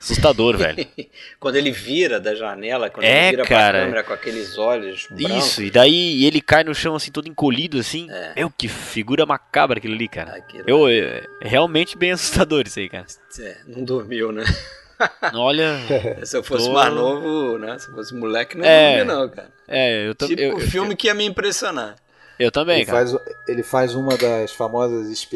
[0.00, 0.84] Assustador, velho.
[1.38, 3.72] Quando ele vira da janela, quando É, ele vira cara.
[3.78, 5.36] pra câmera com aqueles olhos brancos.
[5.46, 8.10] Isso, e daí ele cai no chão assim, todo encolhido assim.
[8.10, 8.32] É.
[8.36, 10.34] Meu, que figura macabra aquilo ali, cara.
[10.38, 13.06] Aquilo- Eu, é, é realmente bem assustador isso aí, cara.
[13.38, 14.42] É, não dormiu, né?
[15.34, 15.76] Olha,
[16.24, 17.78] Se eu fosse Tô- mais novo, né?
[17.78, 18.96] Se eu fosse moleque, não ia É.
[19.04, 19.48] dormir, não, cara.
[19.68, 21.94] é, eu, tam- Tipo eu, o filme que ia me impressionar.
[22.42, 22.98] Eu também, Ele cara.
[22.98, 25.28] faz, ele faz uma das famosas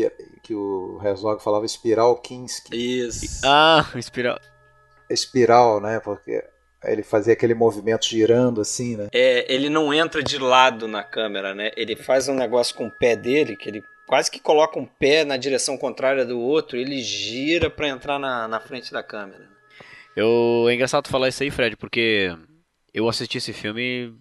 [0.43, 2.77] que o Herzog falava espiral Kinski.
[2.77, 3.41] Isso.
[3.45, 4.39] Ah, espiral.
[5.09, 6.01] Espiral, né?
[6.01, 6.43] Porque
[6.85, 9.09] ele fazia aquele movimento girando assim, né?
[9.13, 11.71] É, ele não entra de lado na câmera, né?
[11.77, 15.25] Ele faz um negócio com o pé dele, que ele quase que coloca um pé
[15.25, 19.49] na direção contrária do outro, ele gira pra entrar na, na frente da câmera.
[20.15, 22.35] Eu, é engraçado falar isso aí, Fred, porque
[22.95, 24.15] eu assisti esse filme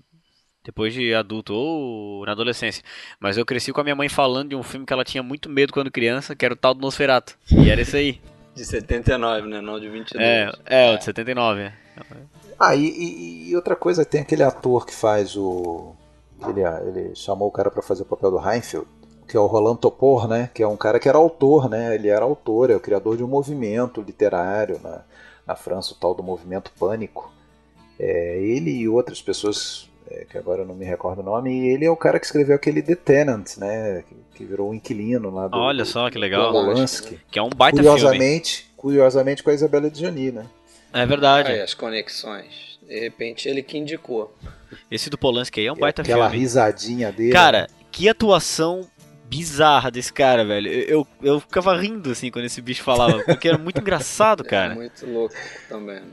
[0.65, 2.83] depois de adulto ou na adolescência.
[3.19, 5.49] Mas eu cresci com a minha mãe falando de um filme que ela tinha muito
[5.49, 7.37] medo quando criança, que era o tal do Nosferatu.
[7.51, 8.21] E era esse aí.
[8.55, 9.61] De 79, né?
[9.61, 10.25] Não de 22.
[10.25, 11.61] É, é, o de 79.
[11.61, 11.73] é.
[12.59, 15.93] Ah, e, e- outra coisa, tem aquele ator que faz o.
[16.47, 18.87] Ele, ele chamou o cara pra fazer o papel do Heinfeld,
[19.27, 20.49] que é o Roland Topor, né?
[20.53, 21.95] Que é um cara que era autor, né?
[21.95, 25.03] Ele era autor, é o criador de um movimento literário na,
[25.45, 27.31] na França, o tal do movimento Pânico.
[27.99, 31.67] É, ele e outras pessoas, é, que agora eu não me recordo o nome, e
[31.69, 34.03] ele é o cara que escreveu aquele The Tenant, né?
[34.07, 35.57] Que, que virou o inquilino lá do.
[35.57, 36.51] Olha só que legal.
[36.51, 37.19] Polanski.
[37.31, 37.89] Que é um baita filme.
[37.91, 40.45] Curiosamente, curiosamente com a Isabela Adjani, né?
[40.93, 41.51] É verdade.
[41.51, 42.75] Aí, as conexões.
[42.87, 44.35] De repente ele que indicou.
[44.91, 46.39] Esse do Polanski aí é um baita aquela filme.
[46.41, 47.31] risadinha dele.
[47.31, 48.87] Cara, que atuação
[49.27, 50.67] bizarra desse cara, velho.
[50.71, 54.49] Eu, eu, eu ficava rindo assim quando esse bicho falava, porque era muito engraçado, É
[54.49, 54.75] cara.
[54.75, 55.33] muito louco
[55.67, 56.11] também, né?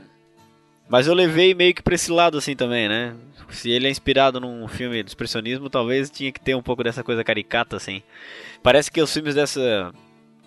[0.89, 3.15] Mas eu levei meio que pra esse lado assim também, né?
[3.53, 7.03] Se ele é inspirado num filme de expressionismo, talvez tinha que ter um pouco dessa
[7.03, 8.01] coisa caricata, assim.
[8.61, 9.93] Parece que os filmes dessa.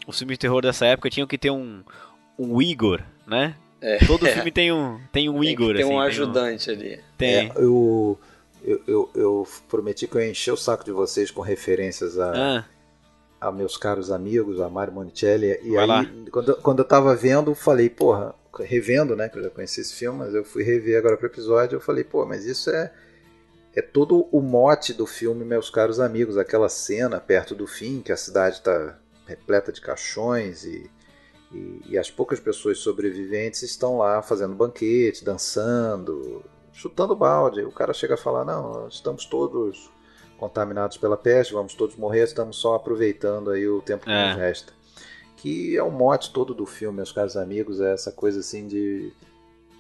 [0.06, 1.82] Os filmes de terror dessa época tinham que ter um.
[2.38, 3.54] Um Igor, né?
[3.80, 3.98] É.
[4.06, 5.92] Todo filme tem um, tem um Tem Igor, ter assim.
[5.92, 7.00] um tem ajudante ali.
[7.16, 7.34] Tem.
[7.34, 8.18] É, eu,
[8.62, 12.58] eu, eu, eu prometi que eu ia encher o saco de vocês com referências a,
[12.58, 12.64] Ah,
[13.40, 15.58] a meus caros amigos, a Mário Monicelli.
[15.62, 16.06] E Vai aí, lá.
[16.30, 18.34] quando, eu- quando eu tava vendo, eu falei, porra,
[18.64, 19.28] revendo, né?
[19.28, 21.76] Que eu já conheci esse filme, mas eu fui rever agora pro episódio.
[21.76, 22.92] Eu falei, pô, mas isso é.
[23.74, 26.38] É todo o mote do filme, meus caros amigos.
[26.38, 30.90] Aquela cena perto do fim, que a cidade está repleta de caixões e,
[31.52, 36.42] e, e as poucas pessoas sobreviventes estão lá fazendo banquete, dançando,
[36.72, 37.60] chutando balde.
[37.62, 39.90] O cara chega a falar: Não, estamos todos
[40.38, 44.28] contaminados pela peste, vamos todos morrer, estamos só aproveitando aí o tempo que É.
[44.28, 44.72] nos resta.
[45.47, 49.12] Que é o mote todo do filme, meus caros amigos, é essa coisa assim de.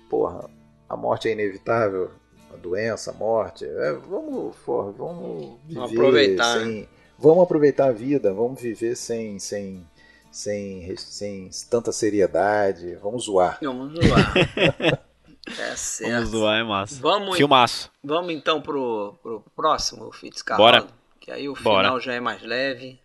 [0.08, 0.48] Porra,
[0.88, 2.12] a morte é inevitável,
[2.54, 3.64] a doença, a morte.
[3.64, 6.88] é, vamos, porra, vamos viver Vamos aproveitar, sem.
[7.18, 9.84] Vamos aproveitar a vida, vamos viver sem, sem,
[10.30, 13.58] sem, sem tanta seriedade, vamos zoar.
[13.60, 14.34] Vamos zoar.
[15.58, 16.12] é certo.
[16.12, 17.00] vamos zoar, é massa.
[17.00, 17.90] Vamos, Filmaço.
[18.04, 20.86] vamos então pro, pro próximo Fitzcarraldo.
[20.86, 20.94] Bora.
[21.18, 21.88] Que aí o Bora.
[21.88, 23.00] final já é mais leve.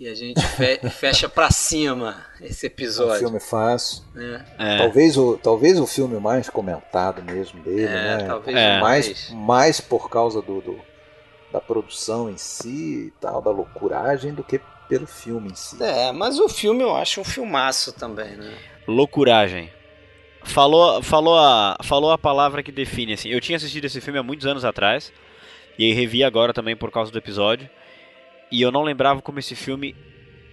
[0.00, 3.16] E a gente fe fecha pra cima esse episódio.
[3.16, 4.02] Um filme fácil.
[4.14, 4.44] né?
[4.58, 4.78] É.
[4.78, 8.24] Talvez, o, talvez o filme mais comentado mesmo dele, É, né?
[8.26, 8.80] talvez É.
[8.80, 10.80] mais, mais por causa do, do-
[11.52, 14.58] da produção em si e tal, da loucuragem, do que
[14.88, 15.82] pelo filme em si.
[15.82, 18.54] É, mas o filme eu acho um filmaço também, né?
[18.88, 19.70] Loucuragem.
[20.42, 23.28] Falou, falou, a, falou a palavra que define, assim.
[23.28, 25.12] Eu tinha assistido esse filme há muitos anos atrás.
[25.78, 27.68] E aí revi agora também por causa do episódio.
[28.50, 29.96] E eu não lembrava como esse filme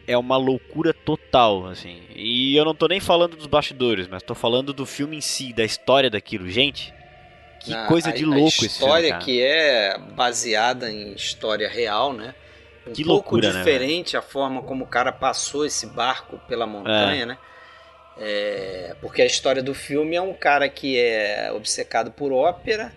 [0.08, 2.08] é uma loucura total, assim.
[2.16, 5.54] E eu não tô nem falando dos bastidores, mas tô falando do filme em si,
[5.54, 6.50] da história daquilo.
[6.50, 6.96] Gente,
[7.60, 12.14] que A- coisa de a louco esse filme, história que é baseada em história real,
[12.14, 12.36] né?
[12.86, 16.66] Um Que pouco loucura, né, diferente a forma como o cara passou esse barco pela
[16.66, 17.38] montanha, né?
[18.16, 22.94] É, porque a história do filme é um cara que é obcecado por ópera.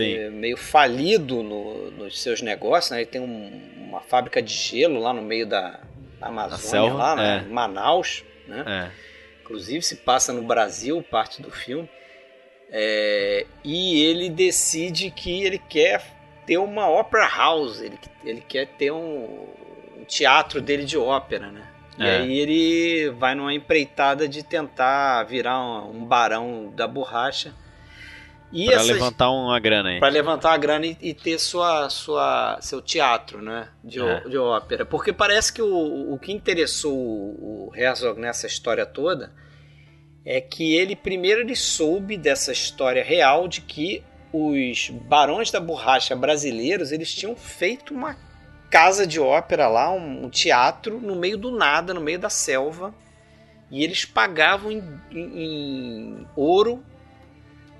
[0.00, 2.98] É meio falido no- nos seus negócios, né?
[3.00, 5.80] Ele tem um- uma fábrica de gelo lá no meio da
[6.20, 7.44] Amazônia, selva, lá, né?
[7.46, 7.48] é.
[7.52, 8.64] Manaus, né?
[8.66, 8.90] É.
[9.42, 11.88] Inclusive se passa no Brasil, parte do filme.
[12.72, 16.02] É, e ele decide que ele quer
[16.46, 19.48] ter uma opera house, ele, ele quer ter um,
[19.98, 21.66] um teatro dele de ópera, né?
[21.98, 22.16] E É.
[22.18, 27.52] aí ele vai numa empreitada de tentar virar um, um barão da borracha.
[28.52, 30.00] E Pra essas- levantar uma grana aí.
[30.00, 34.20] para levantar a grana e, e ter sua, sua, seu teatro né, de, É.
[34.28, 34.84] de ópera.
[34.84, 39.32] Porque parece que o, o que interessou o, o Herzog nessa história toda
[40.24, 44.02] é que ele primeiro ele soube dessa história real de que
[44.32, 48.16] os barões da borracha brasileiros eles tinham feito uma
[48.68, 52.94] casa de ópera lá, um, um teatro no meio do nada, no meio da selva,
[53.70, 56.84] e eles pagavam em, em- em ouro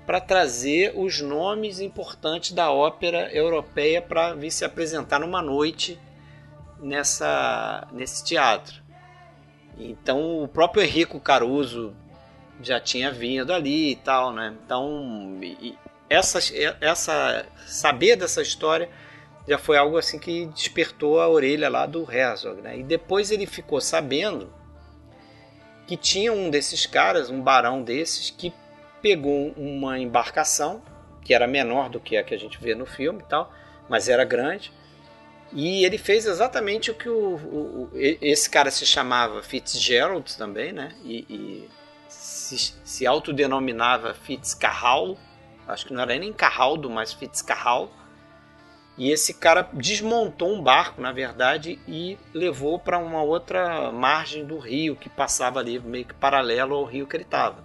[0.05, 5.99] para trazer os nomes importantes da ópera europeia para vir se apresentar numa noite
[6.79, 8.81] nessa nesse teatro.
[9.77, 11.93] Então o próprio Henrico Caruso
[12.61, 14.55] já tinha vindo ali e tal, né?
[14.65, 15.39] Então
[16.09, 16.39] essa,
[16.81, 18.89] essa saber dessa história
[19.47, 22.77] já foi algo assim que despertou a orelha lá do Herzog, né?
[22.77, 24.53] E depois ele ficou sabendo
[25.87, 28.53] que tinha um desses caras, um barão desses, que
[29.01, 30.81] pegou uma embarcação
[31.23, 33.51] que era menor do que a que a gente vê no filme tal,
[33.89, 34.71] mas era grande.
[35.53, 40.71] E ele fez exatamente o que o, o- o- esse cara se chamava Fitzgerald também,
[40.71, 40.95] né?
[41.03, 41.69] E, e
[42.07, 45.17] se, se autodenominava Fitzcarral.
[45.67, 47.91] Acho que não era nem Carraldo, mas Fitzcarral.
[48.97, 54.57] E esse cara desmontou um barco, na verdade, e levou para uma outra margem do
[54.57, 57.63] rio que passava ali meio que paralelo ao rio que ele estava.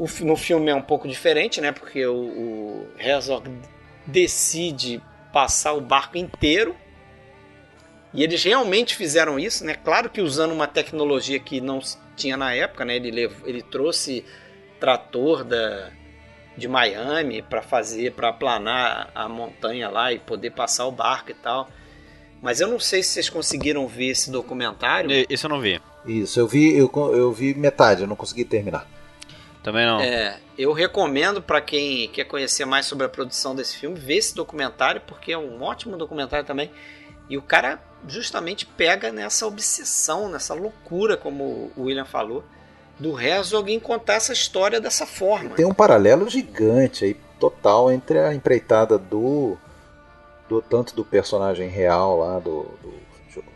[0.00, 1.72] O no filme é um pouco diferente, né?
[1.72, 3.50] Porque o, o Herzog
[4.06, 4.98] decide
[5.30, 6.74] passar o barco inteiro.
[8.14, 9.74] E eles realmente fizeram isso, né?
[9.74, 12.96] Claro que usando uma tecnologia que não se tinha na época, né?
[12.96, 14.24] Ele, levou, ele trouxe
[14.80, 15.90] trator da,
[16.56, 21.34] de Miami para fazer, para aplanar a montanha lá e poder passar o barco e
[21.34, 21.68] tal.
[22.40, 25.10] Mas eu não sei se vocês conseguiram ver esse documentário.
[25.12, 25.78] E- Esse eu não vi.
[26.06, 28.88] Isso, eu vi, eu, eu vi metade, eu não consegui terminar.
[29.62, 30.00] Também não.
[30.00, 34.34] É, eu recomendo para quem quer conhecer mais sobre a produção desse filme, ver esse
[34.34, 36.70] documentário, porque é um ótimo documentário também.
[37.28, 37.78] E o cara
[38.08, 42.42] justamente pega nessa obsessão, nessa loucura, como o William falou,
[42.98, 45.50] do Herzog em contar essa história dessa forma.
[45.50, 49.56] Tem um paralelo gigante aí, total, entre a empreitada do,
[50.48, 52.94] do tanto do personagem real lá, do, do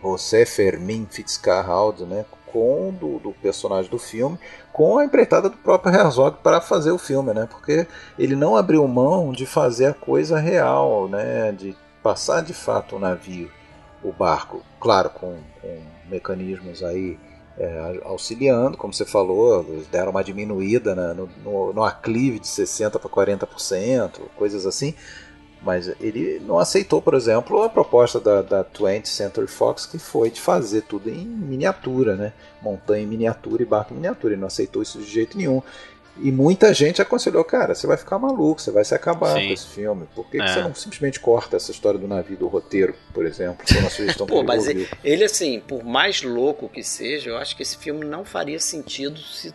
[0.02, 2.24] José Fermin Fitzcarraldo, né,
[2.54, 4.38] com do, do personagem do filme,
[4.72, 7.84] com a empreitada do próprio Herzog para fazer o filme, né, porque
[8.16, 12.98] ele não abriu mão de fazer a coisa real, né, de passar de fato o
[13.00, 13.50] navio,
[14.04, 17.18] o barco, claro, com, com mecanismos aí
[17.58, 22.98] é, auxiliando, como você falou, deram uma diminuída na- no, no, no aclive de 60%
[22.98, 24.94] para 40%, coisas assim.
[25.64, 30.30] Mas ele não aceitou, por exemplo, a proposta da, da 20th Century Fox, que foi
[30.30, 32.32] de fazer tudo em miniatura, né?
[32.60, 34.34] Montanha em miniatura e barco em miniatura.
[34.34, 35.62] Ele não aceitou isso de jeito nenhum.
[36.18, 39.48] E muita gente aconselhou, cara, você vai ficar maluco, você vai se acabar Sim.
[39.48, 40.06] com esse filme.
[40.14, 40.46] Por que, que É.
[40.54, 43.66] você não simplesmente corta essa história do navio do roteiro, por exemplo?
[43.66, 44.86] Foi uma sugestão que Pô, ele mas ouviu.
[45.02, 49.18] Ele, assim, por mais louco que seja, eu acho que esse filme não faria sentido
[49.18, 49.52] se,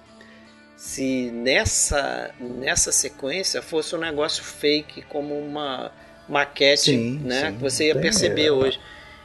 [0.79, 5.91] se nessa, nessa sequência fosse um negócio fake, como uma
[6.27, 7.47] maquete, Sim, né?
[7.49, 8.51] sim, que você ia perceber é.
[8.51, 8.79] hoje.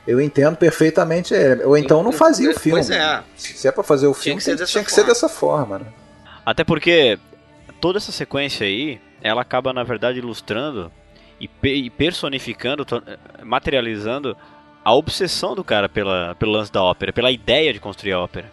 [0.05, 1.33] Eu entendo perfeitamente.
[1.33, 2.81] é, Ou então não fazia o filme.
[2.81, 3.23] Pois é.
[3.37, 5.09] Se é pra fazer o filme, que ser tem- dessa tinha que ser forma.
[5.15, 5.87] dessa forma, né?
[6.45, 7.19] Até porque
[7.81, 10.91] toda essa sequência aí, ela acaba na verdade ilustrando
[11.41, 12.85] e, e personificando,
[13.45, 14.37] materializando
[14.85, 18.51] a obsessão do cara pela, pelo lance da ópera, pela ideia de construir a ópera.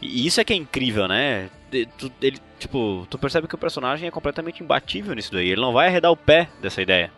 [0.00, 1.50] E isso é que é incrível, né?
[1.98, 5.48] Tu, ele, tipo, tu percebe que o personagem é completamente imbatível nisso daí.
[5.48, 7.10] Ele não vai arredar o pé dessa ideia.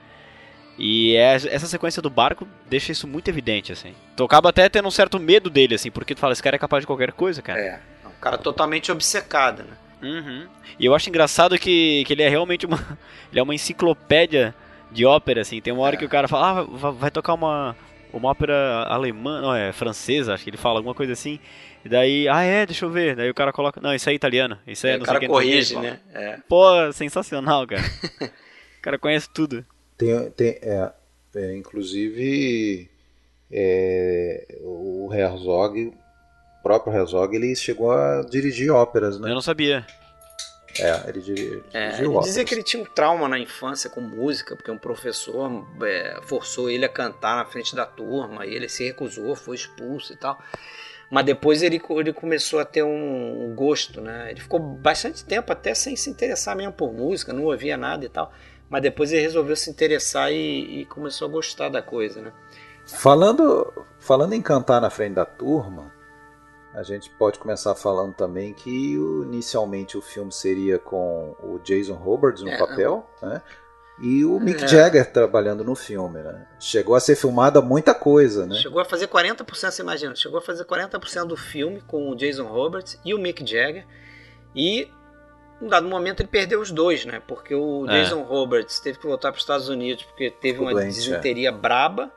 [0.79, 3.95] E essa sequência do barco deixa isso muito evidente, assim.
[4.17, 6.59] Tu acaba até tendo um certo medo dele, assim, porque tu fala, esse cara é
[6.59, 7.59] capaz de qualquer coisa, cara.
[7.59, 9.77] É, um cara totalmente obcecado, né?
[10.01, 10.47] Uhum.
[10.79, 12.79] E eu acho engraçado que, que ele é realmente uma.
[13.31, 14.55] Ele é uma enciclopédia
[14.91, 15.61] de ópera, assim.
[15.61, 15.99] Tem uma hora é.
[15.99, 17.77] que o cara fala, ah, vai tocar uma,
[18.11, 21.39] uma ópera alemã, não, é francesa, acho que ele fala alguma coisa assim.
[21.85, 23.17] E daí, ah é, deixa eu ver.
[23.17, 25.29] Daí o cara coloca, não, isso é italiano, isso é, é não o cara sei
[25.29, 26.01] corrige, né?
[26.13, 26.39] É.
[26.49, 27.83] Pô, sensacional, cara.
[28.79, 29.65] o cara conhece tudo.
[29.97, 30.93] Tem, tem é,
[31.35, 32.89] é inclusive
[33.51, 39.31] é, o Herzog, o próprio Herzog, ele chegou a dirigir óperas, né?
[39.31, 39.87] Eu não sabia.
[40.79, 44.55] É, ele dirigiu é, ele dizia que ele tinha um trauma na infância com música,
[44.55, 48.85] porque um professor é, forçou ele a cantar na frente da turma e ele se
[48.85, 50.39] recusou, foi expulso e tal.
[51.11, 54.31] Mas depois ele, ele começou a ter um, um gosto, né?
[54.31, 58.09] Ele ficou bastante tempo até sem se interessar mesmo por música, não ouvia nada e
[58.09, 58.31] tal.
[58.69, 62.33] Mas depois ele resolveu se interessar e, e começou a gostar da coisa, né?
[62.85, 65.93] Falando, falando em cantar na frente da turma,
[66.75, 72.43] a gente pode começar falando também que inicialmente o filme seria com o Jason Robards
[72.43, 73.43] no é, papel, né?
[74.01, 74.69] E o Mick é.
[74.69, 76.47] Jagger trabalhando no filme, né?
[76.61, 78.55] Chegou a ser filmada muita coisa, né?
[78.55, 82.45] Chegou a fazer 40%, você imagina, chegou a fazer 40% do filme com o Jason
[82.45, 83.85] Roberts e o Mick Jagger.
[84.55, 84.89] E,
[85.61, 87.21] um dado momento, ele perdeu os dois, né?
[87.27, 88.03] Porque o é.
[88.03, 91.53] Jason Roberts teve que voltar para os Estados Unidos porque teve uma doente, desinteria é.
[91.53, 92.13] braba.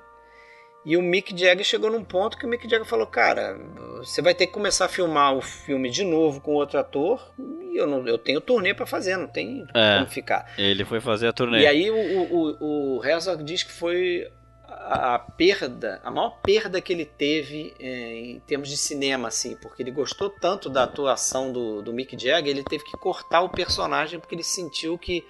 [0.83, 3.59] E o Mick Jagger chegou num ponto que o Mick Jagger falou: Cara,
[3.97, 7.31] você vai ter que começar a filmar o filme de novo com outro ator.
[7.37, 10.51] E eu, não, eu tenho turnê para fazer, não tem é, como ficar.
[10.57, 11.61] Ele foi fazer a turnê.
[11.61, 14.27] E aí o, o, o Herzog diz que foi
[14.67, 19.83] a, perda, a maior perda que ele teve é, em termos de cinema, assim, porque
[19.83, 24.19] ele gostou tanto da atuação do, do Mick Jagger, ele teve que cortar o personagem
[24.19, 25.23] porque ele sentiu que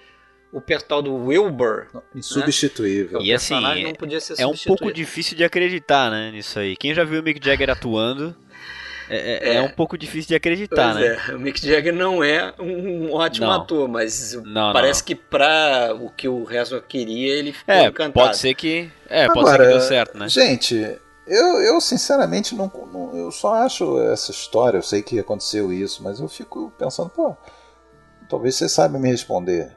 [0.52, 1.86] o tal do Wilbur.
[2.14, 3.20] Insubstituível.
[3.20, 3.26] Né?
[3.26, 6.76] E assim, não podia ser é um pouco difícil de acreditar, né, nisso aí.
[6.76, 8.36] Quem já viu o Mick Jagger atuando,
[9.08, 11.22] é, é, é, é um pouco difícil de acreditar, pois né?
[11.28, 11.34] É.
[11.34, 13.54] O Mick Jagger não é um ótimo não.
[13.54, 15.06] ator, mas não, parece não.
[15.06, 18.12] que para o que o resto queria, ele ficou é, encantado.
[18.12, 20.28] Pode ser que, é, Agora, pode ser que deu certo, né?
[20.28, 25.72] Gente, eu, eu sinceramente não, não, eu só acho essa história, eu sei que aconteceu
[25.72, 27.34] isso, mas eu fico pensando, pô,
[28.28, 29.72] talvez você saiba me responder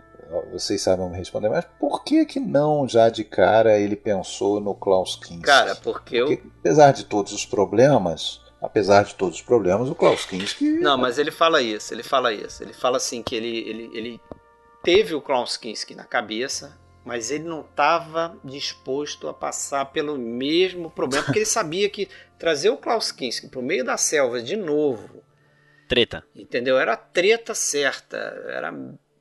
[0.51, 4.73] vocês sabem me responder, mas por que que não já de cara ele pensou no
[4.73, 5.41] Klaus Kinski?
[5.41, 6.51] Cara, porque, porque eu...
[6.59, 10.79] apesar de todos os problemas, apesar de todos os problemas, o Klaus Kinski...
[10.79, 12.63] Não, mas ele fala isso, ele fala isso.
[12.63, 14.21] Ele fala assim que ele, ele, ele
[14.83, 20.89] teve o Klaus Kinski na cabeça, mas ele não estava disposto a passar pelo mesmo
[20.89, 24.55] problema, porque ele sabia que trazer o Klaus Kinski para o meio da selva de
[24.55, 25.23] novo...
[25.87, 26.23] Treta.
[26.35, 26.79] Entendeu?
[26.79, 28.73] Era treta certa, era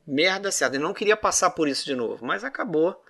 [0.06, 0.76] merda certa.
[0.76, 3.00] Ele não queria passar por isso de novo, mas acabou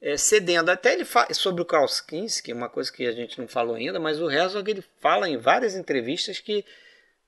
[0.00, 0.70] é, cedendo.
[0.70, 3.98] Até ele fala sobre o Klaus Kinski, uma coisa que a gente não falou ainda,
[3.98, 6.64] mas o Herzog ele fala em várias entrevistas que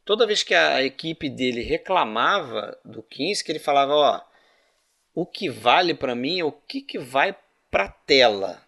[0.04, 4.20] toda vez que a equipe dele reclamava do Kinski, ele falava, ó,
[5.14, 7.36] o que vale para mim é o que, que vai
[7.70, 8.62] para tela.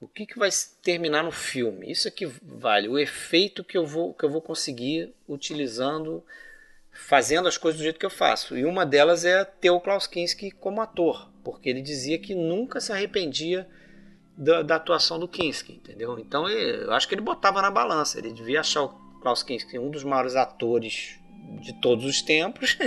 [0.00, 0.50] O que, que vai
[0.82, 1.90] terminar no filme?
[1.90, 6.24] Isso é que vale, o efeito que eu vou, que eu vou conseguir utilizando
[6.92, 8.56] fazendo as coisas do jeito que eu faço.
[8.56, 12.80] E uma delas é ter o Klaus Kinski como ator, porque ele dizia que nunca
[12.80, 13.66] se arrependia
[14.36, 16.18] da, da atuação do Kinski, entendeu?
[16.18, 18.88] Então eu acho que ele botava na balança, ele devia achar o
[19.20, 21.18] Klaus Kinski um dos maiores atores
[21.60, 22.78] de todos os tempos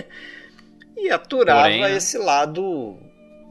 [0.95, 1.95] e aturava Porém, né?
[1.95, 2.97] esse lado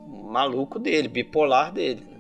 [0.07, 2.14] maluco dele, bipolar dele.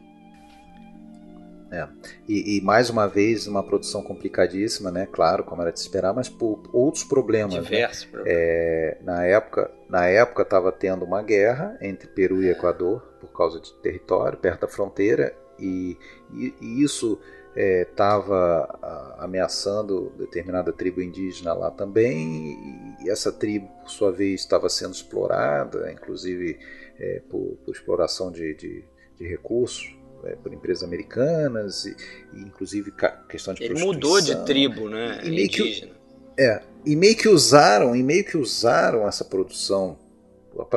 [1.74, 1.88] É.
[2.28, 5.06] E, e, mais uma vez, uma produção complicadíssima, né?
[5.10, 7.54] Claro, como era de esperar, mas por outros problemas.
[7.54, 7.60] Né?
[7.60, 8.10] Diversos né?
[8.10, 8.38] problemas.
[8.38, 13.60] É, na época na época estava tendo uma guerra entre Peru e Equador por causa
[13.60, 15.96] de território, perto da fronteira, e,
[16.32, 17.20] e, e isso
[17.54, 24.68] estava é, ameaçando determinada tribo indígena lá também, e essa tribo, por sua vez, estava
[24.68, 26.58] sendo explorada, inclusive
[26.98, 28.84] é, por, por, exploração de, de,
[29.16, 29.96] de recursos
[30.26, 31.96] é, por empresas americanas, e,
[32.34, 32.92] e inclusive
[33.28, 35.20] questão de Ele mudou de tribo, né?
[35.22, 35.92] E, e meio que,
[36.38, 39.98] é, e meio que usaram, e meio que usaram essa produção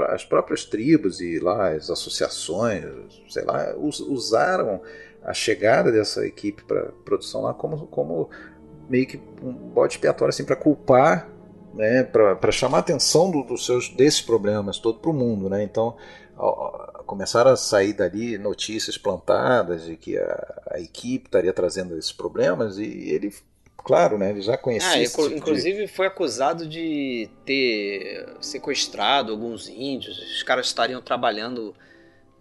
[0.10, 2.84] as próprias tribos e lá as associações,
[3.30, 4.82] sei lá, usaram
[5.24, 8.30] a chegada dessa equipe para produção lá como, como
[8.90, 11.30] meio que um bode expiatório assim para culpar,
[11.74, 15.64] né, para chamar a atenção do, dos seus desses problemas todo para o mundo, né?
[15.64, 15.96] Então
[17.08, 22.78] começaram a sair dali notícias plantadas de que a, a equipe estaria trazendo esses problemas
[22.78, 23.34] e ele,
[23.78, 24.92] claro, né, ele já conhecia.
[24.92, 30.20] Ah, esse tipo de- inclusive foi acusado de ter sequestrado alguns índios.
[30.20, 31.74] Os caras estariam trabalhando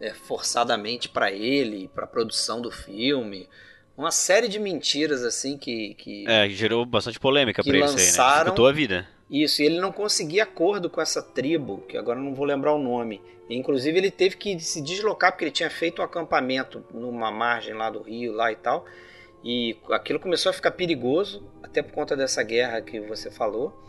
[0.00, 3.48] é, forçadamente para ele, para a produção do filme.
[3.96, 7.94] Uma série de mentiras assim que, que É, gerou bastante polêmica Que pra isso aí,
[7.94, 8.02] né?
[8.02, 9.08] lançaram- a vida.
[9.30, 12.78] Isso, e ele não conseguia acordo com essa tribo, que agora não vou lembrar o
[12.78, 13.20] nome.
[13.48, 17.74] E, inclusive ele teve que se deslocar porque ele tinha feito um acampamento numa margem
[17.74, 18.84] lá do rio lá e tal.
[19.44, 23.84] E aquilo começou a ficar perigoso, até por conta dessa guerra que você falou.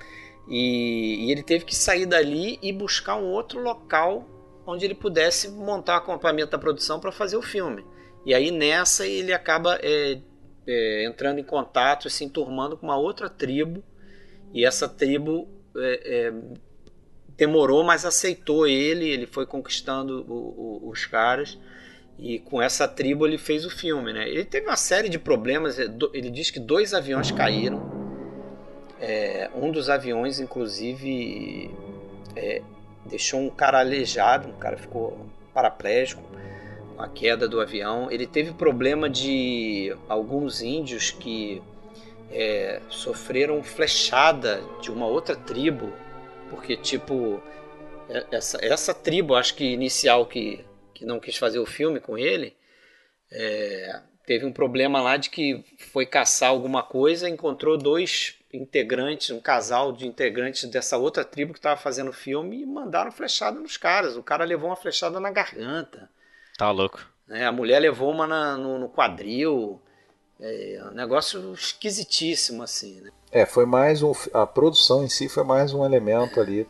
[0.48, 4.26] E, e ele teve que sair dali e buscar um outro local
[4.66, 7.86] onde ele pudesse montar o acampamento da produção para fazer o filme.
[8.26, 10.20] E aí nessa ele acaba é,
[10.68, 13.84] é, entrando em contato, se enturmando com uma outra tribo
[14.54, 16.34] e essa tribo é, é,
[17.38, 19.08] demorou, mas aceitou ele.
[19.10, 21.58] Ele foi conquistando o- o- os caras.
[22.18, 24.28] E com essa tribo ele fez o filme, né?
[24.28, 25.78] Ele teve uma série de problemas.
[25.80, 27.96] é, Ele diz que dois aviões caíram.
[29.00, 31.70] É, um dos aviões, inclusive,
[32.36, 32.62] é,
[33.06, 34.50] deixou um cara aleijado.
[34.50, 36.24] Um cara ficou paraplégico
[36.96, 38.10] com a queda do avião.
[38.10, 41.62] Ele teve problema de alguns índios que
[42.32, 45.92] é, sofreram flechada de uma outra tribo,
[46.50, 47.42] porque tipo
[48.10, 50.64] é- essa, essa tribo, acho que inicial que,
[50.94, 52.56] que não quis fazer o filme com ele,
[53.32, 59.40] é, teve um problema lá de que foi caçar alguma coisa, encontrou dois integrantes, um
[59.42, 63.76] casal de integrantes dessa outra tribo que estava fazendo o filme e mandaram flechada nos
[63.78, 64.16] caras.
[64.16, 66.10] O cara levou uma flechada na garganta.
[66.58, 67.06] Tá louco.
[67.28, 67.46] né?
[67.46, 69.82] A mulher levou uma na- no, no quadril.
[70.40, 73.02] É um negócio esquisitíssimo, assim.
[73.02, 73.10] Né?
[73.32, 74.12] É, foi mais um.
[74.34, 76.70] A produção em si foi mais um elemento ali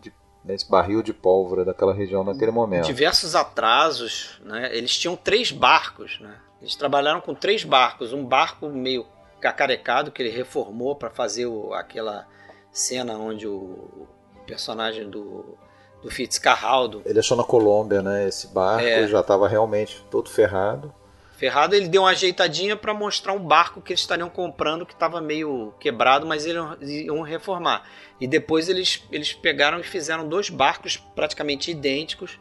[0.00, 0.12] de-
[0.44, 2.86] nesse barril de pólvora daquela região naquele momento.
[2.86, 4.40] Diversos atrasos.
[4.44, 4.76] Né?
[4.76, 6.18] Eles tinham três barcos.
[6.20, 6.34] Né?
[6.60, 8.12] Eles trabalharam com três barcos.
[8.12, 9.06] Um barco meio
[9.40, 12.26] cacarecado que ele reformou para fazer o- aquela
[12.72, 14.08] cena onde o
[14.46, 15.56] personagem do,
[16.02, 18.26] do Fitzcarraldo Ele achou na Colômbia, né?
[18.26, 19.06] Esse barco É.
[19.06, 20.92] já estava realmente todo ferrado.
[21.36, 25.20] Ferrado, ele deu uma ajeitadinha para mostrar um barco que eles estariam comprando que estava
[25.20, 27.82] meio quebrado, mas eles iam reformar.
[28.20, 32.38] E depois eles, eles pegaram e fizeram dois barcos praticamente idênticos,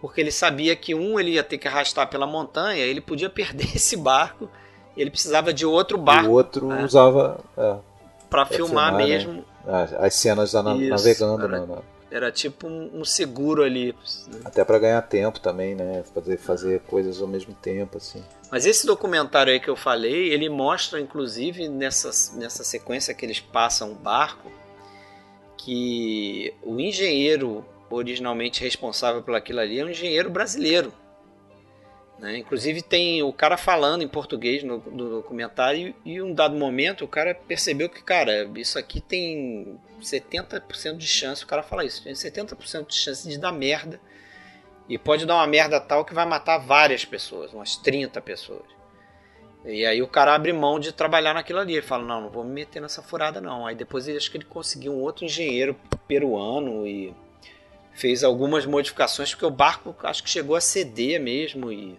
[0.00, 3.74] porque ele sabia que um ele ia ter que arrastar pela montanha, ele podia perder
[3.74, 4.48] esse barco,
[4.96, 6.84] ele precisava de outro e o barco outro é.
[6.84, 7.76] usava é,
[8.30, 9.04] para filmar, filmar, né?
[9.06, 9.44] mesmo.
[9.66, 11.78] as, as cenas da na- Isso, navegando, era- né, né?
[12.10, 13.94] Era tipo um, um seguro ali.
[14.28, 14.40] né?
[14.44, 16.02] até para ganhar tempo também, né?
[16.14, 18.24] Fazer, fazer coisas ao mesmo tempo, assim.
[18.50, 23.40] Mas esse documentário aí que eu falei, ele mostra, inclusive, nessa, nessa sequência que eles
[23.40, 24.50] passam o barco,
[25.56, 30.92] que o engenheiro originalmente responsável por aquilo ali é um engenheiro brasileiro.
[32.18, 32.38] Né?
[32.38, 37.04] Inclusive tem o cara falando em português no, no documentário e em um dado momento
[37.04, 42.02] o cara percebeu que, cara, isso aqui tem 70% de chance, o cara fala isso,
[42.02, 44.00] tem 70% de chance de dar merda
[44.88, 48.78] e pode dar uma merda tal que vai matar várias pessoas, umas 30 pessoas.
[49.64, 51.74] E aí o cara abre mão de trabalhar naquilo ali.
[51.74, 53.66] Ele fala, não, não vou me meter nessa furada não.
[53.66, 55.76] Aí depois ele acho que ele conseguiu um outro engenheiro
[56.06, 57.14] peruano e
[57.92, 61.70] fez algumas modificações, porque o barco acho que chegou a ceder mesmo.
[61.70, 61.98] E,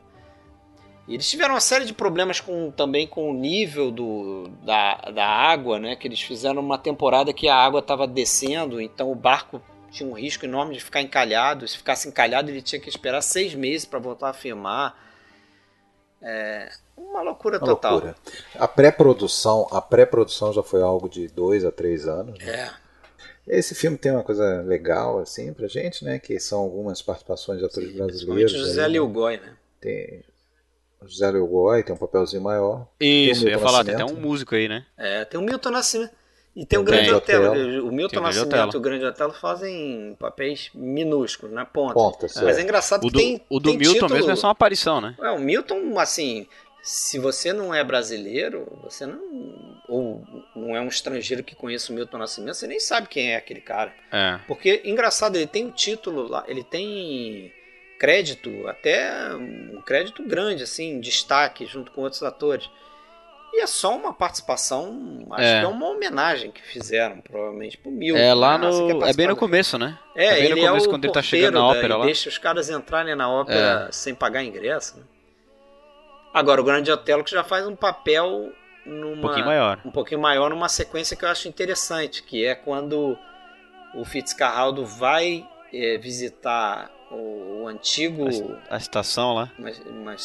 [1.09, 5.25] e eles tiveram uma série de problemas com, também com o nível do, da, da
[5.25, 5.95] água, né?
[5.95, 9.59] Que eles fizeram uma temporada que a água estava descendo, então o barco
[9.91, 11.67] tinha um risco enorme de ficar encalhado.
[11.67, 14.95] Se ficasse encalhado, ele tinha que esperar seis meses para voltar a filmar.
[16.21, 17.91] É uma loucura Uma total.
[17.93, 18.15] loucura.
[18.55, 22.37] A pré-produção, a pré-produção já foi algo de dois a três anos.
[22.37, 22.51] né?
[23.47, 23.57] É.
[23.57, 26.19] Esse filme tem uma coisa legal assim pra gente, né?
[26.19, 28.53] Que são algumas participações de atores Principalmente brasileiros.
[28.53, 28.93] o José aí, né?
[28.93, 29.53] Liugói, né?
[29.81, 30.23] Tem
[31.05, 32.87] José Leogói, tem um papelzinho maior.
[32.99, 34.85] Isso, o eu ia falar, tem até um músico aí, né?
[34.97, 36.11] É, tem o Milton Nascimento.
[36.55, 37.47] E tem o Grande o Otelo.
[37.51, 37.87] Otelo.
[37.87, 41.93] O Milton o Nascimento e o Grande Otelo fazem papéis minúsculos, na ponta.
[41.93, 42.57] Ponta, Mas certo.
[42.57, 43.41] é engraçado O que do, tem.
[43.49, 44.13] o do tem Milton título...
[44.15, 45.15] mesmo é só uma aparição, né?
[45.21, 46.47] É, o Milton, assim,
[46.81, 49.79] se você não é brasileiro, você não.
[49.87, 50.21] Ou
[50.55, 53.61] não é um estrangeiro que conhece o Milton Nascimento, você nem sabe quem é aquele
[53.61, 53.93] cara.
[54.11, 54.39] É.
[54.47, 57.51] Porque, engraçado, ele tem um título lá, ele tem
[57.99, 62.69] crédito, até um crédito grande, assim, destaque junto com outros atores.
[63.53, 65.59] E é só uma participação, acho É.
[65.59, 68.19] que é uma homenagem que fizeram, provavelmente, pro Milton.
[68.21, 69.05] É lá quer no.
[69.05, 69.97] É bem no começo, né?
[70.15, 71.97] É, é bem no ele começo, é quando ele tá chegando na da- ópera e
[71.97, 72.05] lá.
[72.05, 74.97] deixa os caras entrarem na ópera sem pagar ingresso.
[74.97, 75.03] né?
[76.33, 78.53] Agora, o Grande Otelo que já faz um papel
[78.85, 79.81] numa, Um pouquinho maior.
[79.83, 83.17] um pouquinho maior numa sequência que eu acho interessante, que é quando
[83.95, 85.43] o Fitzcarraldo vai
[85.73, 88.25] eh, visitar o antigo.
[88.69, 89.51] A, a estação lá.
[89.57, 90.15] Uma, uma,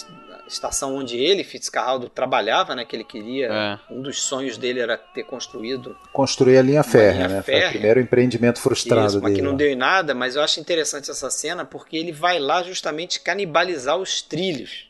[0.46, 2.84] estação onde ele, Fitzcarraldo, trabalhava, né?
[2.84, 3.46] Que ele queria.
[3.46, 3.78] É.
[3.92, 5.96] Um dos sonhos dele era ter construído.
[6.12, 7.42] Construir a linha férrea, né?
[7.42, 7.62] Férrea.
[7.62, 9.36] Foi o primeiro empreendimento frustrado Isso, mas dele.
[9.36, 12.62] que não deu em nada, mas eu acho interessante essa cena porque ele vai lá
[12.62, 14.88] justamente canibalizar os trilhos.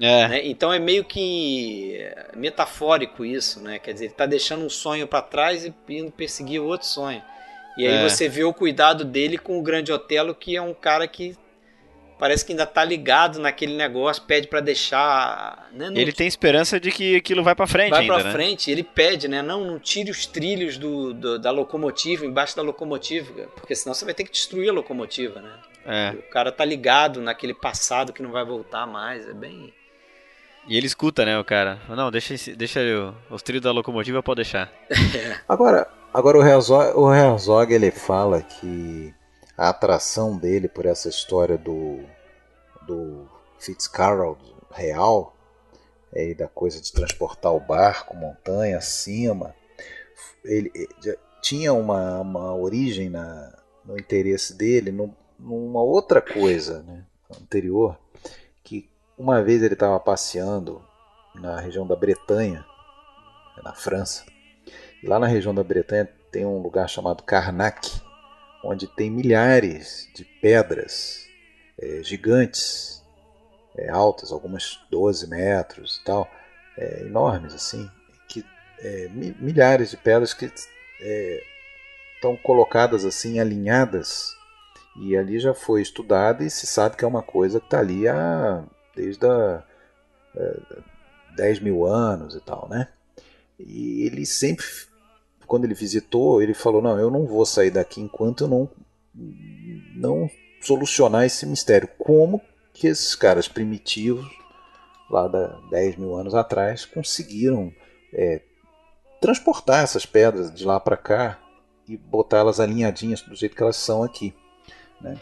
[0.00, 0.28] É.
[0.28, 0.46] Né?
[0.46, 1.98] Então é meio que
[2.34, 3.78] metafórico isso, né?
[3.78, 7.22] Quer dizer, ele está deixando um sonho para trás e indo perseguir outro sonho.
[7.76, 8.08] E aí é.
[8.08, 11.36] você vê o cuidado dele com o Grande Otelo, que é um cara que
[12.20, 15.70] parece que ainda tá ligado naquele negócio, pede para deixar.
[15.72, 15.90] Né?
[15.94, 18.30] Ele tem esperança de que aquilo vai para frente vai ainda, pra né?
[18.30, 19.40] frente, ele pede, né?
[19.40, 24.04] Não, não tire os trilhos do, do, da locomotiva, embaixo da locomotiva, porque senão você
[24.04, 25.50] vai ter que destruir a locomotiva, né?
[25.86, 26.10] É.
[26.10, 29.72] O cara tá ligado naquele passado que não vai voltar mais, é bem...
[30.68, 31.80] E ele escuta, né, o cara.
[31.88, 32.80] Não, deixa, deixa
[33.30, 34.70] os trilhos da locomotiva, pode deixar.
[35.48, 39.12] agora, agora o Herzog, o Herzog, ele fala que
[39.60, 42.00] a atração dele por essa história do,
[42.86, 43.28] do
[43.58, 45.36] Fitzcarrald real,
[46.14, 49.54] é, da coisa de transportar o barco montanha acima,
[50.42, 53.54] ele, ele tinha uma, uma origem na,
[53.84, 57.98] no interesse dele no, numa outra coisa né, anterior,
[59.18, 60.82] uma vez ele estava passeando
[61.34, 62.64] na região da Bretanha,
[63.62, 64.24] na França.
[65.02, 68.00] E lá na região da Bretanha tem um lugar chamado Karnak,
[68.62, 71.26] onde tem milhares de pedras
[71.78, 73.02] é, gigantes,
[73.76, 76.30] é, altas, algumas 12 metros e tal,
[76.76, 77.90] é, enormes assim,
[78.28, 78.44] que,
[78.78, 84.36] é, milhares de pedras que estão é, colocadas assim, alinhadas,
[84.96, 88.08] e ali já foi estudada e se sabe que é uma coisa que está ali
[88.08, 88.64] há
[88.94, 89.62] desde a,
[90.36, 90.56] é,
[91.36, 92.88] 10 mil anos e tal, né?
[93.58, 94.64] E ele sempre,
[95.50, 98.70] quando ele visitou, ele falou: Não, eu não vou sair daqui enquanto eu não,
[99.96, 101.88] não solucionar esse mistério.
[101.98, 102.40] Como
[102.72, 104.24] que esses caras primitivos,
[105.10, 107.72] lá da 10 mil anos atrás, conseguiram
[108.12, 108.42] é,
[109.20, 111.40] transportar essas pedras de lá para cá
[111.88, 114.32] e botar elas alinhadinhas do jeito que elas são aqui,
[115.00, 115.18] né?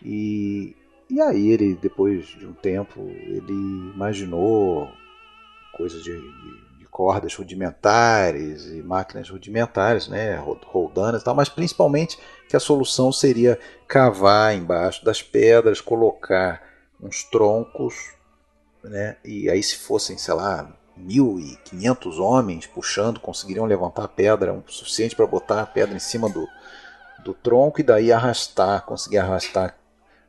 [0.00, 0.76] E
[1.10, 3.52] e aí ele, depois de um tempo, ele
[3.94, 4.92] imaginou
[5.72, 6.65] coisas de, de
[6.96, 12.18] cordas rudimentares e máquinas rudimentares, né, roldanas e tal, mas principalmente
[12.48, 16.62] que a solução seria cavar embaixo das pedras, colocar
[16.98, 18.14] uns troncos,
[18.82, 24.64] né, e aí se fossem, sei lá, 1.500 homens puxando, conseguiriam levantar a pedra o
[24.66, 26.48] suficiente para botar a pedra em cima do,
[27.22, 29.76] do tronco e daí arrastar, conseguir arrastar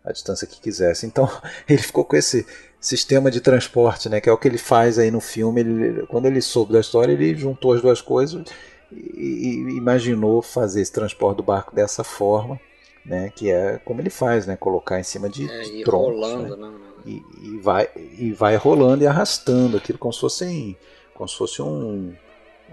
[0.04, 1.06] a distância que quisesse.
[1.06, 1.30] Então
[1.66, 2.46] ele ficou com esse
[2.80, 5.62] sistema de transporte, né, que é o que ele faz aí no filme.
[5.62, 8.46] Ele, quando ele soube da história, ele juntou as duas coisas
[8.92, 12.60] e, e imaginou fazer esse transporte do barco dessa forma,
[13.06, 16.58] né, que é como ele faz, né, colocar em cima de, é, de troncos, rolando,
[16.58, 20.78] né, né, e, e, vai e vai rolando e arrastando aquilo como se fosse
[21.14, 22.14] como se fosse um,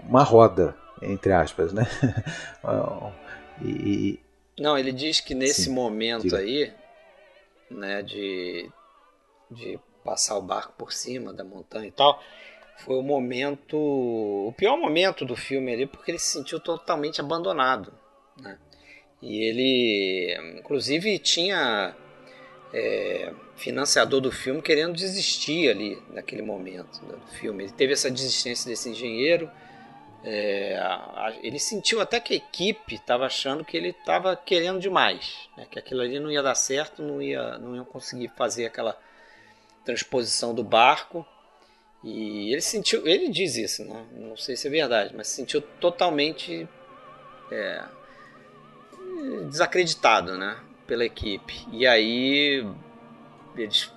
[0.03, 1.85] uma roda entre aspas, né?
[3.61, 4.19] e,
[4.59, 6.37] não, ele diz que nesse sim, momento diga.
[6.37, 6.73] aí
[7.69, 8.69] né, de,
[9.51, 12.23] de passar o barco por cima da montanha e tal,
[12.77, 17.91] foi o momento, o pior momento do filme ali, porque ele se sentiu totalmente abandonado,
[18.39, 18.57] né?
[19.21, 21.95] E ele, inclusive, tinha
[22.71, 27.63] é, financiador do filme querendo desistir ali naquele momento do filme.
[27.63, 29.49] Ele teve essa desistência desse engenheiro
[30.27, 30.75] é,
[31.43, 35.67] ele sentiu até que a equipe estava achando que ele estava querendo demais, né?
[35.69, 38.97] que aquilo ali não ia dar certo, não ia, não ia conseguir fazer aquela
[39.85, 41.25] transposição do barco.
[42.03, 44.05] E ele sentiu, ele diz isso, né?
[44.11, 46.67] não sei se é verdade, mas se sentiu totalmente
[47.51, 47.83] é,
[49.49, 50.59] desacreditado né?
[50.85, 51.65] pela equipe.
[51.71, 52.63] E aí
[53.55, 53.91] eles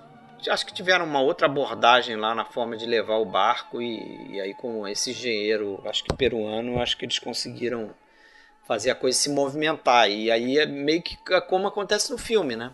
[0.49, 4.39] acho que tiveram uma outra abordagem lá na forma de levar o barco e, e
[4.39, 7.93] aí com esse engenheiro, acho que peruano, acho que eles conseguiram
[8.65, 11.17] fazer a coisa se movimentar e aí é meio que
[11.47, 12.73] como acontece no filme, né?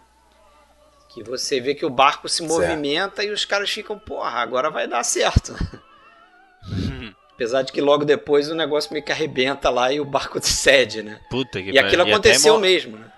[1.16, 3.30] Que você vê que o barco se movimenta certo.
[3.30, 5.56] e os caras ficam, porra, agora vai dar certo.
[7.34, 11.02] Apesar de que logo depois o negócio meio que arrebenta lá e o barco cede,
[11.02, 11.22] né?
[11.30, 13.10] Puta que E aquilo aconteceu mesmo, né?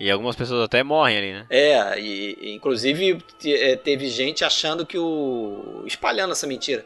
[0.00, 1.46] E algumas pessoas até morrem ali, né?
[1.48, 5.84] É, e inclusive é, teve gente achando que o.
[5.86, 6.84] espalhando essa mentira.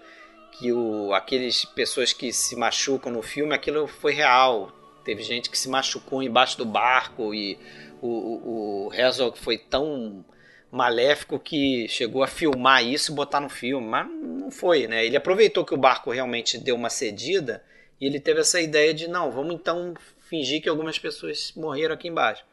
[0.52, 4.70] Que o, aqueles pessoas que se machucam no filme, aquilo foi real.
[5.04, 7.58] Teve gente que se machucou embaixo do barco e
[8.02, 10.22] o, o, o Herzog foi tão
[10.70, 15.04] maléfico que chegou a filmar isso e botar no filme, mas não foi, né?
[15.04, 17.62] Ele aproveitou que o barco realmente deu uma cedida
[18.00, 19.94] e ele teve essa ideia de não, vamos então
[20.28, 22.44] fingir que algumas pessoas morreram aqui embaixo.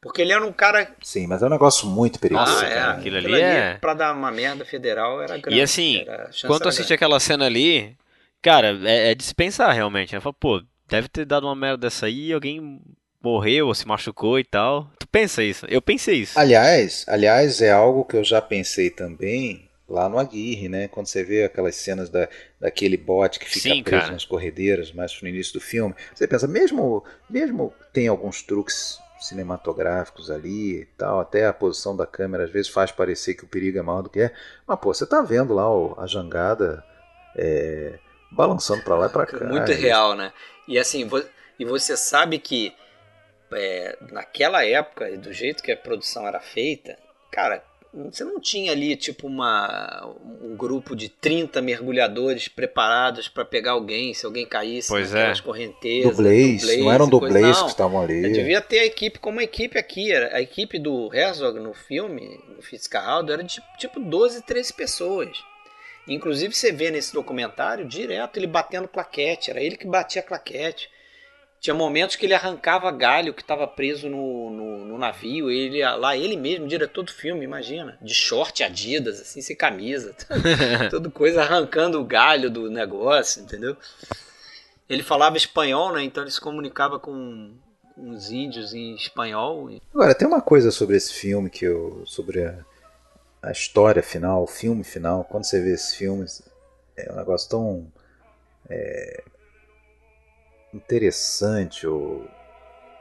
[0.00, 0.96] Porque ele era um cara.
[1.00, 2.50] Sim, mas é um negócio muito perigoso.
[2.50, 2.74] Nossa, ah, é.
[2.74, 5.56] cara, aquilo ali é- Pra dar uma merda federal era grande.
[5.58, 6.94] E assim, era- quando assiste grande.
[6.94, 7.96] aquela cena ali,
[8.40, 10.20] cara, é, é de se pensar realmente, né?
[10.20, 12.80] Fala, pô, deve ter dado uma merda dessa aí, alguém
[13.22, 14.90] morreu ou se machucou e tal.
[14.98, 15.66] Tu pensa isso?
[15.68, 16.38] Eu pensei isso.
[16.38, 20.88] Aliás, aliás, é algo que eu já pensei também lá no Aguirre, né?
[20.88, 22.28] Quando você vê aquelas cenas da,
[22.58, 24.12] daquele bote que fica Sim, preso cara.
[24.12, 30.30] nas corredeiras, mais no início do filme, você pensa, mesmo, mesmo tem alguns truques cinematográficos
[30.30, 33.78] ali e tal, até a posição da câmera às vezes faz parecer que o perigo
[33.78, 34.32] é maior do que é,
[34.66, 36.82] mas pô, você tá vendo lá o- a jangada
[37.36, 37.98] é,
[38.30, 39.46] balançando pra lá e pra cá.
[39.46, 40.32] Muito e- real, né?
[40.66, 41.24] E assim, vo-
[41.58, 42.72] e você sabe que
[43.54, 46.98] é, naquela época, e do jeito que a produção era feita,
[47.30, 47.62] cara,
[47.94, 50.06] você não tinha ali tipo uma,
[50.40, 55.42] um grupo de 30 mergulhadores preparados para pegar alguém, se alguém caísse Pois naquelas é.
[55.42, 56.16] correntezas.
[56.16, 57.34] Dublês, não eram coisa.
[57.34, 58.24] dublês Não, que estavam ali.
[58.24, 60.10] Eu devia ter a equipe como a equipe aqui.
[60.10, 65.44] era- A equipe do Herzog no filme, no Fitzcarraldo, era de tipo 12, 13 pessoas.
[66.08, 70.88] Inclusive você vê nesse documentário direto ele batendo claquete, era ele que batia claquete.
[71.62, 76.16] Tinha momentos que ele arrancava galho que estava preso no, no, no navio, ele lá,
[76.16, 80.12] ele mesmo, diretor do filme, imagina, de short Adidas, assim, sem camisa,
[80.90, 83.76] toda coisa arrancando o galho do negócio, entendeu?
[84.88, 86.02] Ele falava espanhol, né?
[86.02, 87.54] Então ele se comunicava com,
[87.96, 89.70] os índios em espanhol.
[89.94, 92.02] Agora, tem uma coisa sobre esse filme que eu.
[92.06, 92.58] sobre a,
[93.40, 95.24] a história final, o filme final.
[95.24, 96.42] Quando você vê esses filmes,
[96.96, 97.86] é um negócio tão.
[98.68, 99.22] é,
[100.72, 102.24] interessante ou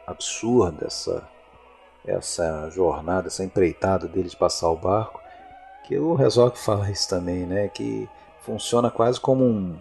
[0.06, 1.28] absurda essa,
[2.06, 5.22] essa jornada, essa empreitada dele de passar o barco,
[5.86, 7.70] que o Herzog fala isso também, né?
[7.70, 8.08] Que
[8.42, 9.78] funciona quase como um,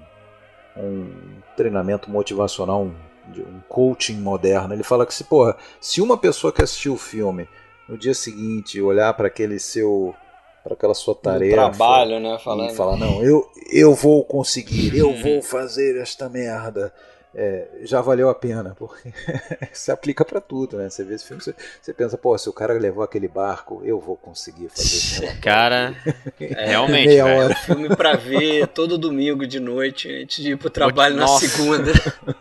[0.76, 2.94] um treinamento motivacional, um,
[3.38, 4.74] um coaching moderno.
[4.74, 7.48] Ele fala que se, porra, se uma pessoa que assistiu o filme
[7.88, 10.14] no dia seguinte olhar para aquele seu
[10.62, 12.72] para aquela sua tarefa trabalho, né?
[12.72, 16.92] e falar não eu eu vou conseguir eu vou fazer esta merda
[17.34, 19.12] é, já valeu a pena porque
[19.72, 22.52] se aplica para tudo né você vê esse filme você, você pensa pô se o
[22.52, 25.40] cara levou aquele barco eu vou conseguir fazer relatório.
[25.40, 25.94] Cara,
[26.38, 27.44] realmente, meia velho.
[27.44, 31.48] hora Filme pra ver todo domingo de noite antes de ir pro trabalho na Nossa.
[31.48, 31.92] segunda.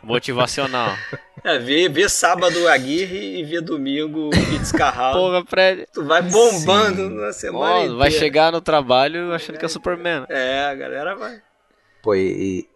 [0.01, 0.95] Motivacional.
[1.43, 5.19] É, ver, ver sábado Aguirre e ver domingo Fitzcarraldo.
[5.19, 5.87] Porra, Fred.
[5.93, 7.15] Tu vai bombando Sim.
[7.15, 7.95] na semana inteira.
[7.95, 10.25] vai chegar no trabalho achando que é Superman.
[10.29, 11.41] É, a galera vai.
[12.01, 12.67] Pô, e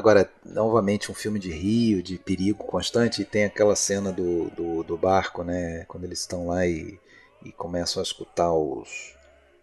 [0.00, 4.82] agora, novamente, um filme de rio, de perigo constante, e tem aquela cena do, do,
[4.82, 5.84] do barco, né?
[5.86, 6.98] Quando eles estão lá e,
[7.44, 9.14] e começam a escutar os,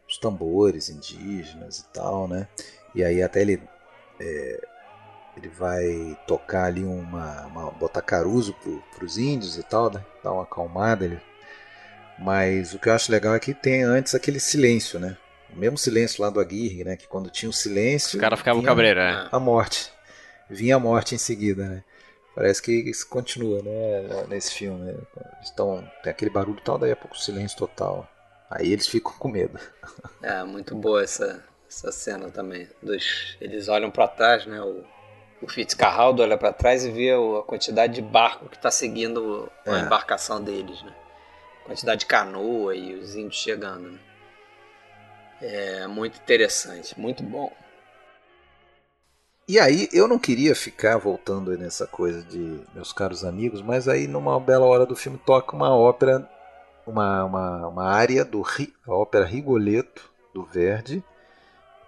[0.07, 2.47] os tambores indígenas e tal, né?
[2.95, 3.61] E aí até ele.
[4.19, 4.61] é,
[5.35, 7.45] ele vai tocar ali uma.
[7.47, 10.03] uma botar caruso pro, pros índios e tal, né?
[10.23, 11.05] Dar uma acalmada.
[11.05, 11.19] Ele...
[12.18, 15.18] Mas o que eu acho legal é que tem antes aquele silêncio, né?
[15.53, 16.95] O mesmo silêncio lá do Aguirre, né?
[16.95, 18.18] Que quando tinha o silêncio.
[18.18, 19.27] Os caras ficavam cabreiro, é.
[19.31, 19.91] A morte.
[20.49, 21.84] Vinha a morte em seguida, né?
[22.36, 24.26] Parece que isso continua, né?
[24.30, 24.91] Nesse filme.
[24.91, 24.98] Né?
[25.38, 28.07] Eles tão, tem aquele barulho e tal, daí a pouco silêncio total.
[28.49, 29.60] Aí eles ficam com medo.
[30.22, 32.68] É, muito boa essa, essa cena também.
[32.82, 34.60] Dos, eles olham pra trás, né?
[34.61, 34.84] O,
[35.41, 39.78] o Fitzcarraldo olha pra trás e vê a quantidade de barco que tá seguindo a
[39.78, 39.82] É.
[39.82, 40.91] embarcação deles, né?
[41.65, 43.99] Quantidade de canoa e os índios chegando, né?
[45.40, 47.52] É muito interessante, muito bom.
[49.48, 54.06] E aí, eu não queria ficar voltando nessa coisa de meus caros amigos, mas aí
[54.07, 56.30] numa bela hora do filme toca uma ópera,
[56.86, 58.44] uma, uma, uma área do
[58.86, 61.02] a ópera Rigoletto, do Verdi,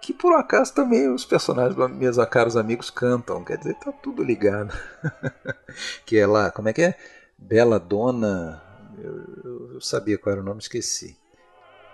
[0.00, 4.22] que por acaso também os personagens dos meus caros amigos cantam, quer dizer, tá tudo
[4.24, 4.74] ligado.
[6.06, 6.98] que é lá, como é que é?
[7.38, 8.62] Bela Dona,
[8.98, 11.16] eu, eu- eu sabia qual era o nome, esqueci.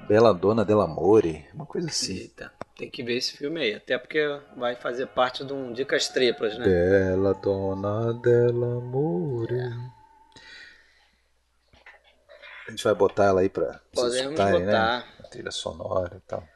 [0.08, 2.14] Bela Dona dell'Amore, uma coisa assim.
[2.16, 4.20] Eita, tem que ver esse filme aí, até porque
[4.56, 6.64] vai fazer parte de um Dicas Triplas, né?
[6.64, 9.60] Bela dona dell'amore.
[12.66, 14.66] A gente vai botar ela aí pra vocês Podemos escutarem, né?
[14.66, 16.46] botar, A trilha sonora e tal.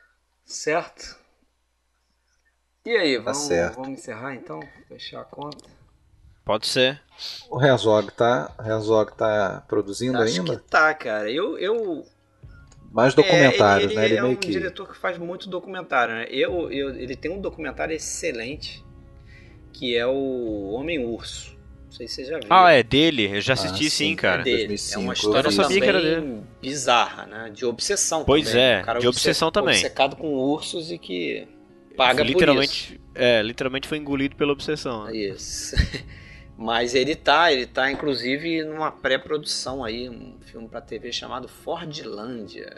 [0.45, 1.17] certo?
[2.85, 3.77] E aí, vamos, certo.
[3.77, 4.61] vamos encerrar então?
[4.87, 5.65] Fechar a conta?
[6.45, 7.01] Pode ser.
[7.51, 10.57] O Herzog tá, Herzog tá produzindo Acho ainda?
[10.57, 11.31] que tá, cara.
[11.31, 12.07] Eu, eu
[12.91, 14.05] Mais documentários, é, ele, né?
[14.07, 14.51] Ele é meio um que.
[14.51, 16.27] diretor que faz muito documentário, né?
[16.29, 18.85] Eu, eu, ele tem um documentário excelente
[19.73, 21.57] que é o Homem Urso.
[21.87, 22.47] Não sei se você já viu.
[22.51, 23.37] Ah, é dele?
[23.37, 24.43] Eu já assisti Ah, sim, sim, cara.
[24.43, 24.67] É dele.
[24.69, 25.39] 2005, é uma história.
[25.39, 27.51] Eu não sabia que era também bizarra, né?
[27.55, 28.63] De obsessão Pois também.
[28.63, 29.75] é, O cara de obsessão obce- também.
[29.77, 31.47] Obcecado com ursos e que
[31.97, 35.05] paga literalmente, é, literalmente foi engolido pela obsessão.
[35.05, 35.17] por né?
[35.17, 35.77] isso.
[36.61, 42.77] Mas ele tá, ele tá inclusive numa pré-produção aí, um filme pra TV chamado Fordlândia.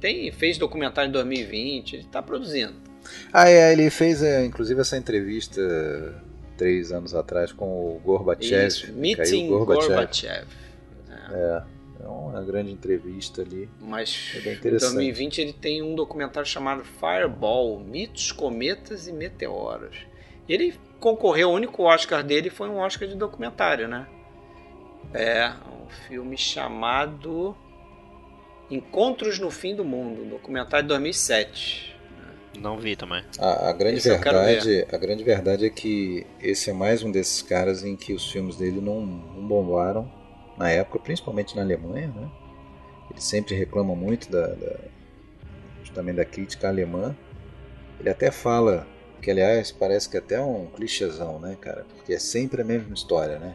[0.00, 2.74] Tem, fez documentário em 2020, ele tá produzindo.
[3.32, 5.60] Ah, é, ele fez é, inclusive essa entrevista
[6.56, 8.66] três anos atrás com o Gorbachev.
[8.66, 9.94] Isso, Meeting Gorbachev.
[9.94, 10.46] Gorbachev.
[11.30, 11.62] É.
[12.02, 13.68] é uma grande entrevista ali.
[13.80, 14.94] Mas É em interessante.
[14.94, 19.98] 2020 ele tem um documentário chamado Fireball, Mitos, Cometas e Meteoros.
[20.48, 20.74] E ele
[21.04, 24.06] concorreu, o único Oscar dele foi um Oscar de documentário, né?
[25.12, 27.54] É, um filme chamado
[28.70, 31.94] Encontros no Fim do Mundo, um documentário de 2007.
[32.58, 33.22] Não vi também.
[33.38, 37.42] A, a grande Esse verdade, a grande verdade é que esse é mais um desses
[37.42, 40.10] caras em que os filmes dele não, não bombaram
[40.56, 42.30] na época, principalmente na Alemanha, né?
[43.10, 44.78] Ele sempre reclama muito da, da
[45.82, 47.14] justamente da crítica alemã.
[48.00, 48.86] Ele até fala
[49.24, 51.86] que aliás parece que até é um clichêzão, né, cara?
[51.96, 53.54] Porque é sempre a mesma história, né?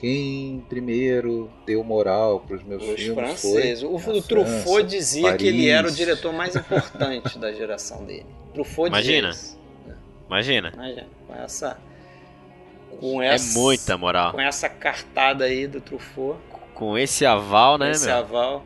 [0.00, 3.80] Quem primeiro deu moral para os meus Os filmes franceses.
[3.80, 5.96] foi O, o Truffaut França, dizia que ele era o Paris.
[5.96, 8.26] diretor mais importante da geração dele.
[8.52, 9.30] Truffaut Imagina.
[9.30, 9.60] dizia isso.
[10.26, 10.72] Imagina.
[10.74, 11.78] Imagina, com essa.
[13.00, 14.32] Com É essa, muita moral.
[14.32, 16.38] Com essa cartada aí do Truffaut,
[16.74, 18.16] Com esse aval, né, esse meu?
[18.16, 18.64] aval,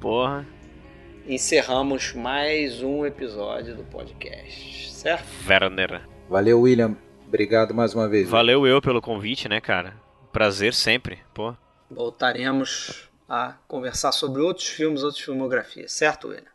[0.00, 0.46] Porra.
[1.26, 5.26] encerramos mais um episódio do podcast, certo?
[5.48, 6.02] Werner.
[6.28, 6.96] Valeu, William.
[7.26, 8.28] Obrigado mais uma vez.
[8.28, 9.94] Valeu eu pelo convite, né, cara?
[10.32, 11.18] Prazer sempre.
[11.34, 11.54] Pô.
[11.90, 16.50] Voltaremos a conversar sobre outros filmes, outras filmografias, certo, William?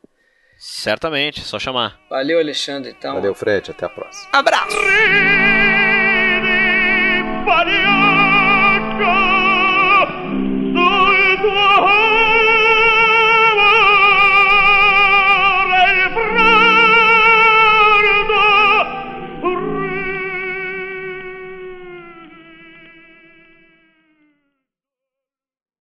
[0.57, 1.99] Certamente, só chamar.
[2.09, 3.15] Valeu, Alexandre, então.
[3.15, 3.69] Valeu, Fred.
[3.69, 4.29] Até a próxima.
[4.31, 4.77] Abraço!